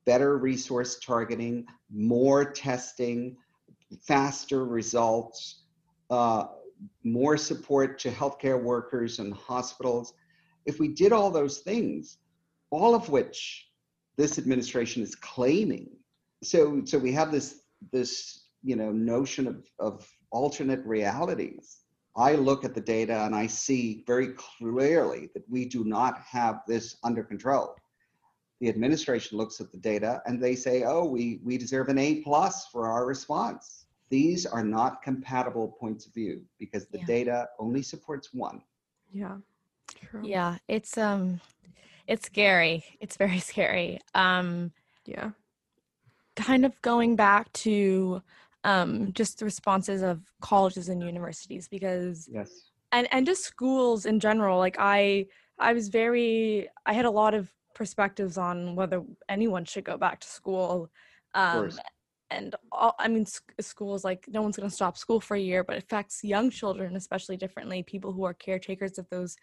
better 0.06 0.38
resource 0.38 1.00
targeting, 1.00 1.66
more 1.92 2.46
testing, 2.52 3.36
faster 4.02 4.66
results, 4.66 5.64
uh, 6.10 6.46
more 7.04 7.38
support 7.38 8.00
to 8.00 8.12
healthcare 8.12 8.62
workers 8.62 9.20
and 9.20 9.34
hospitals. 9.34 10.14
If 10.66 10.80
we 10.80 10.90
did 10.90 11.12
all 11.12 11.32
those 11.32 11.60
things, 11.60 12.18
all 12.70 12.96
of 12.96 13.10
which 13.10 13.68
this 14.18 14.38
administration 14.38 15.04
is 15.04 15.16
claiming. 15.16 15.90
So, 16.44 16.82
so 16.86 16.98
we 16.98 17.12
have 17.14 17.32
this 17.32 17.62
this 17.92 18.46
you 18.64 18.76
know 18.76 18.92
notion 18.92 19.48
of, 19.48 19.66
of 19.80 20.08
alternate 20.32 20.84
realities. 20.86 21.78
I 22.16 22.34
look 22.34 22.66
at 22.66 22.74
the 22.74 22.82
data 22.82 23.26
and 23.26 23.36
I 23.36 23.46
see 23.48 24.04
very 24.08 24.30
clearly 24.34 25.30
that 25.36 25.44
we 25.48 25.66
do 25.66 25.84
not 25.84 26.20
have 26.22 26.62
this 26.68 26.98
under 27.04 27.24
control. 27.24 27.76
The 28.60 28.70
administration 28.70 29.38
looks 29.38 29.62
at 29.62 29.72
the 29.72 29.78
data 29.78 30.22
and 30.26 30.42
they 30.42 30.56
say, 30.56 30.84
"Oh, 30.84 31.06
we 31.06 31.40
we 31.44 31.58
deserve 31.58 31.90
an 31.90 32.00
A 32.00 32.22
plus 32.22 32.68
for 32.68 32.88
our 32.88 33.06
response." 33.06 33.86
These 34.10 34.46
are 34.46 34.64
not 34.64 35.02
compatible 35.04 35.76
points 35.80 36.06
of 36.08 36.14
view 36.14 36.42
because 36.60 36.88
the 36.88 37.00
Yeah. 37.00 37.06
data 37.06 37.50
only 37.60 37.82
supports 37.82 38.34
one. 38.34 38.64
Yeah. 39.12 39.38
True. 39.88 40.22
Yeah, 40.26 40.58
it's 40.68 40.98
um 40.98 41.40
it's 42.08 42.26
scary. 42.26 42.84
It's 43.00 43.18
very 43.18 43.40
scary. 43.52 44.00
Um 44.14 44.72
Yeah. 45.06 45.32
kind 46.36 46.66
of 46.66 46.80
going 46.82 47.16
back 47.16 47.52
to 47.54 48.22
um 48.64 49.12
just 49.14 49.40
the 49.40 49.46
responses 49.46 50.02
of 50.02 50.22
colleges 50.42 50.90
and 50.90 51.02
universities 51.02 51.68
because 51.68 52.30
Yes. 52.32 52.72
and 52.92 53.08
and 53.12 53.26
just 53.26 53.44
schools 53.44 54.06
in 54.06 54.20
general 54.20 54.58
like 54.58 54.76
i 54.80 55.26
i 55.60 55.74
was 55.74 55.90
very 55.90 56.68
i 56.86 56.94
had 56.94 57.06
a 57.06 57.12
lot 57.12 57.34
of 57.34 57.52
perspectives 57.74 58.38
on 58.38 58.76
whether 58.76 59.02
anyone 59.30 59.66
should 59.66 59.84
go 59.84 59.98
back 59.98 60.20
to 60.20 60.28
school 60.28 60.90
um 61.34 61.70
and 62.30 62.56
all, 62.72 62.96
i 63.00 63.08
mean 63.08 63.26
sc- 63.26 63.54
schools 63.62 64.04
like 64.04 64.26
no 64.28 64.42
one's 64.42 64.58
going 64.58 64.70
to 64.70 64.76
stop 64.76 64.98
school 64.98 65.20
for 65.20 65.36
a 65.36 65.40
year 65.40 65.64
but 65.64 65.76
it 65.76 65.84
affects 65.84 66.24
young 66.24 66.50
children 66.50 66.96
especially 66.96 67.38
differently 67.38 67.84
people 67.84 68.12
who 68.12 68.24
are 68.26 68.34
caretakers 68.34 68.98
of 68.98 69.08
those 69.10 69.36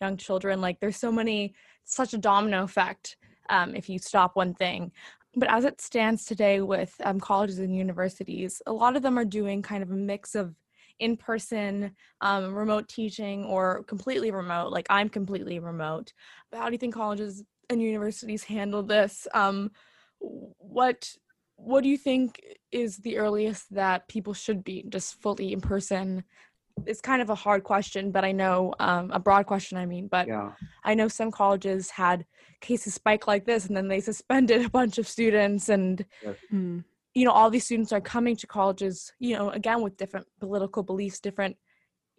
young 0.00 0.16
children 0.16 0.60
like 0.60 0.80
there's 0.80 0.96
so 0.96 1.12
many 1.12 1.54
such 1.84 2.14
a 2.14 2.18
domino 2.18 2.64
effect 2.64 3.16
um, 3.50 3.74
if 3.74 3.88
you 3.88 3.98
stop 3.98 4.36
one 4.36 4.54
thing. 4.54 4.92
But 5.34 5.50
as 5.50 5.64
it 5.64 5.80
stands 5.80 6.24
today 6.24 6.60
with 6.60 6.94
um, 7.04 7.18
colleges 7.18 7.58
and 7.58 7.74
universities 7.74 8.60
a 8.66 8.72
lot 8.72 8.96
of 8.96 9.02
them 9.02 9.18
are 9.18 9.24
doing 9.24 9.62
kind 9.62 9.82
of 9.82 9.90
a 9.90 9.96
mix 9.96 10.34
of 10.34 10.54
in 10.98 11.16
person 11.16 11.92
um, 12.20 12.54
remote 12.54 12.88
teaching 12.88 13.44
or 13.44 13.82
completely 13.84 14.30
remote 14.30 14.70
like 14.70 14.86
i'm 14.90 15.08
completely 15.08 15.58
remote. 15.58 16.12
How 16.52 16.66
do 16.66 16.72
you 16.72 16.78
think 16.78 16.94
colleges 16.94 17.42
and 17.70 17.82
universities 17.82 18.44
handle 18.44 18.82
this? 18.82 19.26
Um, 19.34 19.70
what 20.20 21.10
what 21.56 21.82
do 21.82 21.88
you 21.88 21.98
think 21.98 22.40
is 22.70 22.98
the 22.98 23.18
earliest 23.18 23.72
that 23.74 24.08
people 24.08 24.34
should 24.34 24.64
be 24.64 24.84
just 24.88 25.20
fully 25.20 25.52
in 25.52 25.60
person 25.60 26.24
it's 26.86 27.00
kind 27.00 27.22
of 27.22 27.30
a 27.30 27.34
hard 27.34 27.62
question 27.64 28.10
but 28.10 28.24
i 28.24 28.32
know 28.32 28.72
um, 28.80 29.10
a 29.12 29.18
broad 29.20 29.46
question 29.46 29.78
i 29.78 29.86
mean 29.86 30.06
but 30.08 30.26
Yeah. 30.26 30.50
i 30.84 30.94
know 30.94 31.08
some 31.08 31.30
colleges 31.30 31.90
had 31.90 32.24
cases 32.60 32.94
spike 32.94 33.26
like 33.26 33.44
this 33.44 33.66
and 33.66 33.76
then 33.76 33.88
they 33.88 34.00
suspended 34.10 34.64
a 34.64 34.70
bunch 34.70 34.98
of 34.98 35.08
students 35.08 35.68
and 35.68 36.04
Mm. 36.52 36.84
you 37.14 37.24
know 37.24 37.30
all 37.32 37.50
these 37.50 37.64
students 37.64 37.92
are 37.92 38.00
coming 38.00 38.36
to 38.36 38.46
colleges 38.46 39.12
you 39.18 39.36
know 39.36 39.50
again 39.50 39.80
with 39.82 39.96
different 39.96 40.26
political 40.40 40.82
beliefs 40.82 41.20
different 41.20 41.56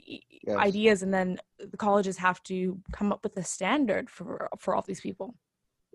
Yes. 0.05 0.57
ideas 0.57 1.03
and 1.03 1.13
then 1.13 1.37
the 1.59 1.77
colleges 1.77 2.17
have 2.17 2.43
to 2.43 2.79
come 2.91 3.13
up 3.13 3.23
with 3.23 3.37
a 3.37 3.43
standard 3.43 4.09
for 4.09 4.49
for 4.59 4.75
all 4.75 4.81
these 4.85 5.01
people 5.01 5.35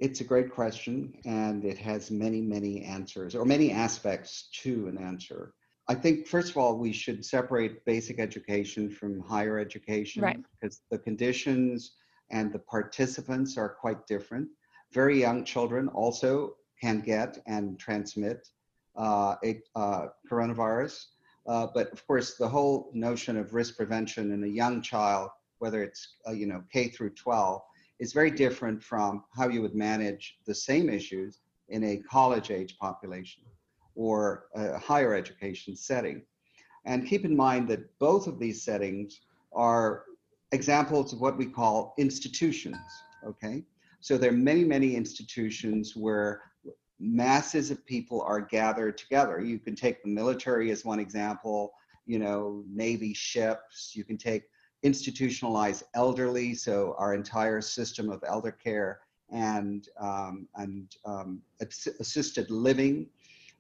It's 0.07 0.21
a 0.21 0.25
great 0.33 0.51
question, 0.61 0.95
and 1.25 1.65
it 1.65 1.79
has 1.91 2.11
many, 2.11 2.41
many 2.41 2.75
answers 2.85 3.35
or 3.35 3.45
many 3.45 3.69
aspects 3.73 4.49
to 4.63 4.87
an 4.91 4.97
answer. 5.11 5.41
I 5.91 5.95
think, 5.95 6.26
first 6.26 6.51
of 6.51 6.59
all, 6.59 6.76
we 6.76 6.93
should 6.93 7.24
separate 7.24 7.82
basic 7.86 8.20
education 8.20 8.91
from 8.91 9.20
higher 9.20 9.59
education 9.59 10.22
Right. 10.22 10.45
because 10.53 10.82
the 10.91 10.99
conditions 10.99 11.93
and 12.30 12.53
the 12.53 12.59
participants 12.59 13.57
are 13.57 13.70
quite 13.70 14.07
different. 14.07 14.49
Very 14.93 15.18
young 15.18 15.45
children 15.45 15.89
also 15.89 16.57
can 16.78 17.01
get 17.01 17.39
and 17.47 17.78
transmit 17.78 18.49
uh, 18.97 19.36
a, 19.43 19.62
uh, 19.74 20.09
coronavirus. 20.30 21.07
Uh, 21.47 21.68
but 21.74 21.91
of 21.93 22.07
course, 22.07 22.36
the 22.36 22.49
whole 22.49 22.91
notion 22.93 23.39
of 23.39 23.55
risk 23.55 23.78
prevention 23.78 24.32
in 24.32 24.45
a 24.45 24.47
young 24.47 24.82
child, 24.82 25.30
whether 25.59 25.82
it's 25.82 26.16
uh, 26.28 26.32
you 26.32 26.47
know 26.47 26.62
K 26.70 26.89
through 26.89 27.11
12, 27.11 27.62
is 27.99 28.12
very 28.12 28.30
different 28.30 28.82
from 28.82 29.24
how 29.34 29.49
you 29.49 29.62
would 29.62 29.74
manage 29.74 30.39
the 30.45 30.55
same 30.55 30.91
issues 30.91 31.41
in 31.70 31.82
a 31.84 31.97
college 31.97 32.51
age 32.51 32.76
population 32.78 33.43
or 33.99 34.44
a 34.55 34.78
higher 34.78 35.12
education 35.12 35.74
setting. 35.74 36.22
And 36.84 37.05
keep 37.05 37.24
in 37.24 37.36
mind 37.36 37.66
that 37.68 37.99
both 37.99 38.28
of 38.28 38.38
these 38.38 38.62
settings 38.62 39.20
are 39.53 40.05
examples 40.53 41.12
of 41.12 41.20
what 41.20 41.36
we 41.36 41.46
call 41.46 41.94
institutions, 41.99 42.76
okay? 43.26 43.64
So 44.01 44.16
there 44.16 44.30
are 44.30 44.44
many, 44.51 44.62
many 44.62 44.94
institutions 44.94 45.96
where 45.96 46.42
masses 47.01 47.72
of 47.72 47.84
people 47.86 48.22
are 48.22 48.40
gathered 48.40 48.96
together. 48.96 49.40
You 49.40 49.59
can 49.59 49.74
take 49.74 50.01
the 50.05 50.09
military 50.09 50.70
as 50.70 50.84
one 50.84 51.01
example, 51.01 51.72
you 52.07 52.20
know, 52.20 52.62
Navy 52.72 53.12
ships, 53.12 53.96
you 53.96 54.05
can 54.05 54.16
take 54.16 54.44
institutionalized 54.84 55.82
elderly, 55.94 56.55
so 56.55 56.94
our 56.99 57.14
entire 57.14 57.61
system 57.61 58.11
of 58.11 58.22
elder 58.24 58.53
care 58.53 59.01
and 59.30 59.88
um, 60.01 60.49
and 60.55 60.96
um, 61.05 61.42
assisted 61.61 62.49
living. 62.51 63.07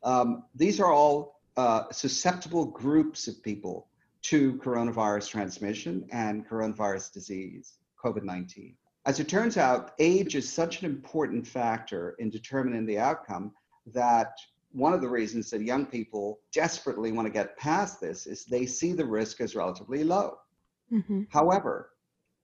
Um, 0.02 0.44
these 0.54 0.80
are 0.80 0.92
all 0.92 1.40
uh, 1.56 1.84
susceptible 1.90 2.66
groups 2.66 3.28
of 3.28 3.42
people 3.42 3.88
to 4.22 4.54
coronavirus 4.54 5.28
transmission 5.28 6.06
and 6.12 6.48
coronavirus 6.48 7.12
disease, 7.12 7.78
COVID 8.04 8.22
19. 8.22 8.74
As 9.06 9.20
it 9.20 9.28
turns 9.28 9.56
out, 9.56 9.92
age 9.98 10.36
is 10.36 10.52
such 10.52 10.82
an 10.82 10.86
important 10.86 11.46
factor 11.46 12.14
in 12.18 12.30
determining 12.30 12.84
the 12.84 12.98
outcome 12.98 13.52
that 13.86 14.32
one 14.72 14.92
of 14.92 15.00
the 15.00 15.08
reasons 15.08 15.50
that 15.50 15.62
young 15.62 15.86
people 15.86 16.40
desperately 16.52 17.10
want 17.10 17.26
to 17.26 17.32
get 17.32 17.56
past 17.56 18.00
this 18.00 18.26
is 18.26 18.44
they 18.44 18.66
see 18.66 18.92
the 18.92 19.04
risk 19.04 19.40
as 19.40 19.54
relatively 19.54 20.04
low. 20.04 20.36
Mm-hmm. 20.92 21.22
However, 21.30 21.90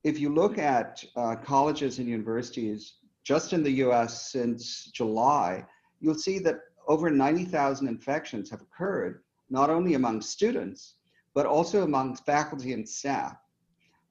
if 0.04 0.18
you 0.18 0.32
look 0.32 0.58
at 0.58 1.04
uh, 1.16 1.36
colleges 1.36 1.98
and 1.98 2.08
universities 2.08 2.94
just 3.24 3.52
in 3.52 3.62
the 3.62 3.70
US 3.72 4.32
since 4.32 4.90
July, 4.92 5.64
you'll 6.00 6.14
see 6.14 6.38
that 6.40 6.60
over 6.88 7.10
90,000 7.10 7.88
infections 7.88 8.50
have 8.50 8.60
occurred, 8.60 9.22
not 9.50 9.70
only 9.70 9.94
among 9.94 10.20
students, 10.20 10.94
but 11.34 11.46
also 11.46 11.82
among 11.82 12.16
faculty 12.16 12.72
and 12.72 12.88
staff. 12.88 13.36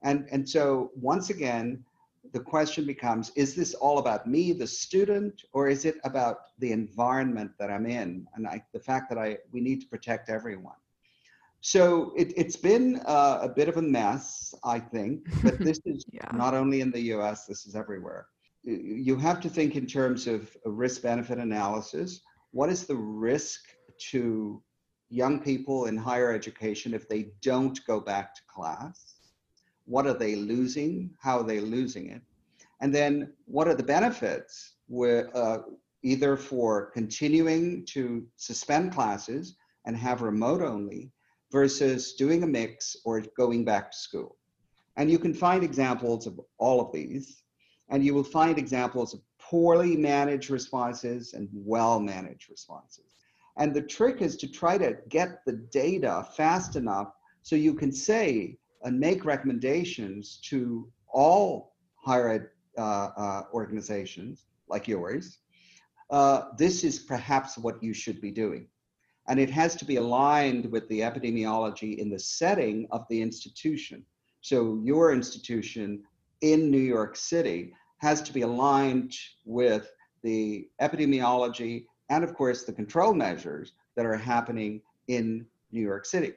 And, 0.02 0.26
and 0.30 0.48
so, 0.48 0.90
once 0.94 1.30
again, 1.30 1.84
the 2.32 2.40
question 2.40 2.86
becomes 2.86 3.30
is 3.36 3.54
this 3.54 3.74
all 3.74 3.98
about 3.98 4.26
me, 4.26 4.52
the 4.52 4.66
student, 4.66 5.44
or 5.52 5.68
is 5.68 5.84
it 5.84 5.96
about 6.04 6.38
the 6.58 6.72
environment 6.72 7.52
that 7.58 7.70
I'm 7.70 7.86
in 7.86 8.26
and 8.34 8.46
I, 8.46 8.62
the 8.72 8.80
fact 8.80 9.08
that 9.10 9.18
I, 9.18 9.38
we 9.52 9.60
need 9.60 9.80
to 9.82 9.86
protect 9.86 10.30
everyone? 10.30 10.76
So 11.60 12.12
it, 12.14 12.36
has 12.36 12.56
been 12.56 13.00
uh, 13.06 13.38
a 13.40 13.48
bit 13.48 13.68
of 13.68 13.78
a 13.78 13.82
mess, 13.82 14.54
I 14.64 14.78
think, 14.78 15.26
but 15.42 15.58
this 15.58 15.80
is 15.86 16.04
yeah. 16.12 16.28
not 16.34 16.52
only 16.52 16.82
in 16.82 16.90
the 16.90 17.00
US, 17.14 17.46
this 17.46 17.64
is 17.66 17.74
everywhere. 17.74 18.26
You 18.64 19.16
have 19.16 19.40
to 19.40 19.48
think 19.48 19.74
in 19.74 19.86
terms 19.86 20.26
of 20.26 20.54
risk 20.64 21.02
benefit 21.02 21.38
analysis. 21.38 22.20
What 22.54 22.70
is 22.70 22.86
the 22.86 22.96
risk 22.96 23.60
to 24.10 24.62
young 25.10 25.40
people 25.40 25.86
in 25.86 25.96
higher 25.96 26.32
education 26.32 26.94
if 26.94 27.08
they 27.08 27.32
don't 27.42 27.78
go 27.86 28.00
back 28.00 28.34
to 28.34 28.42
class? 28.46 29.14
what 29.86 30.06
are 30.06 30.14
they 30.14 30.34
losing, 30.34 31.10
how 31.20 31.38
are 31.38 31.44
they 31.44 31.60
losing 31.60 32.10
it, 32.10 32.22
and 32.80 32.94
then 32.94 33.32
what 33.46 33.68
are 33.68 33.74
the 33.74 33.82
benefits 33.82 34.74
with, 34.88 35.26
uh, 35.34 35.58
either 36.02 36.36
for 36.36 36.90
continuing 36.90 37.84
to 37.86 38.26
suspend 38.36 38.92
classes 38.92 39.56
and 39.86 39.96
have 39.96 40.22
remote 40.22 40.62
only 40.62 41.10
versus 41.50 42.14
doing 42.14 42.42
a 42.42 42.46
mix 42.46 42.96
or 43.04 43.22
going 43.36 43.64
back 43.64 43.90
to 43.90 43.96
school. 43.96 44.36
And 44.96 45.10
you 45.10 45.18
can 45.18 45.34
find 45.34 45.62
examples 45.62 46.26
of 46.26 46.40
all 46.58 46.80
of 46.80 46.92
these, 46.92 47.42
and 47.90 48.04
you 48.04 48.14
will 48.14 48.24
find 48.24 48.58
examples 48.58 49.14
of 49.14 49.20
poorly 49.54 49.96
managed 49.96 50.50
responses 50.50 51.32
and 51.32 51.48
well 51.52 52.00
managed 52.00 52.50
responses. 52.50 53.14
And 53.56 53.72
the 53.72 53.82
trick 53.82 54.20
is 54.20 54.36
to 54.38 54.48
try 54.50 54.76
to 54.78 54.96
get 55.08 55.44
the 55.46 55.52
data 55.70 56.26
fast 56.36 56.74
enough 56.74 57.12
so 57.42 57.54
you 57.54 57.72
can 57.72 57.92
say 57.92 58.58
and 58.82 58.98
make 58.98 59.24
recommendations 59.24 60.40
to 60.46 60.90
all 61.06 61.76
higher 62.04 62.28
ed 62.30 62.48
uh, 62.76 63.10
uh, 63.16 63.42
organizations 63.52 64.46
like 64.68 64.88
yours, 64.88 65.38
uh, 66.10 66.46
this 66.58 66.82
is 66.82 66.98
perhaps 66.98 67.56
what 67.56 67.80
you 67.80 67.94
should 67.94 68.20
be 68.20 68.32
doing. 68.32 68.66
And 69.28 69.38
it 69.38 69.50
has 69.50 69.76
to 69.76 69.84
be 69.84 69.96
aligned 69.96 70.66
with 70.72 70.88
the 70.88 70.98
epidemiology 70.98 71.98
in 71.98 72.10
the 72.10 72.18
setting 72.18 72.88
of 72.90 73.06
the 73.08 73.22
institution. 73.22 74.04
So 74.40 74.80
your 74.82 75.12
institution 75.12 76.02
in 76.40 76.72
New 76.72 76.86
York 76.96 77.14
City 77.14 77.72
has 78.04 78.20
to 78.20 78.32
be 78.34 78.42
aligned 78.42 79.14
with 79.46 79.90
the 80.22 80.68
epidemiology 80.78 81.86
and, 82.10 82.22
of 82.22 82.34
course, 82.34 82.64
the 82.64 82.72
control 82.72 83.14
measures 83.14 83.72
that 83.96 84.04
are 84.04 84.16
happening 84.34 84.82
in 85.08 85.46
New 85.72 85.80
York 85.80 86.04
City. 86.04 86.34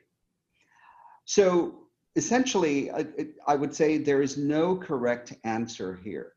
So 1.25 1.75
essentially, 2.15 2.89
I, 2.89 3.05
I 3.45 3.55
would 3.55 3.75
say 3.75 3.97
there 3.97 4.21
is 4.21 4.37
no 4.37 4.77
correct 4.77 5.33
answer 5.43 5.99
here. 6.05 6.29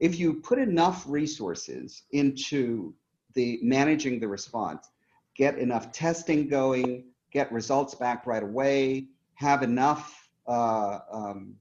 If 0.00 0.18
you 0.18 0.34
put 0.50 0.58
enough 0.58 1.04
resources 1.06 2.02
into 2.10 2.92
the 3.34 3.60
managing 3.62 4.18
the 4.18 4.26
response, 4.26 4.90
get 5.36 5.56
enough 5.56 5.92
testing 5.92 6.48
going, 6.48 7.04
get 7.30 7.52
results 7.52 7.94
back 7.94 8.26
right 8.26 8.42
away, 8.42 9.06
have 9.34 9.62
enough 9.62 10.28
uh, 10.48 10.98
um, 11.12 11.54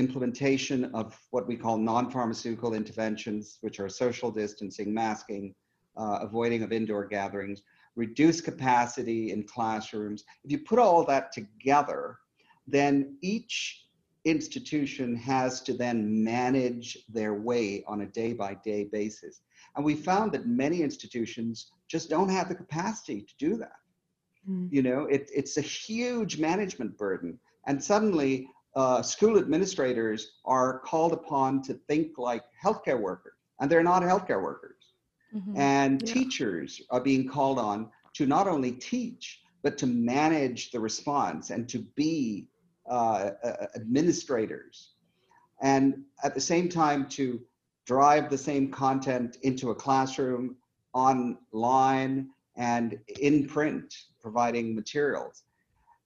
implementation 0.00 0.78
of 1.00 1.06
what 1.30 1.46
we 1.46 1.56
call 1.56 1.76
non-pharmaceutical 1.76 2.74
interventions, 2.74 3.58
which 3.60 3.78
are 3.80 3.88
social 3.88 4.30
distancing, 4.42 4.92
masking, 4.92 5.54
uh, 5.96 6.18
avoiding 6.22 6.62
of 6.62 6.72
indoor 6.72 7.04
gatherings, 7.06 7.62
reduce 7.96 8.40
capacity 8.40 9.30
in 9.32 9.44
classrooms. 9.44 10.24
If 10.44 10.50
you 10.52 10.58
put 10.58 10.78
all 10.78 11.04
that 11.04 11.32
together, 11.32 12.16
then 12.66 13.16
each 13.20 13.86
institution 14.24 15.16
has 15.16 15.62
to 15.62 15.72
then 15.72 16.24
manage 16.24 16.98
their 17.08 17.34
way 17.34 17.84
on 17.86 18.02
a 18.02 18.06
day 18.06 18.32
by 18.32 18.54
day 18.64 18.84
basis. 18.84 19.42
And 19.76 19.84
we 19.84 19.94
found 19.94 20.32
that 20.32 20.46
many 20.46 20.82
institutions 20.82 21.72
just 21.88 22.10
don't 22.10 22.28
have 22.28 22.48
the 22.48 22.54
capacity 22.54 23.22
to 23.22 23.34
do 23.38 23.56
that. 23.56 23.80
Mm. 24.48 24.68
You 24.70 24.82
know, 24.82 25.00
it, 25.06 25.30
it's 25.34 25.56
a 25.56 25.62
huge 25.62 26.38
management 26.38 26.96
burden. 26.98 27.38
And 27.66 27.82
suddenly, 27.82 28.48
uh, 28.76 29.02
school 29.02 29.38
administrators 29.38 30.38
are 30.44 30.78
called 30.80 31.12
upon 31.12 31.62
to 31.62 31.74
think 31.74 32.18
like 32.18 32.44
healthcare 32.62 33.00
workers, 33.00 33.34
and 33.60 33.70
they're 33.70 33.82
not 33.82 34.02
healthcare 34.02 34.42
workers. 34.42 34.76
Mm-hmm. 35.34 35.56
And 35.56 36.02
yeah. 36.02 36.14
teachers 36.14 36.80
are 36.90 37.00
being 37.00 37.28
called 37.28 37.58
on 37.58 37.90
to 38.14 38.26
not 38.26 38.48
only 38.48 38.72
teach, 38.72 39.40
but 39.62 39.78
to 39.78 39.86
manage 39.86 40.70
the 40.70 40.80
response 40.80 41.50
and 41.50 41.68
to 41.68 41.78
be 41.94 42.48
uh, 42.88 43.30
uh, 43.44 43.66
administrators, 43.74 44.92
and 45.62 46.02
at 46.24 46.34
the 46.34 46.40
same 46.40 46.68
time 46.68 47.06
to 47.08 47.40
drive 47.86 48.30
the 48.30 48.38
same 48.38 48.70
content 48.70 49.36
into 49.42 49.70
a 49.70 49.74
classroom 49.74 50.56
online 50.92 52.28
and 52.56 52.98
in 53.20 53.46
print, 53.46 53.94
providing 54.20 54.74
materials. 54.74 55.44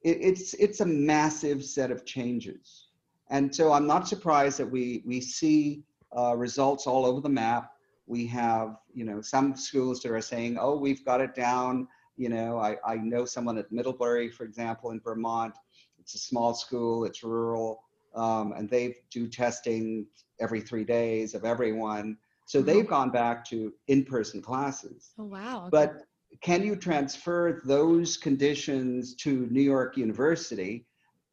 It, 0.05 0.19
it's 0.21 0.55
it's 0.55 0.81
a 0.81 0.87
massive 0.87 1.65
set 1.65 1.91
of 1.91 2.05
changes, 2.05 2.89
and 3.31 3.55
so 3.55 3.73
I'm 3.73 3.87
not 3.87 4.07
surprised 4.07 4.59
that 4.59 4.71
we 4.71 5.03
we 5.05 5.21
see 5.21 5.83
uh, 6.17 6.37
results 6.37 6.87
all 6.87 7.05
over 7.05 7.21
the 7.21 7.29
map. 7.29 7.73
We 8.07 8.27
have 8.29 8.77
you 8.93 9.05
know 9.05 9.21
some 9.21 9.57
schools 9.57 10.01
that 10.03 10.13
are 10.13 10.21
saying, 10.21 10.59
oh, 10.61 10.77
we've 10.77 11.05
got 11.05 11.21
it 11.21 11.35
down. 11.35 11.89
You 12.17 12.29
know, 12.29 12.59
I, 12.59 12.77
I 12.87 12.97
know 12.97 13.25
someone 13.25 13.59
at 13.59 13.73
Middlebury, 13.73 14.31
for 14.31 14.45
example, 14.45 14.93
in 14.93 15.01
Vermont, 15.01 15.55
it's 15.99 16.15
a 16.15 16.19
small 16.19 16.55
school, 16.55 17.05
it's 17.07 17.25
rural, 17.25 17.83
um, 18.15 18.53
and 18.53 18.71
they 18.71 18.97
do 19.11 19.27
testing 19.27 20.07
every 20.39 20.61
three 20.61 20.85
days 20.85 21.35
of 21.35 21.45
everyone. 21.45 22.17
So 22.45 22.59
mm-hmm. 22.59 22.67
they've 22.69 22.87
gone 22.87 23.11
back 23.11 23.45
to 23.47 23.73
in-person 23.89 24.43
classes. 24.43 25.13
Oh 25.19 25.25
wow! 25.25 25.63
Okay. 25.63 25.69
But 25.73 26.03
can 26.41 26.63
you 26.63 26.77
transfer 26.77 27.63
those 27.65 28.17
conditions 28.17 29.15
to 29.17 29.47
New 29.51 29.63
York 29.63 29.97
University? 29.97 30.87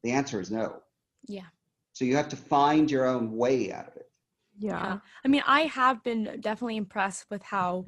The 0.04 0.12
answer 0.12 0.40
is 0.40 0.52
no. 0.52 0.82
Yeah. 1.28 1.50
So 1.94 2.06
you 2.06 2.16
have 2.16 2.30
to 2.30 2.36
find 2.36 2.90
your 2.90 3.06
own 3.06 3.36
way 3.36 3.72
out 3.72 3.88
of 3.88 3.96
it. 3.98 4.10
Yeah. 4.58 4.72
yeah. 4.72 4.98
I 5.24 5.28
mean, 5.28 5.44
I 5.46 5.62
have 5.62 6.04
been 6.04 6.38
definitely 6.40 6.78
impressed 6.78 7.26
with 7.30 7.44
how 7.44 7.86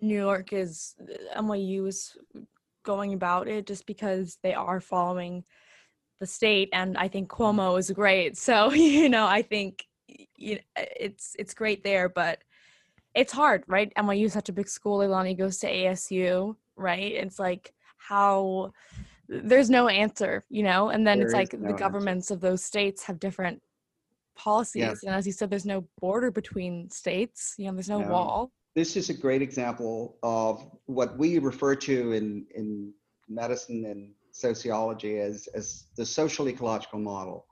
New 0.00 0.16
York 0.16 0.52
is 0.52 0.94
uh, 1.00 1.40
NYU 1.40 1.86
is 1.86 2.16
going 2.82 3.12
about 3.12 3.48
it 3.48 3.66
just 3.66 3.86
because 3.86 4.38
they 4.42 4.54
are 4.54 4.80
following 4.80 5.44
the 6.20 6.26
state 6.26 6.68
and 6.72 6.96
i 6.96 7.08
think 7.08 7.28
cuomo 7.28 7.78
is 7.78 7.90
great 7.90 8.36
so 8.36 8.72
you 8.72 9.08
know 9.08 9.26
i 9.26 9.42
think 9.42 9.84
you 10.36 10.56
know, 10.56 10.60
it's 10.76 11.34
it's 11.38 11.54
great 11.54 11.82
there 11.84 12.08
but 12.08 12.42
it's 13.14 13.32
hard 13.32 13.64
right 13.66 13.92
nyu 13.96 14.26
is 14.26 14.32
such 14.32 14.48
a 14.48 14.52
big 14.52 14.68
school 14.68 14.98
Leilani 14.98 15.36
goes 15.36 15.58
to 15.58 15.66
asu 15.68 16.54
right 16.76 17.12
it's 17.12 17.38
like 17.38 17.72
how 17.98 18.72
there's 19.28 19.70
no 19.70 19.88
answer 19.88 20.44
you 20.48 20.62
know 20.62 20.90
and 20.90 21.06
then 21.06 21.18
there 21.18 21.26
it's 21.26 21.34
like 21.34 21.52
no 21.52 21.72
the 21.72 21.78
governments 21.78 22.30
answer. 22.30 22.34
of 22.34 22.40
those 22.40 22.64
states 22.64 23.02
have 23.02 23.18
different 23.18 23.60
policies 24.36 24.80
yes. 24.80 25.02
and 25.02 25.14
as 25.14 25.26
you 25.26 25.32
said 25.32 25.50
there's 25.50 25.66
no 25.66 25.84
border 26.00 26.30
between 26.30 26.88
states 26.90 27.54
you 27.58 27.66
know 27.66 27.72
there's 27.72 27.88
no, 27.88 28.00
no 28.00 28.08
wall 28.08 28.50
this 28.74 28.96
is 28.96 29.10
a 29.10 29.14
great 29.14 29.42
example 29.42 30.16
of 30.22 30.64
what 30.86 31.18
we 31.18 31.38
refer 31.38 31.74
to 31.74 32.12
in 32.12 32.46
in 32.54 32.92
medicine 33.28 33.84
and 33.86 34.12
sociology 34.32 35.18
as, 35.18 35.48
as 35.54 35.86
the 35.96 36.04
social 36.04 36.48
ecological 36.48 36.98
model. 36.98 37.46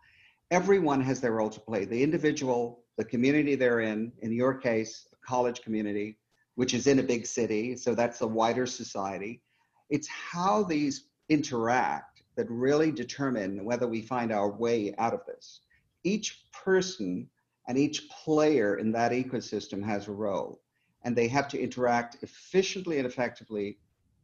Everyone 0.50 1.00
has 1.02 1.20
their 1.20 1.32
role 1.32 1.50
to 1.50 1.60
play. 1.60 1.84
The 1.84 2.02
individual, 2.02 2.84
the 2.96 3.04
community 3.04 3.54
they're 3.54 3.80
in, 3.80 4.12
in 4.20 4.32
your 4.32 4.54
case, 4.54 5.06
college 5.28 5.60
community, 5.62 6.16
which 6.54 6.72
is 6.74 6.86
in 6.86 6.98
a 6.98 7.02
big 7.14 7.26
city, 7.26 7.76
so 7.76 7.94
that's 7.94 8.20
a 8.22 8.26
wider 8.26 8.66
society. 8.66 9.42
It's 9.90 10.08
how 10.08 10.62
these 10.62 11.04
interact 11.28 12.22
that 12.36 12.48
really 12.48 12.90
determine 12.90 13.64
whether 13.64 13.86
we 13.86 14.00
find 14.00 14.32
our 14.32 14.50
way 14.50 14.94
out 14.98 15.12
of 15.12 15.26
this. 15.26 15.60
Each 16.04 16.28
person 16.64 17.28
and 17.66 17.76
each 17.76 18.08
player 18.08 18.78
in 18.78 18.92
that 18.92 19.12
ecosystem 19.12 19.84
has 19.84 20.08
a 20.08 20.12
role, 20.12 20.62
and 21.04 21.14
they 21.14 21.28
have 21.28 21.48
to 21.48 21.60
interact 21.60 22.22
efficiently 22.22 22.98
and 22.98 23.06
effectively 23.06 23.78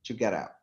to 0.04 0.14
get 0.14 0.32
out. 0.32 0.62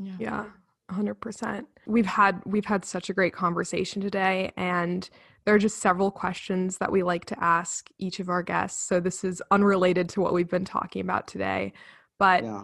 Yeah. 0.00 0.16
yeah. 0.18 0.44
100%. 0.90 1.64
We've 1.86 2.06
had 2.06 2.40
we've 2.44 2.64
had 2.64 2.84
such 2.84 3.10
a 3.10 3.14
great 3.14 3.32
conversation 3.32 4.02
today 4.02 4.52
and 4.56 5.08
there 5.44 5.54
are 5.54 5.58
just 5.58 5.78
several 5.78 6.10
questions 6.10 6.78
that 6.78 6.90
we 6.90 7.02
like 7.02 7.26
to 7.26 7.42
ask 7.42 7.90
each 7.98 8.20
of 8.20 8.28
our 8.28 8.42
guests. 8.42 8.86
So 8.86 9.00
this 9.00 9.24
is 9.24 9.42
unrelated 9.50 10.08
to 10.10 10.20
what 10.20 10.32
we've 10.32 10.48
been 10.48 10.64
talking 10.64 11.02
about 11.02 11.26
today, 11.26 11.72
but 12.18 12.44
yeah. 12.44 12.62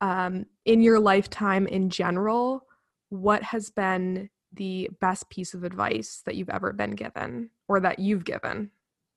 um, 0.00 0.46
in 0.64 0.80
your 0.80 0.98
lifetime 0.98 1.66
in 1.66 1.90
general, 1.90 2.66
what 3.10 3.42
has 3.42 3.70
been 3.70 4.30
the 4.52 4.88
best 5.00 5.28
piece 5.28 5.54
of 5.54 5.64
advice 5.64 6.22
that 6.24 6.34
you've 6.34 6.50
ever 6.50 6.72
been 6.72 6.92
given 6.92 7.50
or 7.68 7.80
that 7.80 7.98
you've 7.98 8.24
given? 8.24 8.70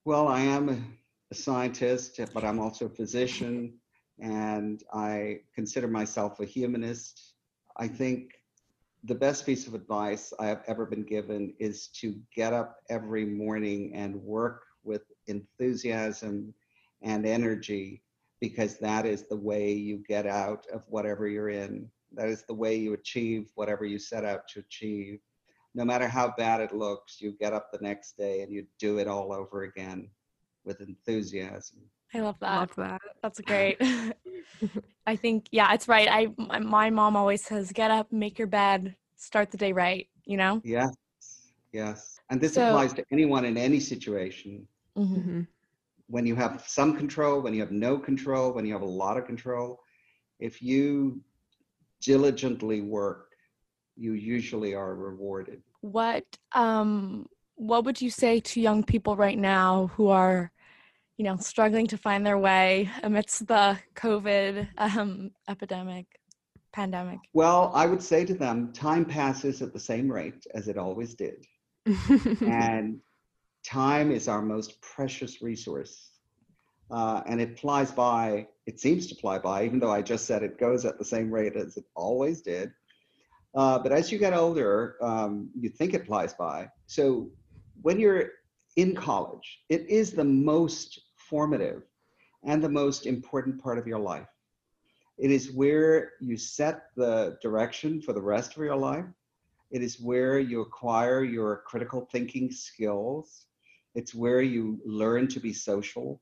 Well, 0.05 0.27
I 0.27 0.41
am 0.41 0.97
a 1.31 1.35
scientist, 1.35 2.19
but 2.33 2.43
I'm 2.43 2.59
also 2.59 2.85
a 2.85 2.89
physician, 2.89 3.73
and 4.19 4.83
I 4.93 5.41
consider 5.53 5.87
myself 5.87 6.39
a 6.39 6.45
humanist. 6.45 7.35
I 7.79 7.87
think 7.87 8.33
the 9.05 9.15
best 9.15 9.45
piece 9.45 9.65
of 9.65 9.73
advice 9.73 10.33
I 10.37 10.47
have 10.47 10.63
ever 10.67 10.85
been 10.85 11.03
given 11.03 11.53
is 11.59 11.87
to 12.01 12.13
get 12.35 12.51
up 12.51 12.81
every 12.89 13.25
morning 13.25 13.93
and 13.95 14.21
work 14.21 14.63
with 14.83 15.03
enthusiasm 15.27 16.53
and 17.01 17.25
energy 17.25 18.03
because 18.41 18.77
that 18.79 19.05
is 19.05 19.27
the 19.29 19.37
way 19.37 19.71
you 19.71 20.03
get 20.09 20.27
out 20.27 20.65
of 20.73 20.83
whatever 20.89 21.29
you're 21.29 21.49
in. 21.49 21.89
That 22.13 22.27
is 22.27 22.43
the 22.43 22.53
way 22.53 22.75
you 22.75 22.93
achieve 22.93 23.49
whatever 23.55 23.85
you 23.85 23.97
set 23.97 24.25
out 24.25 24.49
to 24.49 24.59
achieve. 24.59 25.19
No 25.73 25.85
matter 25.85 26.07
how 26.09 26.33
bad 26.37 26.59
it 26.59 26.73
looks, 26.73 27.21
you 27.21 27.31
get 27.39 27.53
up 27.53 27.71
the 27.71 27.79
next 27.79 28.17
day 28.17 28.41
and 28.41 28.51
you 28.51 28.67
do 28.77 28.97
it 28.97 29.07
all 29.07 29.31
over 29.31 29.63
again 29.63 30.09
with 30.65 30.81
enthusiasm. 30.81 31.79
I 32.13 32.19
love 32.19 32.39
that. 32.41 32.57
Love 32.57 32.75
that. 32.75 33.01
That's 33.21 33.39
great. 33.39 33.81
I 35.05 35.15
think 35.15 35.47
yeah, 35.51 35.73
it's 35.73 35.87
right. 35.87 36.07
I 36.09 36.59
my 36.59 36.89
mom 36.89 37.15
always 37.15 37.43
says, 37.43 37.71
"Get 37.71 37.91
up, 37.91 38.11
make 38.11 38.37
your 38.37 38.47
bed, 38.47 38.95
start 39.15 39.51
the 39.51 39.57
day 39.57 39.71
right." 39.71 40.07
You 40.25 40.37
know. 40.37 40.61
Yes, 40.63 40.95
yes, 41.71 42.19
and 42.29 42.39
this 42.39 42.53
so, 42.53 42.67
applies 42.67 42.93
to 42.93 43.05
anyone 43.11 43.45
in 43.45 43.57
any 43.57 43.79
situation. 43.79 44.67
Mm-hmm. 44.97 45.15
mm-hmm. 45.15 45.41
When 46.07 46.25
you 46.25 46.35
have 46.35 46.63
some 46.67 46.97
control, 46.97 47.41
when 47.41 47.53
you 47.53 47.59
have 47.59 47.71
no 47.71 47.99
control, 47.99 48.51
when 48.51 48.65
you 48.65 48.73
have 48.73 48.81
a 48.81 48.93
lot 49.03 49.15
of 49.17 49.27
control, 49.27 49.79
if 50.39 50.59
you 50.59 51.21
diligently 52.01 52.81
work, 52.81 53.29
you 53.95 54.13
usually 54.13 54.73
are 54.73 54.95
rewarded. 54.95 55.61
What 55.81 56.25
um 56.53 57.27
what 57.55 57.83
would 57.83 58.01
you 58.01 58.09
say 58.09 58.39
to 58.39 58.61
young 58.61 58.83
people 58.83 59.15
right 59.15 59.37
now 59.37 59.91
who 59.95 60.07
are 60.07 60.51
you 61.19 61.25
know 61.25 61.35
struggling 61.35 61.85
to 61.85 61.97
find 61.97 62.25
their 62.25 62.37
way 62.37 62.89
amidst 63.03 63.45
the 63.45 63.77
covid 63.93 64.69
um, 64.77 65.29
epidemic 65.49 66.05
pandemic? 66.71 67.19
Well 67.33 67.71
i 67.75 67.85
would 67.85 68.01
say 68.01 68.23
to 68.25 68.33
them 68.33 68.71
time 68.71 69.03
passes 69.03 69.61
at 69.61 69.73
the 69.73 69.79
same 69.79 70.09
rate 70.09 70.47
as 70.55 70.67
it 70.69 70.77
always 70.77 71.13
did. 71.13 71.45
And 72.41 72.99
time 73.65 74.11
is 74.11 74.27
our 74.29 74.41
most 74.41 74.81
precious 74.81 75.41
resource. 75.41 76.11
Uh, 76.89 77.21
and 77.27 77.41
it 77.41 77.59
flies 77.59 77.91
by 77.91 78.47
it 78.65 78.79
seems 78.79 79.07
to 79.07 79.15
fly 79.15 79.37
by 79.37 79.65
even 79.65 79.79
though 79.79 79.91
i 79.91 80.01
just 80.01 80.25
said 80.25 80.41
it 80.41 80.57
goes 80.57 80.85
at 80.85 80.97
the 80.97 81.05
same 81.05 81.29
rate 81.29 81.57
as 81.57 81.75
it 81.75 81.83
always 81.95 82.41
did. 82.41 82.71
Uh, 83.53 83.77
but 83.77 83.91
as 83.91 84.09
you 84.09 84.17
get 84.17 84.33
older 84.33 84.95
um, 85.01 85.49
you 85.59 85.69
think 85.69 85.93
it 85.93 86.05
flies 86.05 86.33
by. 86.33 86.69
So 86.87 87.29
when 87.81 87.99
you're 87.99 88.29
in 88.77 88.95
college, 88.95 89.47
it 89.67 89.85
is 89.89 90.11
the 90.11 90.23
most 90.23 91.01
formative 91.29 91.83
and 92.43 92.63
the 92.63 92.69
most 92.69 93.05
important 93.05 93.61
part 93.61 93.77
of 93.77 93.87
your 93.87 93.99
life. 93.99 94.27
It 95.17 95.31
is 95.31 95.51
where 95.51 96.13
you 96.21 96.37
set 96.37 96.83
the 96.95 97.37
direction 97.41 98.01
for 98.01 98.13
the 98.13 98.21
rest 98.21 98.55
of 98.55 98.63
your 98.63 98.77
life. 98.77 99.05
It 99.69 99.83
is 99.83 99.99
where 99.99 100.39
you 100.39 100.61
acquire 100.61 101.23
your 101.23 101.63
critical 101.67 102.07
thinking 102.11 102.51
skills. 102.51 103.45
It's 103.95 104.15
where 104.15 104.41
you 104.41 104.79
learn 104.85 105.27
to 105.29 105.39
be 105.39 105.53
social. 105.53 106.21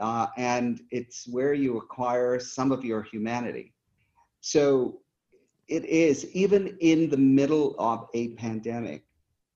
Uh, 0.00 0.28
and 0.36 0.80
it's 0.90 1.28
where 1.28 1.52
you 1.52 1.76
acquire 1.76 2.40
some 2.40 2.72
of 2.72 2.84
your 2.84 3.02
humanity. 3.02 3.74
So 4.40 5.00
it 5.68 5.84
is, 5.84 6.24
even 6.32 6.78
in 6.80 7.10
the 7.10 7.18
middle 7.18 7.76
of 7.78 8.08
a 8.14 8.34
pandemic, 8.34 9.04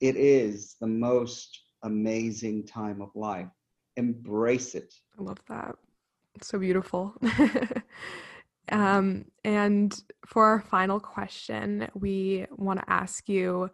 it 0.01 0.17
is 0.17 0.77
the 0.81 0.87
most 0.87 1.63
amazing 1.83 2.67
time 2.67 3.01
of 3.01 3.11
life. 3.15 3.49
Embrace 3.97 4.75
it. 4.75 4.95
I 5.19 5.23
love 5.23 5.39
that. 5.49 5.77
It's 6.35 6.49
so 6.49 6.59
beautiful. 6.59 7.15
um, 8.73 9.27
and 9.45 10.03
for 10.27 10.45
our 10.47 10.61
final 10.61 10.99
question, 10.99 11.89
we 11.95 12.47
want 12.51 12.81
to 12.81 12.91
ask 12.91 13.29
you 13.29 13.71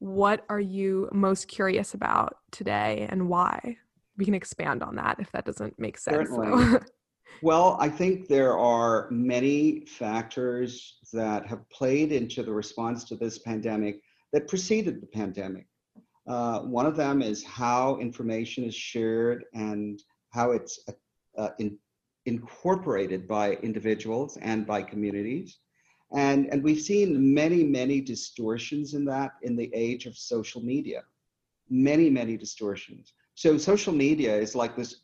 what 0.00 0.44
are 0.48 0.60
you 0.60 1.08
most 1.12 1.46
curious 1.46 1.94
about 1.94 2.38
today 2.50 3.06
and 3.10 3.28
why? 3.28 3.76
We 4.16 4.24
can 4.24 4.34
expand 4.34 4.82
on 4.82 4.96
that 4.96 5.20
if 5.20 5.30
that 5.32 5.44
doesn't 5.44 5.78
make 5.78 5.98
sense. 5.98 6.28
Certainly. 6.28 6.78
well, 7.42 7.76
I 7.78 7.88
think 7.88 8.26
there 8.26 8.58
are 8.58 9.08
many 9.10 9.84
factors 9.84 10.98
that 11.12 11.46
have 11.46 11.68
played 11.70 12.12
into 12.12 12.42
the 12.42 12.52
response 12.52 13.04
to 13.04 13.16
this 13.16 13.38
pandemic 13.38 14.00
that 14.32 14.48
preceded 14.48 15.02
the 15.02 15.06
pandemic. 15.06 15.66
Uh, 16.30 16.60
one 16.60 16.86
of 16.86 16.94
them 16.94 17.22
is 17.22 17.42
how 17.42 17.98
information 17.98 18.62
is 18.62 18.74
shared 18.74 19.46
and 19.52 20.04
how 20.30 20.52
it's 20.52 20.78
uh, 20.88 20.92
uh, 21.36 21.50
in, 21.58 21.76
incorporated 22.26 23.26
by 23.26 23.54
individuals 23.64 24.38
and 24.40 24.64
by 24.64 24.80
communities. 24.80 25.58
And, 26.14 26.46
and 26.52 26.62
we've 26.62 26.80
seen 26.80 27.34
many, 27.34 27.64
many 27.64 28.00
distortions 28.00 28.94
in 28.94 29.04
that 29.06 29.32
in 29.42 29.56
the 29.56 29.72
age 29.74 30.06
of 30.06 30.16
social 30.16 30.60
media. 30.60 31.02
Many, 31.68 32.08
many 32.08 32.36
distortions. 32.36 33.12
So 33.34 33.58
social 33.58 33.92
media 33.92 34.36
is 34.36 34.54
like 34.54 34.76
this 34.76 35.00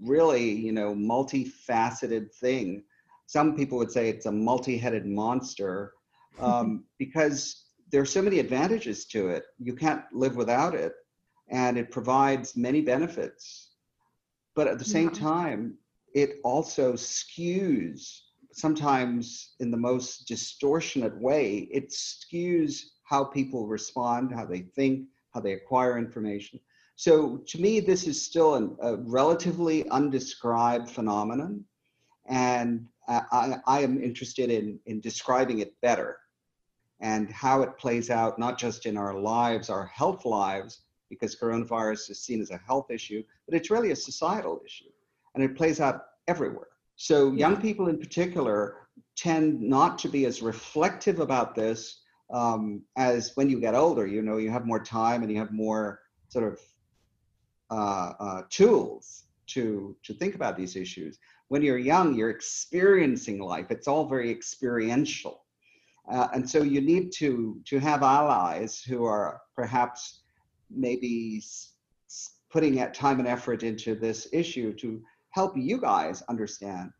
really, 0.00 0.50
you 0.52 0.72
know, 0.72 0.94
multifaceted 0.94 2.34
thing. 2.34 2.82
Some 3.26 3.56
people 3.56 3.76
would 3.76 3.92
say 3.92 4.08
it's 4.08 4.24
a 4.24 4.32
multi-headed 4.32 5.04
monster 5.04 5.92
um, 6.40 6.84
because 6.98 7.65
there 7.90 8.00
are 8.00 8.06
so 8.06 8.22
many 8.22 8.38
advantages 8.38 9.06
to 9.06 9.28
it. 9.28 9.44
You 9.58 9.74
can't 9.74 10.02
live 10.12 10.36
without 10.36 10.74
it, 10.74 10.94
and 11.48 11.78
it 11.78 11.90
provides 11.90 12.56
many 12.56 12.80
benefits. 12.80 13.70
But 14.54 14.66
at 14.66 14.78
the 14.78 14.84
same 14.84 15.10
yeah. 15.14 15.20
time, 15.20 15.78
it 16.14 16.40
also 16.42 16.94
skews, 16.94 18.20
sometimes 18.52 19.54
in 19.60 19.70
the 19.70 19.76
most 19.76 20.26
distortionate 20.26 21.16
way, 21.20 21.68
it 21.70 21.90
skews 21.90 22.82
how 23.04 23.24
people 23.24 23.66
respond, 23.66 24.32
how 24.32 24.46
they 24.46 24.60
think, 24.60 25.06
how 25.32 25.40
they 25.40 25.52
acquire 25.52 25.98
information. 25.98 26.58
So 26.96 27.38
to 27.48 27.60
me, 27.60 27.80
this 27.80 28.06
is 28.06 28.20
still 28.20 28.54
an, 28.54 28.76
a 28.80 28.96
relatively 28.96 29.88
undescribed 29.90 30.88
phenomenon. 30.88 31.64
And 32.26 32.86
uh, 33.06 33.20
I, 33.30 33.56
I, 33.66 33.80
am 33.80 34.02
interested 34.02 34.50
in, 34.50 34.80
in 34.86 35.00
describing 35.00 35.60
it 35.60 35.74
better 35.82 36.16
and 37.00 37.30
how 37.30 37.62
it 37.62 37.76
plays 37.76 38.10
out, 38.10 38.38
not 38.38 38.58
just 38.58 38.86
in 38.86 38.96
our 38.96 39.14
lives, 39.14 39.68
our 39.68 39.86
health 39.86 40.24
lives, 40.24 40.80
because 41.10 41.36
coronavirus 41.36 42.10
is 42.10 42.20
seen 42.20 42.40
as 42.40 42.50
a 42.50 42.60
health 42.66 42.90
issue, 42.90 43.22
but 43.46 43.54
it's 43.54 43.70
really 43.70 43.90
a 43.90 43.96
societal 43.96 44.60
issue. 44.64 44.90
And 45.34 45.44
it 45.44 45.56
plays 45.56 45.80
out 45.80 46.02
everywhere. 46.26 46.68
So 46.96 47.32
young 47.32 47.60
people 47.60 47.88
in 47.88 47.98
particular 47.98 48.88
tend 49.16 49.60
not 49.60 49.98
to 49.98 50.08
be 50.08 50.24
as 50.24 50.42
reflective 50.42 51.20
about 51.20 51.54
this 51.54 52.00
um, 52.32 52.82
as 52.96 53.32
when 53.34 53.48
you 53.48 53.60
get 53.60 53.74
older. 53.74 54.06
You 54.06 54.22
know, 54.22 54.38
you 54.38 54.50
have 54.50 54.66
more 54.66 54.82
time 54.82 55.22
and 55.22 55.30
you 55.30 55.38
have 55.38 55.52
more 55.52 56.00
sort 56.28 56.52
of 56.52 56.60
uh, 57.70 58.12
uh, 58.18 58.42
tools 58.48 59.24
to 59.48 59.96
to 60.02 60.14
think 60.14 60.34
about 60.34 60.56
these 60.56 60.76
issues. 60.76 61.18
When 61.48 61.62
you're 61.62 61.78
young, 61.78 62.14
you're 62.14 62.30
experiencing 62.30 63.38
life. 63.38 63.70
It's 63.70 63.86
all 63.86 64.08
very 64.08 64.30
experiential. 64.30 65.44
Uh, 66.10 66.28
and 66.34 66.48
so 66.48 66.62
you 66.62 66.80
need 66.80 67.10
to, 67.12 67.60
to 67.64 67.78
have 67.78 68.02
allies 68.02 68.80
who 68.80 69.04
are 69.04 69.42
perhaps 69.54 70.20
maybe 70.70 71.42
putting 72.50 72.76
time 72.92 73.18
and 73.18 73.28
effort 73.28 73.62
into 73.62 73.94
this 73.94 74.28
issue 74.32 74.72
to 74.74 75.02
help 75.30 75.56
you 75.56 75.78
guys 75.80 76.22
understand 76.28 76.90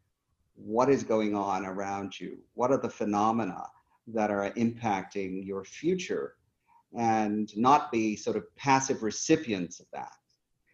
what 0.54 0.88
is 0.88 1.02
going 1.02 1.34
on 1.34 1.64
around 1.64 2.18
you, 2.18 2.38
what 2.54 2.70
are 2.70 2.78
the 2.78 2.88
phenomena 2.88 3.62
that 4.08 4.30
are 4.30 4.50
impacting 4.52 5.46
your 5.46 5.64
future, 5.64 6.34
and 6.96 7.56
not 7.56 7.92
be 7.92 8.16
sort 8.16 8.36
of 8.36 8.44
passive 8.56 9.02
recipients 9.02 9.80
of 9.80 9.86
that. 9.92 10.12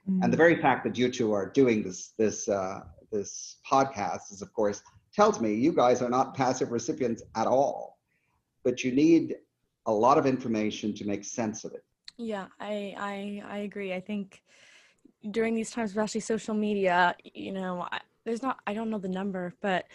Mm-hmm. 0.08 0.22
And 0.22 0.32
the 0.32 0.36
mm. 0.36 0.38
very 0.38 0.60
fact 0.60 0.84
that 0.84 0.96
you 0.96 1.10
two 1.10 1.32
are 1.32 1.48
doing 1.48 1.82
this 1.82 2.12
this 2.18 2.48
uh, 2.48 2.80
this 3.10 3.58
podcast 3.68 4.32
is, 4.32 4.42
of 4.42 4.52
course, 4.52 4.82
tells 5.12 5.40
me 5.40 5.54
you 5.54 5.72
guys 5.72 6.02
are 6.02 6.10
not 6.10 6.34
passive 6.34 6.70
recipients 6.70 7.22
at 7.34 7.46
all 7.46 7.91
but 8.64 8.84
you 8.84 8.92
need 8.92 9.36
a 9.86 9.92
lot 9.92 10.18
of 10.18 10.26
information 10.26 10.94
to 10.94 11.04
make 11.04 11.24
sense 11.24 11.64
of 11.64 11.72
it. 11.72 11.84
Yeah, 12.18 12.46
I 12.60 12.94
I 12.98 13.42
I 13.48 13.58
agree. 13.58 13.92
I 13.92 14.00
think 14.00 14.42
during 15.30 15.54
these 15.54 15.70
times, 15.70 15.90
especially 15.90 16.20
social 16.20 16.54
media, 16.54 17.14
you 17.34 17.52
know, 17.52 17.86
I, 17.90 18.00
there's 18.24 18.42
not, 18.42 18.58
I 18.66 18.74
don't 18.74 18.90
know 18.90 18.98
the 18.98 19.08
number, 19.08 19.54
but 19.60 19.86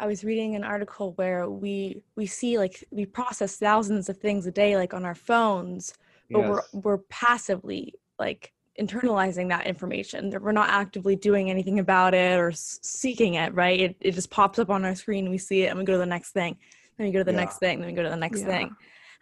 I 0.00 0.06
was 0.06 0.24
reading 0.24 0.56
an 0.56 0.64
article 0.64 1.12
where 1.14 1.48
we 1.48 2.02
we 2.16 2.26
see 2.26 2.58
like 2.58 2.84
we 2.90 3.06
process 3.06 3.56
thousands 3.56 4.08
of 4.08 4.18
things 4.18 4.46
a 4.46 4.52
day, 4.52 4.76
like 4.76 4.94
on 4.94 5.04
our 5.04 5.14
phones, 5.14 5.94
but 6.32 6.40
Yes. 6.40 6.48
we're 6.72 6.80
we're 6.82 6.98
passively 7.08 7.94
like 8.18 8.52
internalizing 8.80 9.48
that 9.48 9.66
information. 9.66 10.30
That 10.30 10.42
We're 10.42 10.52
not 10.52 10.70
actively 10.70 11.14
doing 11.16 11.50
anything 11.50 11.78
about 11.78 12.14
it 12.14 12.38
or 12.38 12.52
seeking 12.52 13.34
it, 13.34 13.54
right? 13.54 13.78
It 13.80 13.96
it 14.00 14.12
just 14.12 14.30
pops 14.30 14.58
up 14.58 14.70
on 14.70 14.84
our 14.84 14.94
screen, 14.94 15.30
we 15.30 15.38
see 15.38 15.62
it, 15.62 15.66
and 15.68 15.78
we 15.78 15.84
go 15.84 15.92
to 15.92 15.98
the 15.98 16.06
next 16.06 16.32
thing. 16.32 16.56
Then 16.96 17.06
we 17.06 17.12
go 17.12 17.18
to 17.20 17.24
the 17.24 17.32
Yeah. 17.32 17.38
next 17.38 17.58
thing. 17.58 17.78
Then 17.80 17.88
we 17.88 17.94
go 17.94 18.02
to 18.02 18.10
the 18.10 18.16
next 18.16 18.40
Yeah. 18.40 18.46
thing. 18.46 18.76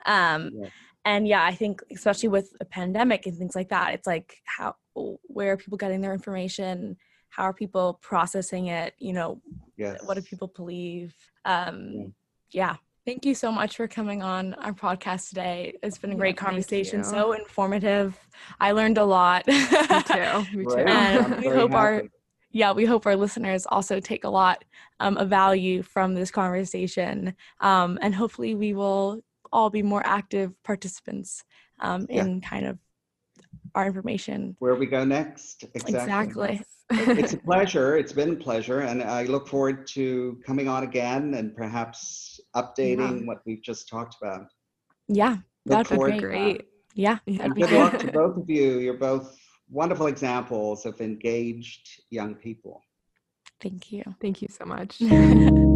Um, 0.06 0.50
Yeah. 0.54 0.68
and 1.06 1.26
yeah 1.26 1.42
i 1.42 1.54
think 1.54 1.80
especially 1.90 2.28
with 2.28 2.52
a 2.60 2.64
pandemic 2.66 3.24
and 3.26 3.36
things 3.38 3.54
like 3.54 3.70
that 3.70 3.94
it's 3.94 4.06
like 4.06 4.36
how 4.44 4.74
where 5.24 5.52
are 5.52 5.56
people 5.56 5.78
getting 5.78 6.02
their 6.02 6.12
information 6.12 6.94
how 7.30 7.44
are 7.44 7.54
people 7.54 7.98
processing 8.02 8.66
it 8.66 8.92
you 8.98 9.14
know 9.14 9.40
Yes. 9.78 9.98
what 10.04 10.14
do 10.16 10.22
people 10.22 10.48
believe 10.48 11.14
um 11.46 11.78
Yeah. 11.94 12.06
yeah 12.50 12.76
thank 13.06 13.24
you 13.24 13.34
so 13.34 13.50
much 13.50 13.76
for 13.78 13.88
coming 13.88 14.22
on 14.22 14.52
our 14.54 14.74
podcast 14.74 15.30
today 15.30 15.74
it's 15.82 15.96
been 15.96 16.12
a 16.12 16.16
great 16.16 16.38
thank 16.38 16.46
conversation 16.48 17.02
so 17.02 17.32
informative 17.32 18.18
i 18.60 18.72
learned 18.72 18.98
a 18.98 19.04
lot 19.04 19.46
Me 19.46 19.54
too. 19.66 20.56
Me 20.56 20.64
too. 20.64 20.74
Right. 20.74 20.88
And 20.88 21.36
we 21.36 21.44
very 21.44 21.56
hope 21.60 21.72
our- 21.72 21.94
happy. 21.94 22.10
Yeah, 22.52 22.72
we 22.72 22.84
hope 22.84 23.06
our 23.06 23.16
listeners 23.16 23.66
also 23.66 24.00
take 24.00 24.24
a 24.24 24.28
lot 24.28 24.64
um, 24.98 25.16
of 25.16 25.28
value 25.28 25.82
from 25.82 26.14
this 26.14 26.30
conversation. 26.30 27.34
Um, 27.60 27.98
and 28.02 28.14
hopefully, 28.14 28.54
we 28.54 28.74
will 28.74 29.22
all 29.52 29.70
be 29.70 29.82
more 29.82 30.02
active 30.04 30.52
participants 30.64 31.44
um, 31.80 32.06
Yeah. 32.08 32.24
in 32.24 32.40
kind 32.40 32.66
of 32.66 32.78
our 33.74 33.86
information. 33.86 34.56
Where 34.58 34.74
we 34.74 34.86
go 34.86 35.04
next? 35.04 35.64
Exactly. 35.74 36.60
it's 36.90 37.34
a 37.34 37.36
pleasure. 37.50 37.96
It's 37.96 38.12
been 38.12 38.32
a 38.32 38.36
pleasure, 38.36 38.80
and 38.80 39.02
I 39.02 39.24
look 39.24 39.46
forward 39.48 39.86
to 39.88 40.40
coming 40.44 40.66
on 40.68 40.82
again 40.82 41.34
and 41.34 41.54
perhaps 41.54 42.40
updating 42.56 43.26
what 43.26 43.38
we've 43.46 43.62
just 43.62 43.88
talked 43.88 44.16
about. 44.20 44.46
Yeah, 45.06 45.36
Look 45.66 45.88
that'd 45.88 46.14
be 46.14 46.18
great. 46.18 46.58
that. 46.58 46.66
Yeah, 46.94 47.18
Yeah. 47.26 47.38
that'd 47.38 47.46
And 47.46 47.54
be 47.54 47.60
good 47.62 47.72
luck 47.72 47.98
to 48.00 48.10
both 48.12 48.36
of 48.38 48.50
you. 48.50 48.78
You're 48.80 48.94
both 48.98 49.36
wonderful 49.70 50.06
examples 50.06 50.84
of 50.86 51.00
engaged 51.00 52.02
young 52.10 52.34
people. 52.34 52.82
Thank 53.60 53.92
you. 53.92 54.02
Thank 54.20 54.42
you 54.42 54.48
so 54.50 54.64
much. 54.64 55.00